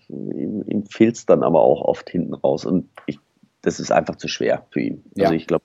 Ihm, 0.09 0.64
ihm 0.69 0.87
fehlt 0.87 1.17
es 1.17 1.27
dann 1.27 1.43
aber 1.43 1.61
auch 1.61 1.83
oft 1.83 2.09
hinten 2.11 2.35
raus. 2.35 2.64
Und 2.64 2.89
ich, 3.07 3.19
das 3.62 3.81
ist 3.81 3.91
einfach 3.91 4.17
zu 4.17 4.29
schwer 4.29 4.67
für 4.71 4.81
ihn. 4.81 5.05
Also 5.19 5.33
ja. 5.33 5.37
ich 5.37 5.47
glaube, 5.47 5.64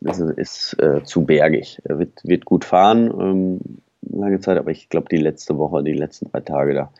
das 0.00 0.20
ist, 0.20 0.80
äh, 0.80 1.02
zu 1.04 1.24
bergig. 1.24 1.80
Er 1.84 1.98
wird, 1.98 2.24
wird 2.24 2.44
gut 2.44 2.64
fahren, 2.64 3.10
ähm, 3.20 3.60
lange 4.02 4.40
Zeit, 4.40 4.58
aber 4.58 4.70
ich 4.70 4.88
glaube, 4.88 5.08
die 5.10 5.16
letzte 5.16 5.58
Woche, 5.58 5.82
die 5.82 5.92
letzten 5.92 6.30
drei 6.30 6.40
Tage 6.40 6.74
da, 6.74 6.92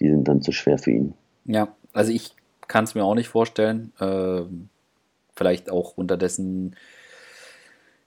die 0.00 0.08
sind 0.08 0.26
dann 0.28 0.42
zu 0.42 0.52
schwer 0.52 0.78
für 0.78 0.90
ihn. 0.90 1.14
Ja, 1.44 1.74
also 1.92 2.12
ich 2.12 2.34
kann 2.68 2.84
es 2.84 2.94
mir 2.94 3.04
auch 3.04 3.14
nicht 3.14 3.28
vorstellen. 3.28 3.92
Äh, 4.00 4.42
vielleicht 5.34 5.70
auch 5.70 5.96
unterdessen, 5.96 6.76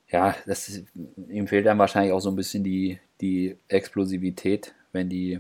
ja, 0.09 0.35
das, 0.45 0.81
ihm 1.29 1.47
fehlt 1.47 1.65
dann 1.65 1.77
wahrscheinlich 1.77 2.11
auch 2.11 2.19
so 2.19 2.29
ein 2.29 2.35
bisschen 2.35 2.63
die, 2.63 2.99
die 3.21 3.57
Explosivität, 3.67 4.73
wenn 4.91 5.09
die 5.09 5.39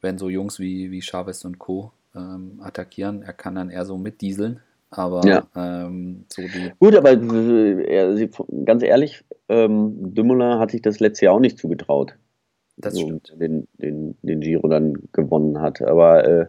wenn 0.00 0.18
so 0.18 0.28
Jungs 0.28 0.58
wie, 0.60 0.90
wie 0.90 1.02
Chavez 1.02 1.44
und 1.44 1.58
Co. 1.58 1.92
Ähm, 2.14 2.60
attackieren. 2.62 3.22
Er 3.22 3.34
kann 3.34 3.54
dann 3.54 3.68
eher 3.68 3.84
so 3.84 3.98
mitdieseln 3.98 4.60
Aber 4.90 5.26
Ja. 5.26 5.46
ähm, 5.54 6.24
so 6.32 6.42
die. 6.42 6.72
Gut, 6.78 6.94
aber 6.96 7.12
äh, 7.12 8.28
ganz 8.64 8.82
ehrlich, 8.82 9.24
ähm, 9.48 10.14
Dumoulin 10.14 10.58
hat 10.58 10.70
sich 10.70 10.80
das 10.80 10.98
letzte 10.98 11.26
Jahr 11.26 11.34
auch 11.34 11.40
nicht 11.40 11.58
zugetraut. 11.58 12.14
Das 12.78 12.98
stimmt. 12.98 13.34
Den, 13.40 13.66
den, 13.74 14.16
den 14.22 14.40
Giro 14.40 14.68
dann 14.68 14.94
gewonnen 15.12 15.60
hat. 15.60 15.80
Aber 15.82 16.26
äh, 16.26 16.46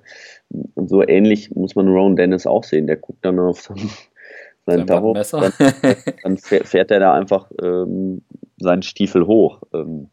so 0.75 1.05
ähnlich 1.05 1.55
muss 1.55 1.75
man 1.75 1.87
Rowan 1.87 2.15
Dennis 2.15 2.45
auch 2.45 2.63
sehen. 2.63 2.87
Der 2.87 2.97
guckt 2.97 3.23
dann 3.23 3.39
auf 3.39 3.61
sein, 3.61 3.77
sein 4.65 4.87
Tacho, 4.87 5.13
dann 6.23 6.37
fährt, 6.37 6.67
fährt 6.67 6.91
er 6.91 6.99
da 6.99 7.13
einfach 7.13 7.49
ähm, 7.61 8.21
seinen 8.57 8.83
Stiefel 8.83 9.25
hoch. 9.25 9.61
Ähm, 9.73 10.09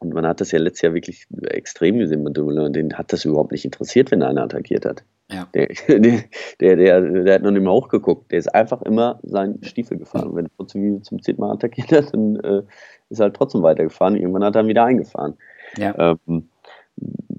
und 0.00 0.14
man 0.14 0.26
hat 0.26 0.40
das 0.40 0.52
ja 0.52 0.58
letztes 0.60 0.82
Jahr 0.82 0.94
wirklich 0.94 1.26
extrem 1.42 1.98
gesehen 1.98 2.22
mit 2.22 2.36
Dumoulin. 2.36 2.72
Den 2.72 2.94
hat 2.94 3.12
das 3.12 3.24
überhaupt 3.24 3.50
nicht 3.50 3.64
interessiert, 3.64 4.10
wenn 4.10 4.22
einer 4.22 4.44
attackiert 4.44 4.84
hat. 4.84 5.04
Ja. 5.30 5.48
Der, 5.54 5.66
der, 5.88 6.22
der, 6.60 6.76
der, 6.76 7.00
der 7.00 7.34
hat 7.34 7.42
noch 7.42 7.50
nicht 7.50 7.64
mal 7.64 7.72
hochgeguckt. 7.72 8.30
Der 8.30 8.38
ist 8.38 8.54
einfach 8.54 8.82
immer 8.82 9.18
seinen 9.24 9.62
Stiefel 9.64 9.98
gefahren. 9.98 10.28
Und 10.28 10.36
wenn 10.36 10.44
der 10.44 10.52
Portugiese 10.56 11.02
zum 11.02 11.20
zehnten 11.20 11.42
Mal 11.42 11.52
attackiert 11.52 11.90
hat, 11.90 12.14
dann 12.14 12.36
äh, 12.36 12.62
ist 13.10 13.18
er 13.18 13.24
halt 13.24 13.34
trotzdem 13.34 13.62
weitergefahren. 13.62 14.16
Irgendwann 14.16 14.44
hat 14.44 14.54
er 14.54 14.62
ihn 14.62 14.68
wieder 14.68 14.84
eingefahren. 14.84 15.34
Ja. 15.76 16.16
Ähm, 16.28 16.48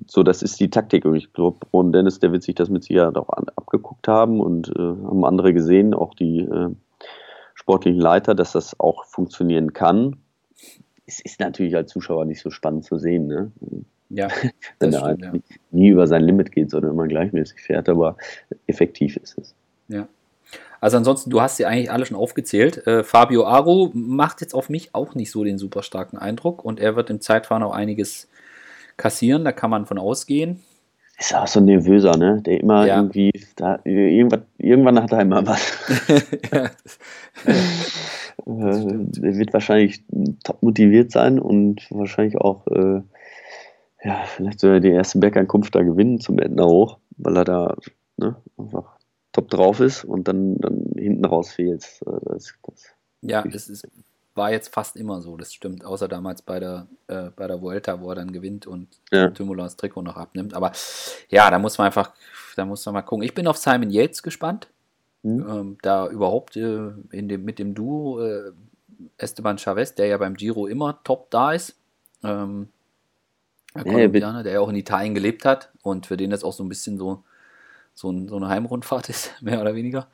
so, 0.05 0.23
das 0.23 0.41
ist 0.41 0.59
die 0.59 0.69
Taktik. 0.69 1.05
Und 1.05 1.15
ich 1.15 1.31
glaube, 1.31 1.65
Ron 1.71 1.93
Dennis, 1.93 2.19
der 2.19 2.33
wird 2.33 2.43
sich 2.43 2.55
das 2.55 2.69
mit 2.69 2.83
Sicherheit 2.83 3.15
auch 3.15 3.29
an, 3.29 3.45
abgeguckt 3.55 4.07
haben 4.09 4.41
und 4.41 4.67
äh, 4.69 4.79
haben 4.79 5.23
andere 5.23 5.53
gesehen, 5.53 5.93
auch 5.93 6.13
die 6.13 6.39
äh, 6.39 6.69
sportlichen 7.53 8.01
Leiter, 8.01 8.35
dass 8.35 8.51
das 8.51 8.77
auch 8.79 9.05
funktionieren 9.05 9.71
kann. 9.71 10.17
Es 11.09 11.19
ist 11.19 11.39
natürlich 11.39 11.75
als 11.75 11.91
Zuschauer 11.91 12.25
nicht 12.25 12.39
so 12.39 12.51
spannend 12.51 12.85
zu 12.85 12.99
sehen, 12.99 13.25
ne? 13.25 13.51
ja, 14.09 14.27
wenn 14.79 14.93
er 14.93 15.01
halt 15.01 15.21
ja. 15.21 15.33
nie 15.71 15.89
über 15.89 16.05
sein 16.05 16.21
Limit 16.21 16.51
geht, 16.51 16.69
sondern 16.69 16.91
immer 16.91 17.07
gleichmäßig 17.07 17.59
fährt, 17.61 17.89
aber 17.89 18.15
effektiv 18.67 19.17
ist 19.17 19.37
es. 19.39 19.55
Ja. 19.87 20.07
Also 20.79 20.97
ansonsten, 20.97 21.31
du 21.31 21.41
hast 21.41 21.57
sie 21.57 21.65
eigentlich 21.65 21.91
alle 21.91 22.05
schon 22.05 22.15
aufgezählt. 22.15 22.85
Äh, 22.85 23.03
Fabio 23.03 23.45
Aro 23.45 23.89
macht 23.93 24.41
jetzt 24.41 24.53
auf 24.53 24.69
mich 24.69 24.93
auch 24.93 25.15
nicht 25.15 25.31
so 25.31 25.43
den 25.43 25.57
super 25.57 25.81
starken 25.81 26.17
Eindruck 26.17 26.63
und 26.63 26.79
er 26.79 26.95
wird 26.95 27.09
im 27.09 27.21
Zeitfahren 27.21 27.63
auch 27.63 27.73
einiges 27.73 28.29
kassieren, 28.95 29.43
da 29.45 29.51
kann 29.51 29.71
man 29.71 29.87
von 29.87 29.97
ausgehen. 29.97 30.61
Ist 31.17 31.35
auch 31.35 31.47
so 31.47 31.59
ein 31.59 31.65
nervöser, 31.65 32.15
ne? 32.15 32.41
Der 32.45 32.61
immer 32.61 32.85
Ja. 32.85 32.97
irgendwie, 32.97 33.31
da, 33.57 33.79
irgendwann, 33.83 34.43
irgendwann 34.57 35.01
hat 35.01 35.11
er 35.11 35.21
immer 35.21 35.45
was. 35.45 35.73
Ja, 36.53 36.69
Äh, 38.45 38.85
Der 39.21 39.37
wird 39.37 39.53
wahrscheinlich 39.53 40.03
top 40.43 40.61
motiviert 40.63 41.11
sein 41.11 41.39
und 41.39 41.87
wahrscheinlich 41.91 42.37
auch, 42.37 42.67
äh, 42.67 43.01
ja, 44.03 44.23
vielleicht 44.25 44.59
soll 44.59 44.75
er 44.75 44.79
die 44.79 44.89
erste 44.91 45.19
Bergankunft 45.19 45.75
da 45.75 45.81
gewinnen 45.83 46.19
zum 46.19 46.39
Ende 46.39 46.65
hoch, 46.65 46.99
weil 47.17 47.37
er 47.37 47.45
da 47.45 47.75
ne, 48.17 48.35
einfach 48.57 48.97
top 49.31 49.49
drauf 49.49 49.79
ist 49.79 50.03
und 50.03 50.27
dann, 50.27 50.57
dann 50.57 50.91
hinten 50.97 51.25
raus 51.25 51.51
fehlt. 51.51 51.85
Äh, 52.05 52.19
Das, 52.25 52.53
das, 52.63 52.85
ja, 53.21 53.43
es 53.45 53.69
ist, 53.69 53.87
war 54.35 54.51
jetzt 54.51 54.73
fast 54.73 54.95
immer 54.95 55.21
so, 55.21 55.35
das 55.37 55.53
stimmt, 55.53 55.83
außer 55.83 56.07
damals 56.07 56.41
bei 56.41 56.59
der, 56.59 56.87
äh, 57.07 57.29
bei 57.35 57.47
der 57.47 57.61
Vuelta, 57.61 57.99
wo 58.01 58.09
er 58.09 58.15
dann 58.15 58.31
gewinnt 58.31 58.65
und 58.67 58.87
Ja. 59.11 59.29
Das 59.29 59.75
Trikot 59.75 60.01
noch 60.01 60.15
abnimmt. 60.15 60.53
Aber 60.53 60.71
ja, 61.29 61.51
da 61.51 61.59
muss 61.59 61.77
man 61.77 61.87
einfach, 61.87 62.13
da 62.55 62.65
muss 62.65 62.85
man 62.85 62.93
mal 62.93 63.01
gucken. 63.01 63.23
Ich 63.23 63.33
bin 63.33 63.47
auf 63.47 63.57
Simon 63.57 63.89
Yates 63.89 64.23
gespannt. 64.23 64.69
Hm? 65.23 65.45
ähm, 65.49 65.77
da 65.81 66.07
überhaupt 66.07 66.55
äh, 66.55 66.91
in 67.11 67.27
dem, 67.27 67.43
mit 67.43 67.59
dem 67.59 67.73
Duo 67.73 68.21
äh, 68.21 68.51
Esteban 69.17 69.57
Chavez, 69.57 69.95
der 69.95 70.07
ja 70.07 70.17
beim 70.17 70.35
Giro 70.35 70.67
immer 70.67 70.99
top 71.03 71.29
da 71.29 71.53
ist, 71.53 71.77
ähm, 72.23 72.69
der 73.75 73.85
Ja, 73.85 73.91
Kolumbianer, 73.91 74.43
der 74.43 74.53
ja 74.53 74.59
auch 74.59 74.69
in 74.69 74.75
Italien 74.75 75.13
gelebt 75.13 75.45
hat 75.45 75.71
und 75.83 76.07
für 76.07 76.17
den 76.17 76.31
das 76.31 76.43
auch 76.43 76.53
so 76.53 76.63
ein 76.63 76.69
bisschen 76.69 76.97
so, 76.97 77.23
so, 77.93 78.11
ein, 78.11 78.27
so 78.27 78.35
eine 78.35 78.47
Heimrundfahrt 78.47 79.09
ist, 79.09 79.41
mehr 79.41 79.61
oder 79.61 79.75
weniger. 79.75 80.07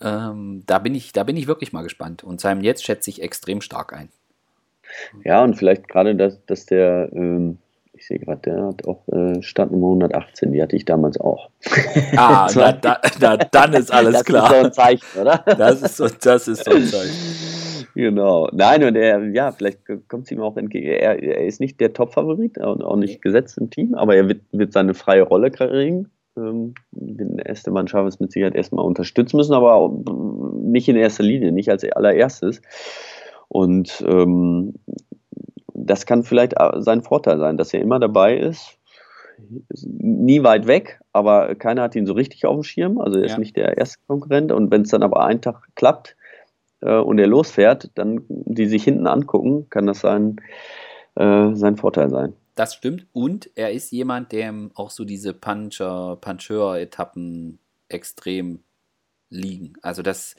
Ähm, 0.00 0.64
da, 0.66 0.78
bin 0.78 0.94
ich, 0.94 1.12
da 1.12 1.22
bin 1.22 1.36
ich 1.36 1.46
wirklich 1.46 1.72
mal 1.72 1.82
gespannt. 1.82 2.24
Und 2.24 2.40
Simon 2.40 2.64
jetzt 2.64 2.84
schätze 2.84 3.10
ich 3.10 3.22
extrem 3.22 3.60
stark 3.60 3.92
ein. 3.92 4.08
Ja, 5.24 5.44
und 5.44 5.54
vielleicht 5.54 5.86
gerade, 5.86 6.16
dass, 6.16 6.44
dass 6.46 6.66
der, 6.66 7.10
ähm, 7.12 7.58
sehe 8.10 8.18
gerade, 8.18 8.40
der 8.42 8.66
hat 8.66 8.86
auch 8.86 9.06
äh, 9.08 9.40
Startnummer 9.40 9.86
118, 9.86 10.52
die 10.52 10.62
hatte 10.62 10.76
ich 10.76 10.84
damals 10.84 11.18
auch. 11.20 11.48
Ah, 12.16 12.46
Das 12.54 12.80
da, 12.80 13.00
da, 13.20 13.36
dann 13.36 13.72
ist 13.72 13.92
alles 13.92 14.14
das 14.14 14.24
klar. 14.24 14.44
ist 14.44 14.50
so 14.50 14.66
ein 14.66 14.72
Zeichen, 14.72 15.20
oder? 15.20 15.44
das, 15.46 15.82
ist 15.82 15.96
so, 15.96 16.08
das 16.08 16.48
ist 16.48 16.64
so 16.64 16.72
ein 16.72 16.84
Zeichen. 16.84 17.14
Genau. 17.94 18.48
Nein, 18.52 18.84
und 18.84 18.96
er, 18.96 19.24
ja, 19.30 19.52
vielleicht 19.52 19.80
kommt 20.08 20.24
es 20.24 20.30
ihm 20.30 20.40
auch 20.40 20.56
entgegen. 20.56 20.86
Er, 20.88 21.22
er 21.22 21.46
ist 21.46 21.60
nicht 21.60 21.80
der 21.80 21.92
Top-Favorit 21.92 22.58
und 22.58 22.82
auch 22.82 22.96
nicht 22.96 23.22
gesetzt 23.22 23.58
im 23.58 23.70
Team, 23.70 23.94
aber 23.94 24.16
er 24.16 24.28
wird, 24.28 24.42
wird 24.52 24.72
seine 24.72 24.94
freie 24.94 25.22
Rolle 25.22 25.50
kriegen. 25.50 26.10
Ähm, 26.36 26.74
den 26.92 27.38
Esteban 27.38 27.88
Chavez 27.88 28.20
mit 28.20 28.32
Sicherheit 28.32 28.54
erstmal 28.54 28.84
unterstützen 28.84 29.36
müssen, 29.36 29.54
aber 29.54 29.88
mm, 29.88 30.70
nicht 30.70 30.88
in 30.88 30.96
erster 30.96 31.24
Linie, 31.24 31.52
nicht 31.52 31.70
als 31.70 31.84
allererstes. 31.84 32.60
Und 33.48 34.04
ähm, 34.06 34.74
das 35.90 36.06
kann 36.06 36.22
vielleicht 36.22 36.54
äh, 36.58 36.80
sein 36.80 37.02
Vorteil 37.02 37.38
sein, 37.38 37.56
dass 37.56 37.74
er 37.74 37.80
immer 37.80 37.98
dabei 37.98 38.36
ist. 38.38 38.78
Ist 39.68 39.86
Nie 39.88 40.42
weit 40.42 40.66
weg, 40.66 41.00
aber 41.12 41.54
keiner 41.54 41.82
hat 41.82 41.96
ihn 41.96 42.06
so 42.06 42.12
richtig 42.12 42.44
auf 42.46 42.54
dem 42.56 42.62
Schirm. 42.62 43.00
Also 43.00 43.18
er 43.18 43.24
ist 43.24 43.32
Ja. 43.32 43.38
nicht 43.38 43.56
der 43.56 43.78
erste 43.78 43.98
Konkurrent. 44.06 44.52
Und 44.52 44.70
wenn 44.70 44.82
es 44.82 44.90
dann 44.90 45.02
aber 45.02 45.24
einen 45.24 45.40
Tag 45.40 45.68
klappt, 45.74 46.16
äh, 46.80 46.96
und 46.96 47.18
er 47.18 47.26
losfährt, 47.26 47.90
dann 47.94 48.24
die 48.28 48.66
sich 48.66 48.84
hinten 48.84 49.06
angucken, 49.06 49.68
kann 49.70 49.86
das 49.86 50.00
sein, 50.00 50.36
äh, 51.16 51.54
sein 51.54 51.76
Vorteil 51.76 52.10
sein. 52.10 52.34
Das 52.54 52.74
stimmt. 52.74 53.06
Und 53.12 53.50
er 53.54 53.72
ist 53.72 53.90
jemand, 53.90 54.32
der 54.32 54.52
auch 54.74 54.90
so 54.90 55.04
diese 55.04 55.32
Puncher, 55.32 56.16
Puncheur-Etappen 56.20 57.58
extrem 57.88 58.60
liegen. 59.30 59.74
Also 59.82 60.02
das, 60.02 60.36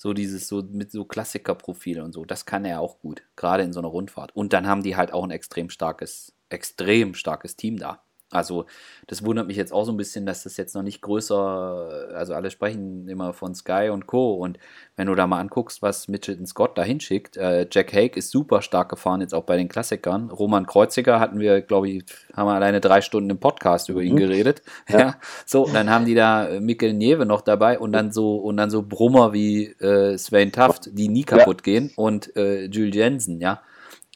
so 0.00 0.14
dieses, 0.14 0.48
so 0.48 0.62
mit 0.62 0.90
so 0.90 1.04
Klassikerprofil 1.04 2.00
und 2.00 2.14
so, 2.14 2.24
das 2.24 2.46
kann 2.46 2.64
er 2.64 2.80
auch 2.80 3.00
gut, 3.00 3.22
gerade 3.36 3.64
in 3.64 3.74
so 3.74 3.80
einer 3.80 3.88
Rundfahrt. 3.88 4.34
Und 4.34 4.54
dann 4.54 4.66
haben 4.66 4.82
die 4.82 4.96
halt 4.96 5.12
auch 5.12 5.24
ein 5.24 5.30
extrem 5.30 5.68
starkes, 5.68 6.32
extrem 6.48 7.12
starkes 7.12 7.54
Team 7.54 7.76
da. 7.76 8.02
Also 8.30 8.66
das 9.08 9.24
wundert 9.24 9.48
mich 9.48 9.56
jetzt 9.56 9.72
auch 9.72 9.84
so 9.84 9.90
ein 9.92 9.96
bisschen, 9.96 10.24
dass 10.24 10.44
das 10.44 10.56
jetzt 10.56 10.74
noch 10.74 10.82
nicht 10.84 11.02
größer, 11.02 12.10
also 12.14 12.34
alle 12.34 12.50
sprechen 12.50 13.08
immer 13.08 13.32
von 13.32 13.54
Sky 13.54 13.88
und 13.92 14.06
Co. 14.06 14.34
Und 14.34 14.58
wenn 14.96 15.08
du 15.08 15.14
da 15.16 15.26
mal 15.26 15.40
anguckst, 15.40 15.82
was 15.82 16.06
Mitchelton 16.06 16.46
Scott 16.46 16.78
da 16.78 16.82
hinschickt, 16.84 17.36
äh, 17.36 17.66
Jack 17.70 17.92
Hake 17.92 18.16
ist 18.18 18.30
super 18.30 18.62
stark 18.62 18.88
gefahren, 18.88 19.20
jetzt 19.20 19.34
auch 19.34 19.42
bei 19.44 19.56
den 19.56 19.68
Klassikern. 19.68 20.30
Roman 20.30 20.66
Kreuziger 20.66 21.18
hatten 21.18 21.40
wir, 21.40 21.60
glaube 21.60 21.88
ich, 21.88 22.04
haben 22.34 22.46
wir 22.46 22.54
alleine 22.54 22.80
drei 22.80 23.00
Stunden 23.00 23.30
im 23.30 23.38
Podcast 23.40 23.88
über 23.88 24.00
ihn 24.02 24.14
Mhm. 24.14 24.18
geredet. 24.18 24.62
Ja. 24.88 24.98
Ja. 24.98 25.16
So, 25.44 25.66
dann 25.72 25.90
haben 25.90 26.04
die 26.04 26.14
da 26.14 26.46
äh, 26.48 26.60
Mikkel 26.60 26.92
Nieve 26.92 27.26
noch 27.26 27.40
dabei 27.40 27.78
und 27.78 27.92
dann 27.92 28.12
so 28.12 28.36
und 28.36 28.56
dann 28.56 28.70
so 28.70 28.82
Brummer 28.82 29.32
wie 29.32 29.66
äh, 29.80 30.16
Sven 30.18 30.52
Taft, 30.52 30.90
die 30.92 31.08
nie 31.08 31.24
kaputt 31.24 31.62
gehen 31.64 31.90
und 31.96 32.36
äh, 32.36 32.66
Jules 32.66 32.94
Jensen, 32.94 33.40
ja. 33.40 33.60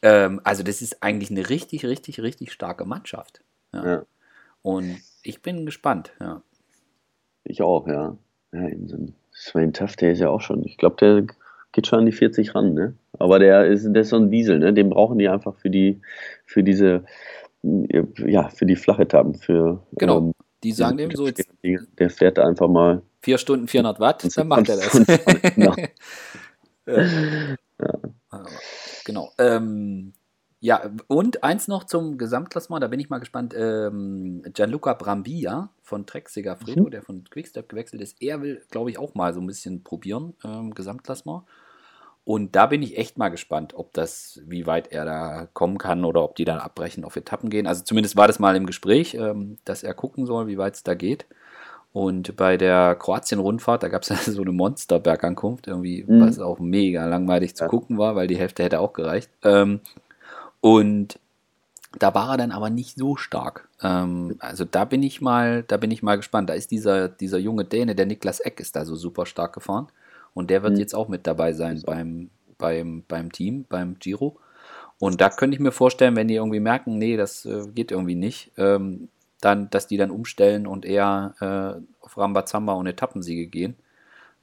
Ähm, 0.02 0.40
also 0.44 0.62
das 0.62 0.82
ist 0.82 1.02
eigentlich 1.02 1.30
eine 1.30 1.48
richtig, 1.48 1.84
richtig, 1.84 2.20
richtig 2.20 2.52
starke 2.52 2.84
Mannschaft. 2.84 3.40
Ja. 3.74 3.86
Ja. 3.86 4.06
Und 4.62 5.00
ich 5.22 5.42
bin 5.42 5.66
gespannt, 5.66 6.12
ja. 6.20 6.42
Ich 7.44 7.60
auch, 7.62 7.86
ja. 7.86 8.16
ja 8.52 8.68
Swain 9.34 9.72
Tuff, 9.72 9.96
der 9.96 10.12
ist 10.12 10.20
ja 10.20 10.30
auch 10.30 10.40
schon, 10.40 10.64
ich 10.64 10.78
glaube, 10.78 10.96
der 10.96 11.26
geht 11.72 11.86
schon 11.86 12.00
an 12.00 12.06
die 12.06 12.12
40 12.12 12.54
ran, 12.54 12.72
ne? 12.72 12.94
Aber 13.18 13.38
der 13.38 13.66
ist, 13.66 13.84
der 13.84 14.02
ist 14.02 14.10
so 14.10 14.16
ein 14.16 14.30
Diesel, 14.30 14.58
ne? 14.58 14.72
Den 14.72 14.90
brauchen 14.90 15.18
die 15.18 15.28
einfach 15.28 15.54
für 15.56 15.70
die, 15.70 16.00
für 16.46 16.62
diese, 16.62 17.04
ja, 17.62 18.48
für 18.48 18.66
die 18.66 18.76
Flachetappen, 18.76 19.34
für 19.34 19.82
Genau. 19.92 20.18
ähm, 20.18 20.32
Die 20.62 20.72
sagen 20.72 20.96
dem 20.96 21.10
so 21.10 21.26
jetzt 21.26 21.48
der 21.62 22.10
fährt 22.10 22.38
einfach 22.38 22.68
mal 22.68 23.02
vier 23.22 23.38
Stunden 23.38 23.66
400 23.66 24.00
Watt, 24.00 24.36
dann 24.36 24.48
macht 24.48 24.68
er 24.68 24.76
das. 24.76 24.92
genau. 25.54 25.74
ja. 26.86 27.98
Genau. 29.04 29.32
Ähm, 29.38 30.12
ja, 30.64 30.80
und 31.08 31.44
eins 31.44 31.68
noch 31.68 31.84
zum 31.84 32.16
Gesamtklassement, 32.16 32.82
da 32.82 32.88
bin 32.88 32.98
ich 32.98 33.10
mal 33.10 33.18
gespannt. 33.18 33.52
Ähm, 33.54 34.42
Gianluca 34.54 34.94
Brambilla 34.94 35.68
von 35.82 36.06
Trek 36.06 36.30
Segafredo, 36.30 36.84
Mhm. 36.84 36.90
der 36.90 37.02
von 37.02 37.24
Quickstep 37.28 37.68
gewechselt 37.68 38.00
ist, 38.00 38.16
er 38.22 38.40
will, 38.40 38.62
glaube 38.70 38.88
ich, 38.88 38.98
auch 38.98 39.14
mal 39.14 39.34
so 39.34 39.40
ein 39.42 39.46
bisschen 39.46 39.82
probieren, 39.84 40.32
ähm, 40.42 40.74
Gesamtklassement. 40.74 41.42
Und 42.24 42.56
da 42.56 42.64
bin 42.64 42.80
ich 42.82 42.96
echt 42.96 43.18
mal 43.18 43.28
gespannt, 43.28 43.74
ob 43.74 43.92
das, 43.92 44.40
wie 44.46 44.66
weit 44.66 44.90
er 44.90 45.04
da 45.04 45.48
kommen 45.52 45.76
kann 45.76 46.06
oder 46.06 46.24
ob 46.24 46.34
die 46.36 46.46
dann 46.46 46.58
abbrechen, 46.60 47.04
auf 47.04 47.16
Etappen 47.16 47.50
gehen. 47.50 47.66
Also 47.66 47.84
zumindest 47.84 48.16
war 48.16 48.26
das 48.26 48.38
mal 48.38 48.56
im 48.56 48.64
Gespräch, 48.64 49.12
ähm, 49.12 49.58
dass 49.66 49.82
er 49.82 49.92
gucken 49.92 50.24
soll, 50.24 50.46
wie 50.46 50.56
weit 50.56 50.76
es 50.76 50.82
da 50.82 50.94
geht. 50.94 51.26
Und 51.92 52.34
bei 52.36 52.56
der 52.56 52.94
Kroatien-Rundfahrt, 52.94 53.82
da 53.82 53.88
gab 53.88 54.00
es 54.02 54.08
ja 54.08 54.16
so 54.38 54.40
eine 54.40 54.52
Monsterbergankunft, 54.52 55.66
irgendwie, 55.66 56.04
Mhm. 56.08 56.20
was 56.22 56.38
auch 56.38 56.58
mega 56.58 57.04
langweilig 57.04 57.54
zu 57.54 57.64
Ja. 57.64 57.68
gucken 57.68 57.98
war, 57.98 58.16
weil 58.16 58.26
die 58.26 58.38
Hälfte 58.38 58.62
hätte 58.64 58.80
auch 58.80 58.94
gereicht. 58.94 59.30
Ähm, 59.42 59.80
und 60.64 61.18
da 61.98 62.14
war 62.14 62.30
er 62.32 62.36
dann 62.38 62.52
aber 62.52 62.70
nicht 62.70 62.96
so 62.96 63.16
stark. 63.16 63.68
Ähm, 63.82 64.36
also 64.40 64.64
da 64.64 64.84
bin 64.84 65.02
ich 65.02 65.20
mal, 65.20 65.64
da 65.64 65.76
bin 65.76 65.90
ich 65.90 66.02
mal 66.02 66.16
gespannt. 66.16 66.50
Da 66.50 66.54
ist 66.54 66.70
dieser, 66.70 67.08
dieser 67.08 67.38
junge 67.38 67.64
Däne, 67.64 67.94
der 67.94 68.06
Niklas 68.06 68.40
Eck, 68.40 68.60
ist 68.60 68.76
da 68.76 68.84
so 68.84 68.96
super 68.96 69.26
stark 69.26 69.54
gefahren. 69.54 69.88
Und 70.34 70.50
der 70.50 70.62
wird 70.62 70.74
Mhm. 70.74 70.80
jetzt 70.80 70.94
auch 70.94 71.08
mit 71.08 71.26
dabei 71.26 71.52
sein 71.54 71.82
beim, 71.84 72.30
beim, 72.58 73.04
beim 73.08 73.32
Team, 73.32 73.66
beim 73.68 73.98
Giro. 73.98 74.38
Und 74.98 75.20
da 75.20 75.30
könnte 75.30 75.54
ich 75.56 75.60
mir 75.60 75.72
vorstellen, 75.72 76.16
wenn 76.16 76.28
die 76.28 76.36
irgendwie 76.36 76.60
merken, 76.60 76.98
nee, 76.98 77.16
das 77.16 77.46
äh, 77.46 77.66
geht 77.74 77.92
irgendwie 77.92 78.16
nicht, 78.16 78.52
ähm, 78.58 79.08
dann, 79.40 79.70
dass 79.70 79.86
die 79.88 79.98
dann 79.98 80.10
umstellen 80.10 80.66
und 80.66 80.86
eher 80.86 81.34
äh, 81.40 82.04
auf 82.04 82.18
Rambazamba 82.18 82.74
und 82.74 82.86
Etappensiege 82.86 83.46
gehen. 83.48 83.76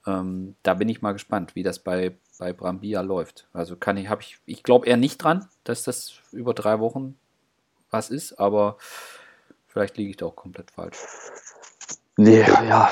Ähm, 0.08 0.56
da 0.64 0.74
bin 0.74 0.90
ich 0.90 1.02
mal 1.02 1.12
gespannt, 1.14 1.56
wie 1.56 1.64
das 1.64 1.80
bei, 1.80 2.14
bei 2.42 2.54
Brambilla 2.54 3.02
läuft. 3.02 3.48
Also 3.54 3.76
kann 3.76 3.98
ich, 3.98 4.10
habe 4.10 4.24
ich, 4.24 4.40
ich 4.48 4.64
glaube 4.64 4.88
eher 4.88 4.98
nicht 4.98 5.24
dran, 5.24 5.48
dass 5.64 5.84
das 5.84 6.16
über 6.32 6.56
drei 6.56 6.80
Wochen 6.80 7.16
was 7.92 8.10
ist, 8.10 8.40
aber 8.40 8.78
vielleicht 9.68 9.96
liege 9.98 10.10
ich 10.10 10.18
da 10.18 10.26
auch 10.26 10.36
komplett 10.36 10.72
falsch. 10.72 10.98
Nee, 12.18 12.42
ja. 12.42 12.90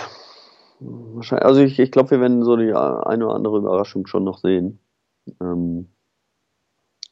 Wahrscheinlich, 0.80 1.45
also 1.47 1.62
ich, 1.62 1.80
ich 1.80 1.91
glaube, 1.91 2.12
wir 2.12 2.22
werden 2.22 2.43
so 2.43 2.58
die 2.58 2.76
eine 2.76 3.26
oder 3.26 3.34
andere 3.34 3.58
Überraschung 3.58 4.06
schon 4.06 4.24
noch 4.24 4.38
sehen. 4.38 4.78
Ähm, 5.41 5.89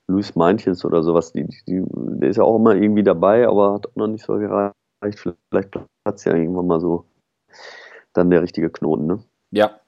Luis 0.06 0.36
Meintjes 0.36 0.86
oder 0.86 1.02
sowas, 1.02 1.32
die, 1.32 1.48
die, 1.68 1.84
der 1.88 2.30
ist 2.30 2.38
ja 2.38 2.44
auch 2.44 2.58
immer 2.58 2.76
irgendwie 2.76 3.04
dabei, 3.04 3.48
aber 3.48 3.74
hat 3.74 3.88
auch 3.88 3.96
noch 3.96 4.08
nicht 4.08 4.24
so 4.24 4.36
gereicht. 4.36 4.76
Vielleicht 5.02 5.72
platzt 6.04 6.26
ja 6.26 6.36
irgendwann 6.36 6.68
mal 6.68 6.80
so 6.80 7.06
dann 8.14 8.30
der 8.30 8.44
richtige 8.44 8.70
Knoten, 8.70 9.08
ne? 9.08 9.24
Ja. 9.50 9.80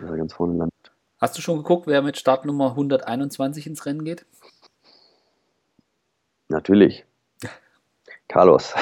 Ganz 0.00 0.32
vorne 0.32 0.54
landet. 0.54 0.83
Hast 1.24 1.38
du 1.38 1.40
schon 1.40 1.56
geguckt, 1.56 1.86
wer 1.86 2.02
mit 2.02 2.18
Startnummer 2.18 2.72
121 2.72 3.66
ins 3.66 3.86
Rennen 3.86 4.04
geht? 4.04 4.26
Natürlich. 6.48 7.06
Carlos. 8.28 8.74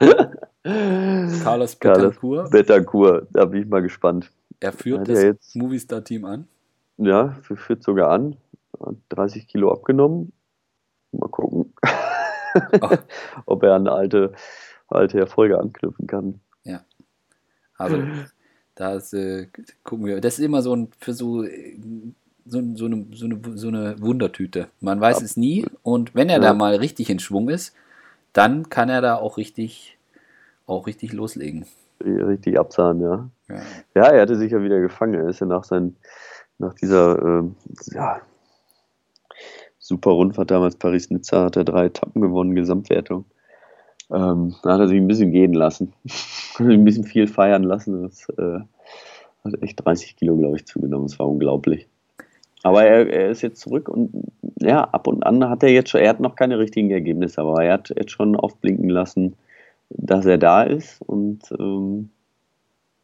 Carlos 0.62 1.76
Betancourt. 1.76 2.50
Betancourt, 2.50 3.28
da 3.30 3.44
bin 3.44 3.60
ich 3.60 3.68
mal 3.68 3.82
gespannt. 3.82 4.32
Er 4.58 4.72
führt 4.72 5.06
das 5.06 5.22
jetzt, 5.22 5.54
Movistar-Team 5.54 6.24
an. 6.24 6.48
Ja, 6.96 7.36
führt 7.42 7.82
sogar 7.82 8.08
an. 8.08 8.38
30 9.10 9.46
Kilo 9.46 9.70
abgenommen. 9.70 10.32
Mal 11.12 11.28
gucken, 11.28 11.74
oh. 12.80 12.88
ob 13.44 13.62
er 13.64 13.74
an 13.74 13.86
alte, 13.86 14.32
alte 14.88 15.18
Erfolge 15.18 15.58
anknüpfen 15.58 16.06
kann. 16.06 16.40
Ja. 16.62 16.86
Also, 17.76 18.02
das 18.74 19.12
äh, 19.12 19.46
gucken 19.82 20.06
wir. 20.06 20.20
Das 20.20 20.38
ist 20.38 20.44
immer 20.44 20.62
so 20.62 20.74
ein, 20.74 20.88
für 20.98 21.12
so, 21.12 21.44
so, 22.46 22.62
so, 22.74 22.86
eine, 22.86 23.06
so, 23.12 23.24
eine, 23.26 23.40
so 23.54 23.68
eine 23.68 24.00
Wundertüte. 24.00 24.68
Man 24.80 25.00
weiß 25.00 25.20
ja. 25.20 25.24
es 25.24 25.36
nie. 25.36 25.66
Und 25.82 26.14
wenn 26.14 26.28
er 26.28 26.36
ja. 26.36 26.42
da 26.42 26.54
mal 26.54 26.76
richtig 26.76 27.10
in 27.10 27.18
Schwung 27.18 27.48
ist, 27.48 27.74
dann 28.32 28.68
kann 28.68 28.88
er 28.88 29.00
da 29.00 29.16
auch 29.16 29.36
richtig, 29.36 29.98
auch 30.66 30.86
richtig 30.86 31.12
loslegen. 31.12 31.66
Richtig 32.02 32.58
absahen, 32.58 33.00
ja. 33.00 33.30
ja. 33.48 33.62
Ja, 33.94 34.02
er 34.10 34.22
hatte 34.22 34.36
sich 34.36 34.52
ja 34.52 34.62
wieder 34.62 34.80
gefangen. 34.80 35.14
Er 35.14 35.28
ist 35.28 35.40
ja 35.40 35.46
nach, 35.46 35.64
sein, 35.64 35.96
nach 36.58 36.74
dieser 36.74 37.40
äh, 37.40 37.44
ja, 37.92 38.20
super 39.78 40.10
Rundfahrt 40.10 40.50
damals 40.50 40.76
Paris-Nizza, 40.76 41.44
hat 41.44 41.56
er 41.56 41.64
drei 41.64 41.86
Etappen 41.86 42.20
gewonnen, 42.20 42.54
Gesamtwertung. 42.54 43.26
Ähm, 44.10 44.54
da 44.62 44.74
hat 44.74 44.80
er 44.80 44.88
sich 44.88 44.98
ein 44.98 45.08
bisschen 45.08 45.32
gehen 45.32 45.54
lassen. 45.54 45.92
ein 46.58 46.84
bisschen 46.84 47.04
viel 47.04 47.26
feiern 47.26 47.62
lassen. 47.62 48.02
Das 48.02 48.28
äh, 48.30 48.60
hat 49.44 49.62
echt 49.62 49.84
30 49.84 50.16
Kilo, 50.16 50.36
glaube 50.36 50.56
ich, 50.56 50.66
zugenommen. 50.66 51.06
Das 51.06 51.18
war 51.18 51.28
unglaublich. 51.28 51.88
Aber 52.62 52.84
er, 52.84 53.06
er, 53.08 53.30
ist 53.30 53.42
jetzt 53.42 53.60
zurück 53.60 53.90
und 53.90 54.10
ja, 54.58 54.84
ab 54.84 55.06
und 55.06 55.22
an 55.26 55.50
hat 55.50 55.62
er 55.62 55.68
jetzt 55.68 55.90
schon, 55.90 56.00
er 56.00 56.08
hat 56.08 56.20
noch 56.20 56.34
keine 56.34 56.58
richtigen 56.58 56.90
Ergebnisse, 56.90 57.42
aber 57.42 57.62
er 57.62 57.74
hat 57.74 57.90
jetzt 57.90 58.12
schon 58.12 58.36
aufblinken 58.36 58.88
lassen, 58.88 59.34
dass 59.90 60.24
er 60.24 60.38
da 60.38 60.62
ist 60.62 61.02
und 61.02 61.42
ähm, 61.58 62.08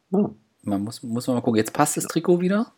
ja. 0.09 0.31
Man 0.63 0.83
muss, 0.83 1.03
muss 1.03 1.27
man 1.27 1.37
mal 1.37 1.41
gucken. 1.41 1.57
Jetzt 1.57 1.73
passt 1.73 1.97
das 1.97 2.05
Trikot 2.05 2.41
wieder. 2.41 2.71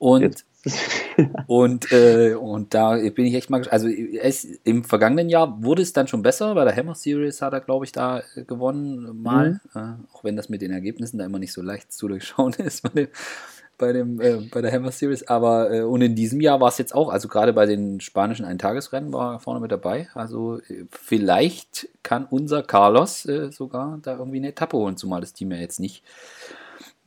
Und, 0.00 0.46
und, 1.46 1.92
äh, 1.92 2.34
und 2.34 2.72
da 2.72 2.96
bin 2.96 3.26
ich 3.26 3.34
echt 3.34 3.50
mal 3.50 3.62
Also 3.68 3.86
es, 3.86 4.44
im 4.64 4.82
vergangenen 4.82 5.28
Jahr 5.28 5.62
wurde 5.62 5.82
es 5.82 5.92
dann 5.92 6.08
schon 6.08 6.22
besser. 6.22 6.54
Bei 6.54 6.64
der 6.64 6.74
Hammer 6.74 6.94
Series 6.94 7.42
hat 7.42 7.52
er, 7.52 7.60
glaube 7.60 7.84
ich, 7.84 7.92
da 7.92 8.22
gewonnen 8.46 9.22
mal. 9.22 9.60
Mhm. 9.74 9.80
Äh, 9.80 10.14
auch 10.14 10.24
wenn 10.24 10.36
das 10.36 10.48
mit 10.48 10.62
den 10.62 10.72
Ergebnissen 10.72 11.18
da 11.18 11.26
immer 11.26 11.38
nicht 11.38 11.52
so 11.52 11.60
leicht 11.60 11.92
zu 11.92 12.08
durchschauen 12.08 12.54
ist 12.58 12.82
bei, 12.82 12.88
dem, 12.88 13.08
bei, 13.76 13.92
dem, 13.92 14.20
äh, 14.22 14.36
bei 14.50 14.62
der 14.62 14.72
Hammer 14.72 14.90
Series. 14.90 15.28
Aber 15.28 15.70
äh, 15.70 15.82
und 15.82 16.00
in 16.00 16.14
diesem 16.14 16.40
Jahr 16.40 16.62
war 16.62 16.68
es 16.68 16.78
jetzt 16.78 16.94
auch, 16.94 17.10
also 17.10 17.28
gerade 17.28 17.52
bei 17.52 17.66
den 17.66 18.00
spanischen 18.00 18.46
Eintagesrennen 18.46 19.12
war 19.12 19.34
er 19.34 19.40
vorne 19.40 19.60
mit 19.60 19.70
dabei. 19.70 20.08
Also 20.14 20.60
äh, 20.60 20.86
vielleicht 20.90 21.90
kann 22.02 22.24
unser 22.24 22.62
Carlos 22.62 23.26
äh, 23.26 23.52
sogar 23.52 23.98
da 24.00 24.16
irgendwie 24.16 24.38
eine 24.38 24.48
Etappe 24.48 24.78
holen, 24.78 24.96
zumal 24.96 25.20
das 25.20 25.34
Team 25.34 25.50
ja 25.52 25.58
jetzt 25.58 25.78
nicht 25.78 26.02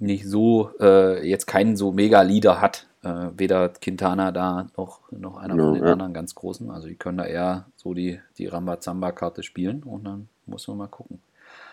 nicht 0.04 0.28
so, 0.28 0.72
äh, 0.80 1.28
jetzt 1.28 1.48
keinen 1.48 1.76
so 1.76 1.92
mega 1.92 2.22
Leader 2.22 2.62
hat. 2.62 2.88
Äh, 3.04 3.32
weder 3.36 3.70
Quintana 3.70 4.32
da 4.32 4.68
noch, 4.78 5.00
noch 5.12 5.38
einer 5.38 5.56
ja, 5.56 5.64
von 5.64 5.74
den 5.74 5.84
ja. 5.84 5.92
anderen 5.92 6.14
ganz 6.14 6.36
großen. 6.36 6.72
Also 6.72 6.88
die 6.88 6.96
können 6.96 7.18
da 7.18 7.26
eher 7.26 7.66
so 7.76 7.94
die, 7.94 8.20
die 8.38 8.48
Rambazamba-Karte 8.48 9.44
spielen 9.44 9.84
und 9.84 10.06
dann 10.06 10.30
muss 10.46 10.68
man 10.68 10.78
mal 10.78 10.88
gucken. 10.88 11.20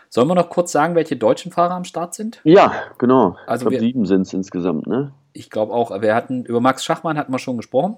Sollen 0.09 0.27
wir 0.27 0.35
noch 0.35 0.49
kurz 0.49 0.73
sagen, 0.73 0.95
welche 0.95 1.15
deutschen 1.15 1.53
Fahrer 1.53 1.73
am 1.73 1.85
Start 1.85 2.15
sind? 2.15 2.41
Ja, 2.43 2.73
genau. 2.97 3.37
Also 3.47 3.65
ich 3.65 3.69
glaube, 3.69 3.79
sieben 3.85 4.05
sind 4.05 4.23
es 4.23 4.33
insgesamt, 4.33 4.87
ne? 4.87 5.13
Ich 5.31 5.49
glaube 5.49 5.71
auch. 5.73 6.01
Wir 6.01 6.15
hatten, 6.15 6.43
über 6.43 6.59
Max 6.59 6.83
Schachmann 6.83 7.17
hatten 7.17 7.31
wir 7.31 7.39
schon 7.39 7.55
gesprochen. 7.55 7.97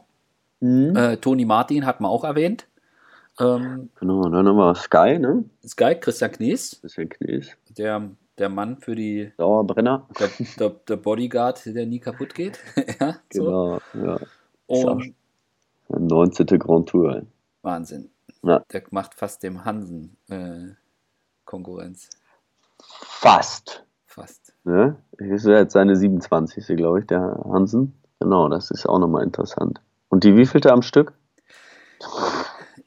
Mhm. 0.59 0.95
Äh, 0.95 1.17
Toni 1.17 1.45
Martin 1.45 1.87
hat 1.87 2.01
man 2.01 2.11
auch 2.11 2.23
erwähnt. 2.23 2.67
Ähm, 3.39 3.89
genau, 3.99 4.29
dann 4.29 4.47
haben 4.47 4.57
wir 4.57 4.75
Sky, 4.75 5.17
ne? 5.17 5.43
Sky, 5.67 5.95
Christian 5.95 6.31
Knies. 6.31 6.77
Christian 6.81 7.09
Knies. 7.09 7.49
Der 7.75 8.11
der 8.37 8.49
Mann 8.49 8.77
für 8.77 8.95
die 8.95 9.31
Dauerbrenner. 9.37 10.07
Der, 10.19 10.29
der, 10.59 10.69
der 10.69 10.95
Bodyguard, 10.97 11.65
der 11.65 11.85
nie 11.85 11.99
kaputt 11.99 12.33
geht. 12.33 12.59
ja, 12.99 13.15
genau, 13.29 13.79
so. 13.93 13.99
ja. 13.99 14.19
Und 14.67 15.13
19. 15.89 16.45
Grand 16.59 16.89
Tour. 16.89 17.23
Wahnsinn. 17.61 18.09
Ja. 18.41 18.63
Der 18.71 18.83
macht 18.91 19.13
fast 19.13 19.43
dem 19.43 19.63
Hansen 19.65 20.17
äh, 20.29 20.73
Konkurrenz. 21.45 22.09
Fast. 22.79 23.85
Fast. 24.05 24.53
Ja, 24.65 24.95
das 25.17 25.27
ist 25.27 25.45
jetzt 25.45 25.73
seine 25.73 25.95
27. 25.95 26.75
glaube 26.77 27.01
ich, 27.01 27.07
der 27.07 27.39
Hansen. 27.45 27.93
Genau, 28.19 28.47
das 28.49 28.71
ist 28.71 28.87
auch 28.87 28.99
nochmal 28.99 29.23
interessant. 29.23 29.81
Und 30.09 30.23
die 30.23 30.35
wievielte 30.35 30.71
am 30.71 30.81
Stück? 30.81 31.13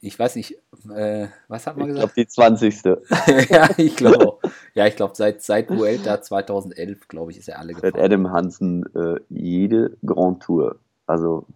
ich 0.00 0.18
weiß 0.18 0.36
nicht, 0.36 0.56
äh, 0.94 1.28
was 1.48 1.66
hat 1.66 1.76
man 1.76 1.88
ich 1.88 1.94
gesagt? 1.94 2.16
Ich 2.16 2.36
glaube, 2.36 2.58
die 2.58 2.70
20. 2.70 2.84
ja, 3.50 3.68
ich 3.76 3.96
glaube. 3.96 4.35
Ja, 4.76 4.86
ich 4.86 4.94
glaube, 4.94 5.14
seit, 5.16 5.42
seit 5.42 5.70
Vuelta 5.70 6.20
2011, 6.20 7.08
glaube 7.08 7.30
ich, 7.32 7.38
ist 7.38 7.48
er 7.48 7.58
alle 7.58 7.72
gefahren. 7.72 7.92
Seit 7.94 8.04
Adam 8.04 8.30
Hansen 8.30 8.84
äh, 8.94 9.18
jede 9.30 9.96
Grand 10.04 10.42
Tour. 10.42 10.78
Also. 11.06 11.46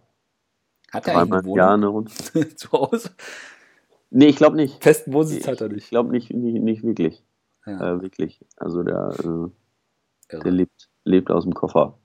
Hat 0.91 1.07
er 1.07 1.19
eigentlich 1.19 1.61
eine 1.61 1.87
Wohnung 1.93 2.07
zu 2.55 2.71
Hause? 2.71 3.11
Nee, 4.09 4.25
ich 4.25 4.37
glaube 4.37 4.55
nicht. 4.55 4.83
Festen 4.83 5.13
Wohnsitz 5.13 5.47
hat 5.47 5.61
er 5.61 5.69
nicht. 5.69 5.83
Ich 5.83 5.89
glaube 5.91 6.09
nicht, 6.09 6.33
nicht, 6.33 6.63
nicht 6.63 6.83
wirklich. 6.83 7.23
Ja. 7.67 7.93
Äh, 7.93 8.01
wirklich. 8.01 8.43
Also 8.57 8.81
der, 8.81 9.13
äh, 9.23 10.39
der 10.39 10.51
lebt, 10.51 10.89
lebt 11.03 11.29
aus 11.29 11.43
dem 11.43 11.53
Koffer. 11.53 11.99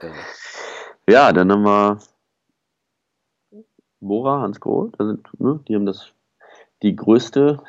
Irre. 0.00 0.14
Ja, 1.08 1.32
dann 1.32 1.50
haben 1.50 1.64
wir 1.64 1.98
Bora, 3.98 4.42
Hans 4.42 4.60
Groh, 4.60 4.92
sind, 4.96 5.28
ne, 5.40 5.58
die 5.66 5.74
haben 5.74 5.86
das, 5.86 6.12
die 6.82 6.94
größte 6.94 7.60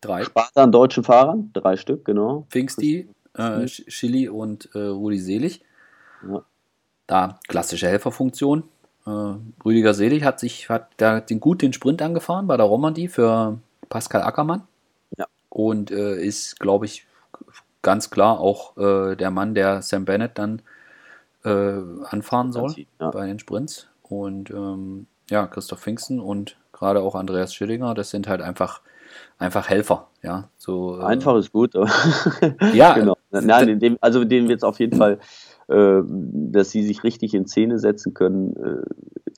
Drei. 0.00 0.24
Sparte 0.24 0.62
an 0.62 0.72
deutschen 0.72 1.04
Fahrern, 1.04 1.50
drei 1.52 1.76
Stück, 1.76 2.04
genau. 2.04 2.46
Pfingsti, 2.50 3.08
äh, 3.36 3.66
Chili 3.66 4.28
und 4.28 4.68
äh, 4.74 4.78
Rudi 4.78 5.18
Selig. 5.18 5.62
Ja. 6.26 6.42
Da 7.06 7.38
klassische 7.48 7.88
Helferfunktion. 7.88 8.64
Äh, 9.06 9.10
Rüdiger 9.64 9.94
Selig 9.94 10.24
hat 10.24 10.40
sich 10.40 10.68
hat 10.68 10.88
da 10.96 11.20
den 11.20 11.40
gut 11.40 11.62
den 11.62 11.72
Sprint 11.72 12.02
angefahren 12.02 12.46
bei 12.46 12.56
der 12.56 12.66
Romandie 12.66 13.08
für 13.08 13.58
Pascal 13.88 14.22
Ackermann. 14.22 14.62
Ja. 15.16 15.26
Und 15.48 15.90
äh, 15.90 16.22
ist, 16.22 16.60
glaube 16.60 16.86
ich, 16.86 17.06
ganz 17.82 18.10
klar 18.10 18.40
auch 18.40 18.76
äh, 18.76 19.16
der 19.16 19.30
Mann, 19.30 19.54
der 19.54 19.82
Sam 19.82 20.04
Bennett 20.04 20.38
dann 20.38 20.62
äh, 21.44 21.80
anfahren 22.04 22.52
soll 22.52 22.74
ja. 23.00 23.10
bei 23.10 23.26
den 23.26 23.38
Sprints. 23.38 23.88
Und 24.02 24.50
ähm, 24.50 25.06
ja, 25.30 25.46
Christoph 25.46 25.80
Pfingsten 25.80 26.20
und 26.20 26.56
gerade 26.72 27.00
auch 27.00 27.14
Andreas 27.14 27.54
Schillinger, 27.54 27.94
das 27.94 28.10
sind 28.10 28.28
halt 28.28 28.42
einfach, 28.42 28.80
einfach 29.38 29.68
Helfer. 29.68 30.08
Ja, 30.22 30.48
so, 30.56 30.98
äh, 30.98 31.04
einfach 31.04 31.36
ist 31.36 31.52
gut. 31.52 31.74
ja, 32.74 32.94
genau. 32.94 33.16
Nein, 33.30 33.78
dem, 33.78 33.96
also 34.00 34.24
denen 34.24 34.48
wird 34.48 34.58
es 34.58 34.64
auf 34.64 34.80
jeden 34.80 34.96
Fall, 34.96 35.18
äh, 35.68 36.02
dass 36.06 36.70
sie 36.70 36.82
sich 36.82 37.04
richtig 37.04 37.34
in 37.34 37.46
Szene 37.46 37.78
setzen 37.78 38.14
können, 38.14 38.56
äh, 38.56 38.82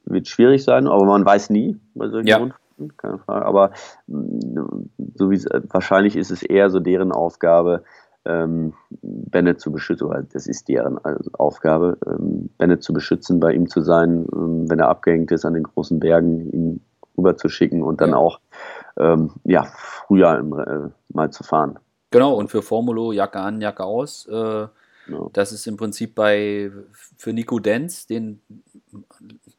wird 0.04 0.28
schwierig 0.28 0.64
sein, 0.64 0.86
aber 0.86 1.04
man 1.04 1.24
weiß 1.24 1.50
nie 1.50 1.78
bei 1.94 2.08
solchen 2.08 2.26
ja. 2.26 2.48
Keine 2.96 3.18
Frage. 3.18 3.46
Aber 3.46 3.70
mm, 4.06 4.88
so 5.14 5.30
wie 5.30 5.44
wahrscheinlich 5.68 6.16
ist 6.16 6.30
es 6.30 6.42
eher 6.42 6.70
so 6.70 6.80
deren 6.80 7.12
Aufgabe, 7.12 7.84
ähm, 8.24 8.72
Bennett 9.02 9.60
zu 9.60 9.72
beschützen, 9.72 10.06
oder 10.06 10.22
das 10.22 10.46
ist 10.46 10.68
deren 10.68 10.98
Aufgabe, 11.34 11.98
ähm, 12.06 12.50
Bennett 12.58 12.82
zu 12.82 12.92
beschützen, 12.92 13.40
bei 13.40 13.52
ihm 13.52 13.68
zu 13.68 13.80
sein, 13.80 14.26
ähm, 14.34 14.70
wenn 14.70 14.78
er 14.78 14.88
abgehängt 14.88 15.30
ist 15.32 15.44
an 15.44 15.54
den 15.54 15.64
großen 15.64 16.00
Bergen, 16.00 16.50
ihn 16.52 16.80
rüber 17.16 17.36
zu 17.36 17.48
schicken 17.48 17.82
und 17.82 18.00
dann 18.00 18.10
ja. 18.10 18.16
auch 18.16 18.40
ähm, 18.96 19.32
ja, 19.44 19.64
früher 19.76 20.38
im, 20.38 20.58
äh, 20.58 20.90
mal 21.08 21.30
zu 21.30 21.44
fahren. 21.44 21.78
Genau, 22.10 22.34
und 22.34 22.48
für 22.48 22.62
Formulo 22.62 23.12
Jacke 23.12 23.40
an, 23.40 23.60
Jacke 23.60 23.84
aus. 23.84 24.26
Äh, 24.26 24.66
genau. 25.06 25.30
Das 25.32 25.52
ist 25.52 25.66
im 25.66 25.76
Prinzip 25.76 26.14
bei 26.14 26.70
für 27.16 27.32
Nico 27.32 27.58
Denz, 27.58 28.06
den, 28.06 28.42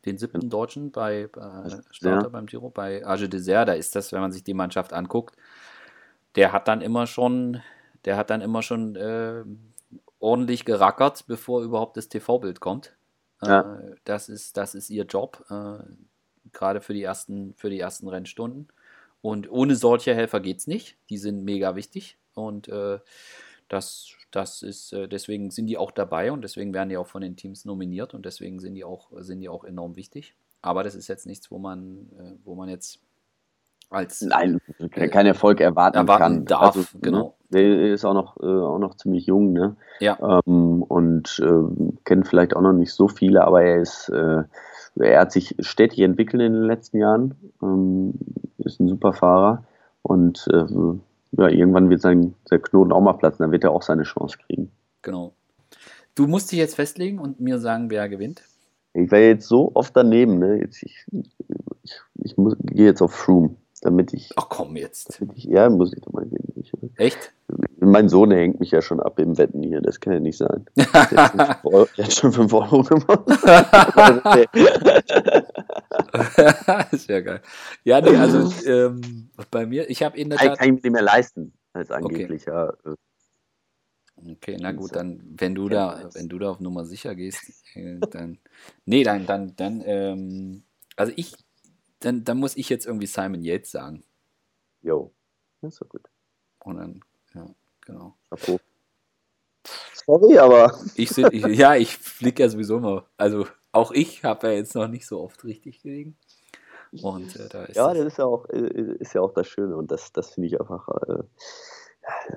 den 0.05 0.17
siebten 0.17 0.49
Deutschen 0.49 0.91
bei, 0.91 1.27
bei 1.31 1.69
Starter 1.89 2.23
ja. 2.23 2.29
beim 2.29 2.45
Giro, 2.45 2.69
bei 2.69 3.05
Age 3.05 3.27
Desert, 3.29 3.69
da 3.69 3.73
ist 3.73 3.95
das, 3.95 4.11
wenn 4.11 4.21
man 4.21 4.31
sich 4.31 4.43
die 4.43 4.53
Mannschaft 4.53 4.93
anguckt, 4.93 5.35
der 6.35 6.51
hat 6.51 6.67
dann 6.67 6.81
immer 6.81 7.07
schon 7.07 7.61
der 8.05 8.17
hat 8.17 8.29
dann 8.29 8.41
immer 8.41 8.61
schon 8.61 8.95
äh, 8.95 9.43
ordentlich 10.19 10.65
gerackert, 10.65 11.25
bevor 11.27 11.63
überhaupt 11.63 11.97
das 11.97 12.09
TV-Bild 12.09 12.59
kommt. 12.59 12.95
Äh, 13.41 13.47
Ja. 13.47 13.79
das, 14.03 14.29
ist, 14.29 14.57
das 14.57 14.75
ist 14.75 14.89
ihr 14.89 15.05
Job, 15.05 15.43
äh, 15.49 15.83
gerade 16.51 16.81
für 16.81 16.93
die, 16.93 17.03
ersten, 17.03 17.53
für 17.55 17.69
die 17.69 17.79
ersten 17.79 18.07
Rennstunden. 18.07 18.67
Und 19.23 19.49
ohne 19.49 19.77
solche 19.77 20.13
Helfer 20.13 20.41
geht 20.41 20.57
es 20.57 20.67
nicht. 20.67 20.97
Die 21.09 21.17
sind 21.17 21.45
mega 21.45 21.77
wichtig. 21.77 22.17
Und 22.33 22.67
äh, 22.67 22.99
das, 23.69 24.09
das 24.31 24.61
ist, 24.61 24.91
äh, 24.91 25.07
deswegen 25.07 25.49
sind 25.49 25.67
die 25.67 25.77
auch 25.77 25.91
dabei 25.91 26.33
und 26.33 26.41
deswegen 26.41 26.73
werden 26.73 26.89
die 26.89 26.97
auch 26.97 27.07
von 27.07 27.21
den 27.21 27.37
Teams 27.37 27.63
nominiert 27.63 28.13
und 28.13 28.25
deswegen 28.25 28.59
sind 28.59 28.75
die 28.75 28.83
auch, 28.83 29.11
sind 29.19 29.39
die 29.39 29.47
auch 29.47 29.63
enorm 29.63 29.95
wichtig. 29.95 30.35
Aber 30.61 30.83
das 30.83 30.93
ist 30.93 31.07
jetzt 31.07 31.25
nichts, 31.25 31.51
wo 31.51 31.57
man, 31.57 32.09
äh, 32.19 32.33
wo 32.43 32.55
man 32.55 32.67
jetzt 32.67 32.99
als 33.89 34.21
Nein, 34.23 34.59
kein 34.91 35.25
Erfolg 35.25 35.61
erwarten, 35.61 35.99
erwarten 35.99 36.19
kann. 36.23 36.45
darf, 36.45 36.75
Also, 36.75 36.87
genau. 37.01 37.37
Ne, 37.49 37.61
der 37.61 37.93
ist 37.93 38.03
auch 38.03 38.13
noch, 38.13 38.35
äh, 38.41 38.45
auch 38.45 38.79
noch 38.79 38.95
ziemlich 38.97 39.27
jung, 39.27 39.53
ne? 39.53 39.77
Ja. 40.01 40.17
Ähm, 40.45 40.83
und 40.83 41.39
äh, 41.39 41.93
kennt 42.03 42.27
vielleicht 42.27 42.57
auch 42.57 42.61
noch 42.61 42.73
nicht 42.73 42.91
so 42.91 43.07
viele, 43.07 43.45
aber 43.45 43.63
er 43.63 43.77
ist, 43.81 44.09
äh, 44.09 44.43
er 44.95 45.21
hat 45.21 45.31
sich 45.31 45.55
stetig 45.59 45.99
entwickelt 45.99 46.41
in 46.41 46.53
den 46.53 46.63
letzten 46.63 46.97
Jahren. 46.97 47.35
Ähm, 47.61 48.13
ist 48.59 48.79
ein 48.79 48.87
super 48.87 49.13
Fahrer 49.13 49.63
und 50.01 50.47
äh, 50.51 50.65
ja, 51.37 51.49
irgendwann 51.49 51.89
wird 51.89 52.01
sein, 52.01 52.35
sein 52.45 52.61
Knoten 52.61 52.91
auch 52.91 53.01
mal 53.01 53.13
platzen, 53.13 53.43
dann 53.43 53.51
wird 53.51 53.63
er 53.63 53.71
auch 53.71 53.81
seine 53.81 54.03
Chance 54.03 54.37
kriegen. 54.45 54.71
Genau. 55.01 55.33
Du 56.15 56.27
musst 56.27 56.51
dich 56.51 56.59
jetzt 56.59 56.75
festlegen 56.75 57.19
und 57.19 57.39
mir 57.39 57.59
sagen, 57.59 57.89
wer 57.89 58.07
gewinnt. 58.07 58.43
Ich 58.93 59.11
war 59.11 59.19
jetzt 59.19 59.47
so 59.47 59.71
oft 59.73 59.95
daneben, 59.95 60.37
ne? 60.37 60.59
Jetzt, 60.59 60.83
ich 60.83 61.05
ich, 61.83 61.99
ich 62.15 62.37
muss, 62.37 62.55
gehe 62.59 62.85
jetzt 62.85 63.01
auf 63.01 63.17
Shroom, 63.17 63.57
damit 63.81 64.13
ich, 64.13 64.31
Ach 64.35 64.47
komm 64.49 64.75
jetzt. 64.75 65.21
ich, 65.35 65.45
ja, 65.45 65.69
muss 65.69 65.93
ich 65.93 66.01
doch 66.01 66.13
mal 66.13 66.25
gehen. 66.25 66.53
Ich, 66.55 66.71
Echt? 66.97 67.33
Mein 67.79 68.09
Sohn 68.09 68.31
hängt 68.31 68.59
mich 68.59 68.71
ja 68.71 68.81
schon 68.81 68.99
ab 68.99 69.19
im 69.19 69.37
Wetten 69.37 69.61
hier, 69.63 69.81
das 69.81 69.99
kann 69.99 70.13
ja 70.13 70.19
nicht 70.19 70.37
sein. 70.37 70.65
Der 70.75 70.85
hat 70.93 71.13
schon 71.13 71.31
fünf 71.31 71.33
Euro, 71.63 71.87
der 71.97 72.05
hat 72.05 72.13
schon 72.13 72.33
5 72.33 72.53
Euro 72.53 72.83
gemacht. 72.83 73.27
ist 76.93 77.09
ja 77.09 77.21
geil. 77.21 77.41
Ja, 77.83 78.01
nee, 78.01 78.15
also 78.15 78.51
ähm, 78.65 79.29
bei 79.51 79.65
mir, 79.65 79.89
ich 79.89 80.03
habe 80.03 80.17
in 80.17 80.29
der 80.29 80.39
Tat. 80.39 80.59
kann 80.59 80.67
ich 80.67 80.73
mir 80.73 80.81
nicht 80.81 80.93
mehr 80.93 81.01
leisten, 81.01 81.53
als 81.73 81.91
angeblicher. 81.91 82.77
äh, 82.85 82.93
Okay, 84.15 84.57
na 84.59 84.71
gut, 84.71 84.95
dann, 84.95 85.21
wenn 85.37 85.55
du 85.55 85.69
da, 85.69 86.09
wenn 86.13 86.29
du 86.29 86.39
da 86.39 86.51
auf 86.51 86.59
Nummer 86.59 86.85
sicher 86.85 87.15
gehst, 87.15 87.41
äh, 87.75 87.99
dann. 88.11 88.39
Nee, 88.85 89.03
dann, 89.03 89.25
dann, 89.25 89.55
dann, 89.55 89.81
ähm, 89.85 90.63
also 90.95 91.11
ich, 91.15 91.33
dann, 91.99 92.23
dann 92.23 92.37
muss 92.37 92.55
ich 92.55 92.69
jetzt 92.69 92.85
irgendwie 92.85 93.07
Simon 93.07 93.41
Yates 93.41 93.71
sagen. 93.71 94.03
Jo, 94.81 95.13
das 95.61 95.73
ist 95.73 95.81
doch 95.81 95.89
gut. 95.89 96.07
Und 96.63 96.77
dann, 96.77 96.99
genau. 97.85 98.15
Chapeau. 98.29 98.59
Sorry, 100.05 100.37
aber 100.37 100.77
Ich, 100.95 101.09
sind, 101.11 101.33
ich 101.33 101.45
ja, 101.45 101.75
ich 101.75 101.97
fliege 101.97 102.43
ja 102.43 102.49
sowieso 102.49 102.77
immer. 102.77 103.05
Also 103.17 103.47
auch 103.71 103.91
ich 103.91 104.23
habe 104.23 104.47
ja 104.47 104.53
jetzt 104.53 104.75
noch 104.75 104.87
nicht 104.87 105.07
so 105.07 105.21
oft 105.21 105.43
richtig 105.45 105.81
gelegen. 105.81 106.17
Und 107.01 107.35
äh, 107.37 107.47
da 107.49 107.63
ist 107.63 107.75
ja, 107.75 107.87
das- 107.87 107.97
das 107.97 108.07
ist 108.07 108.17
ja 108.17 108.25
auch, 108.25 108.47
äh, 108.49 108.95
ist 108.99 109.13
ja 109.13 109.21
auch 109.21 109.33
das 109.33 109.47
Schöne 109.47 109.75
und 109.77 109.91
das, 109.91 110.11
das 110.11 110.31
finde 110.31 110.47
ich 110.47 110.59
einfach 110.59 110.87
äh, 111.07 111.23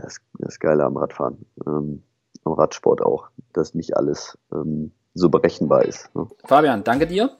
das, 0.00 0.18
das 0.38 0.58
Geile 0.60 0.84
am 0.84 0.96
Radfahren. 0.96 1.44
Ähm, 1.66 2.02
am 2.44 2.52
Radsport 2.52 3.02
auch, 3.02 3.28
dass 3.52 3.74
nicht 3.74 3.96
alles 3.96 4.38
ähm, 4.52 4.92
so 5.14 5.28
berechenbar 5.28 5.84
ist. 5.84 6.14
Ne? 6.14 6.28
Fabian, 6.44 6.84
danke 6.84 7.06
dir. 7.08 7.36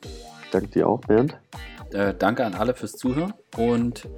Danke 0.51 0.69
dir 0.69 0.89
auch, 0.89 1.01
Bernd. 1.03 1.39
Äh, 1.93 2.15
danke 2.15 2.45
an 2.45 2.55
alle 2.55 2.75
fürs 2.75 2.93
Zuhören. 2.93 3.33
Und 3.57 4.09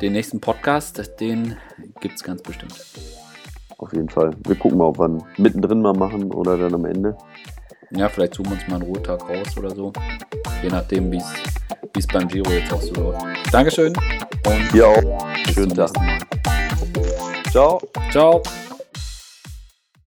den 0.00 0.12
nächsten 0.12 0.40
Podcast, 0.40 1.02
den 1.20 1.56
gibt 2.00 2.16
es 2.16 2.22
ganz 2.22 2.42
bestimmt. 2.42 2.74
Auf 3.78 3.92
jeden 3.92 4.08
Fall. 4.08 4.30
Wir 4.46 4.56
gucken 4.56 4.78
mal, 4.78 4.86
ob 4.86 4.98
wir 4.98 5.18
mittendrin 5.36 5.80
mal 5.80 5.92
machen 5.92 6.32
oder 6.32 6.56
dann 6.56 6.74
am 6.74 6.84
Ende. 6.84 7.16
Ja, 7.90 8.08
vielleicht 8.08 8.34
suchen 8.34 8.50
wir 8.50 8.56
uns 8.58 8.68
mal 8.68 8.76
einen 8.76 8.84
Ruhetag 8.84 9.28
raus 9.28 9.56
oder 9.56 9.70
so. 9.74 9.92
Je 10.62 10.68
nachdem, 10.68 11.10
wie 11.10 11.22
es 11.96 12.06
beim 12.06 12.28
Giro 12.28 12.50
jetzt 12.50 12.72
auch 12.72 12.82
so 12.82 12.92
läuft. 12.94 13.24
Dankeschön 13.52 13.94
und 14.46 14.72
bis 14.72 15.54
Schönen 15.54 15.74
Tag. 15.74 15.94
Mal. 15.96 16.18
Ciao. 17.50 17.80
Ciao. 18.10 18.42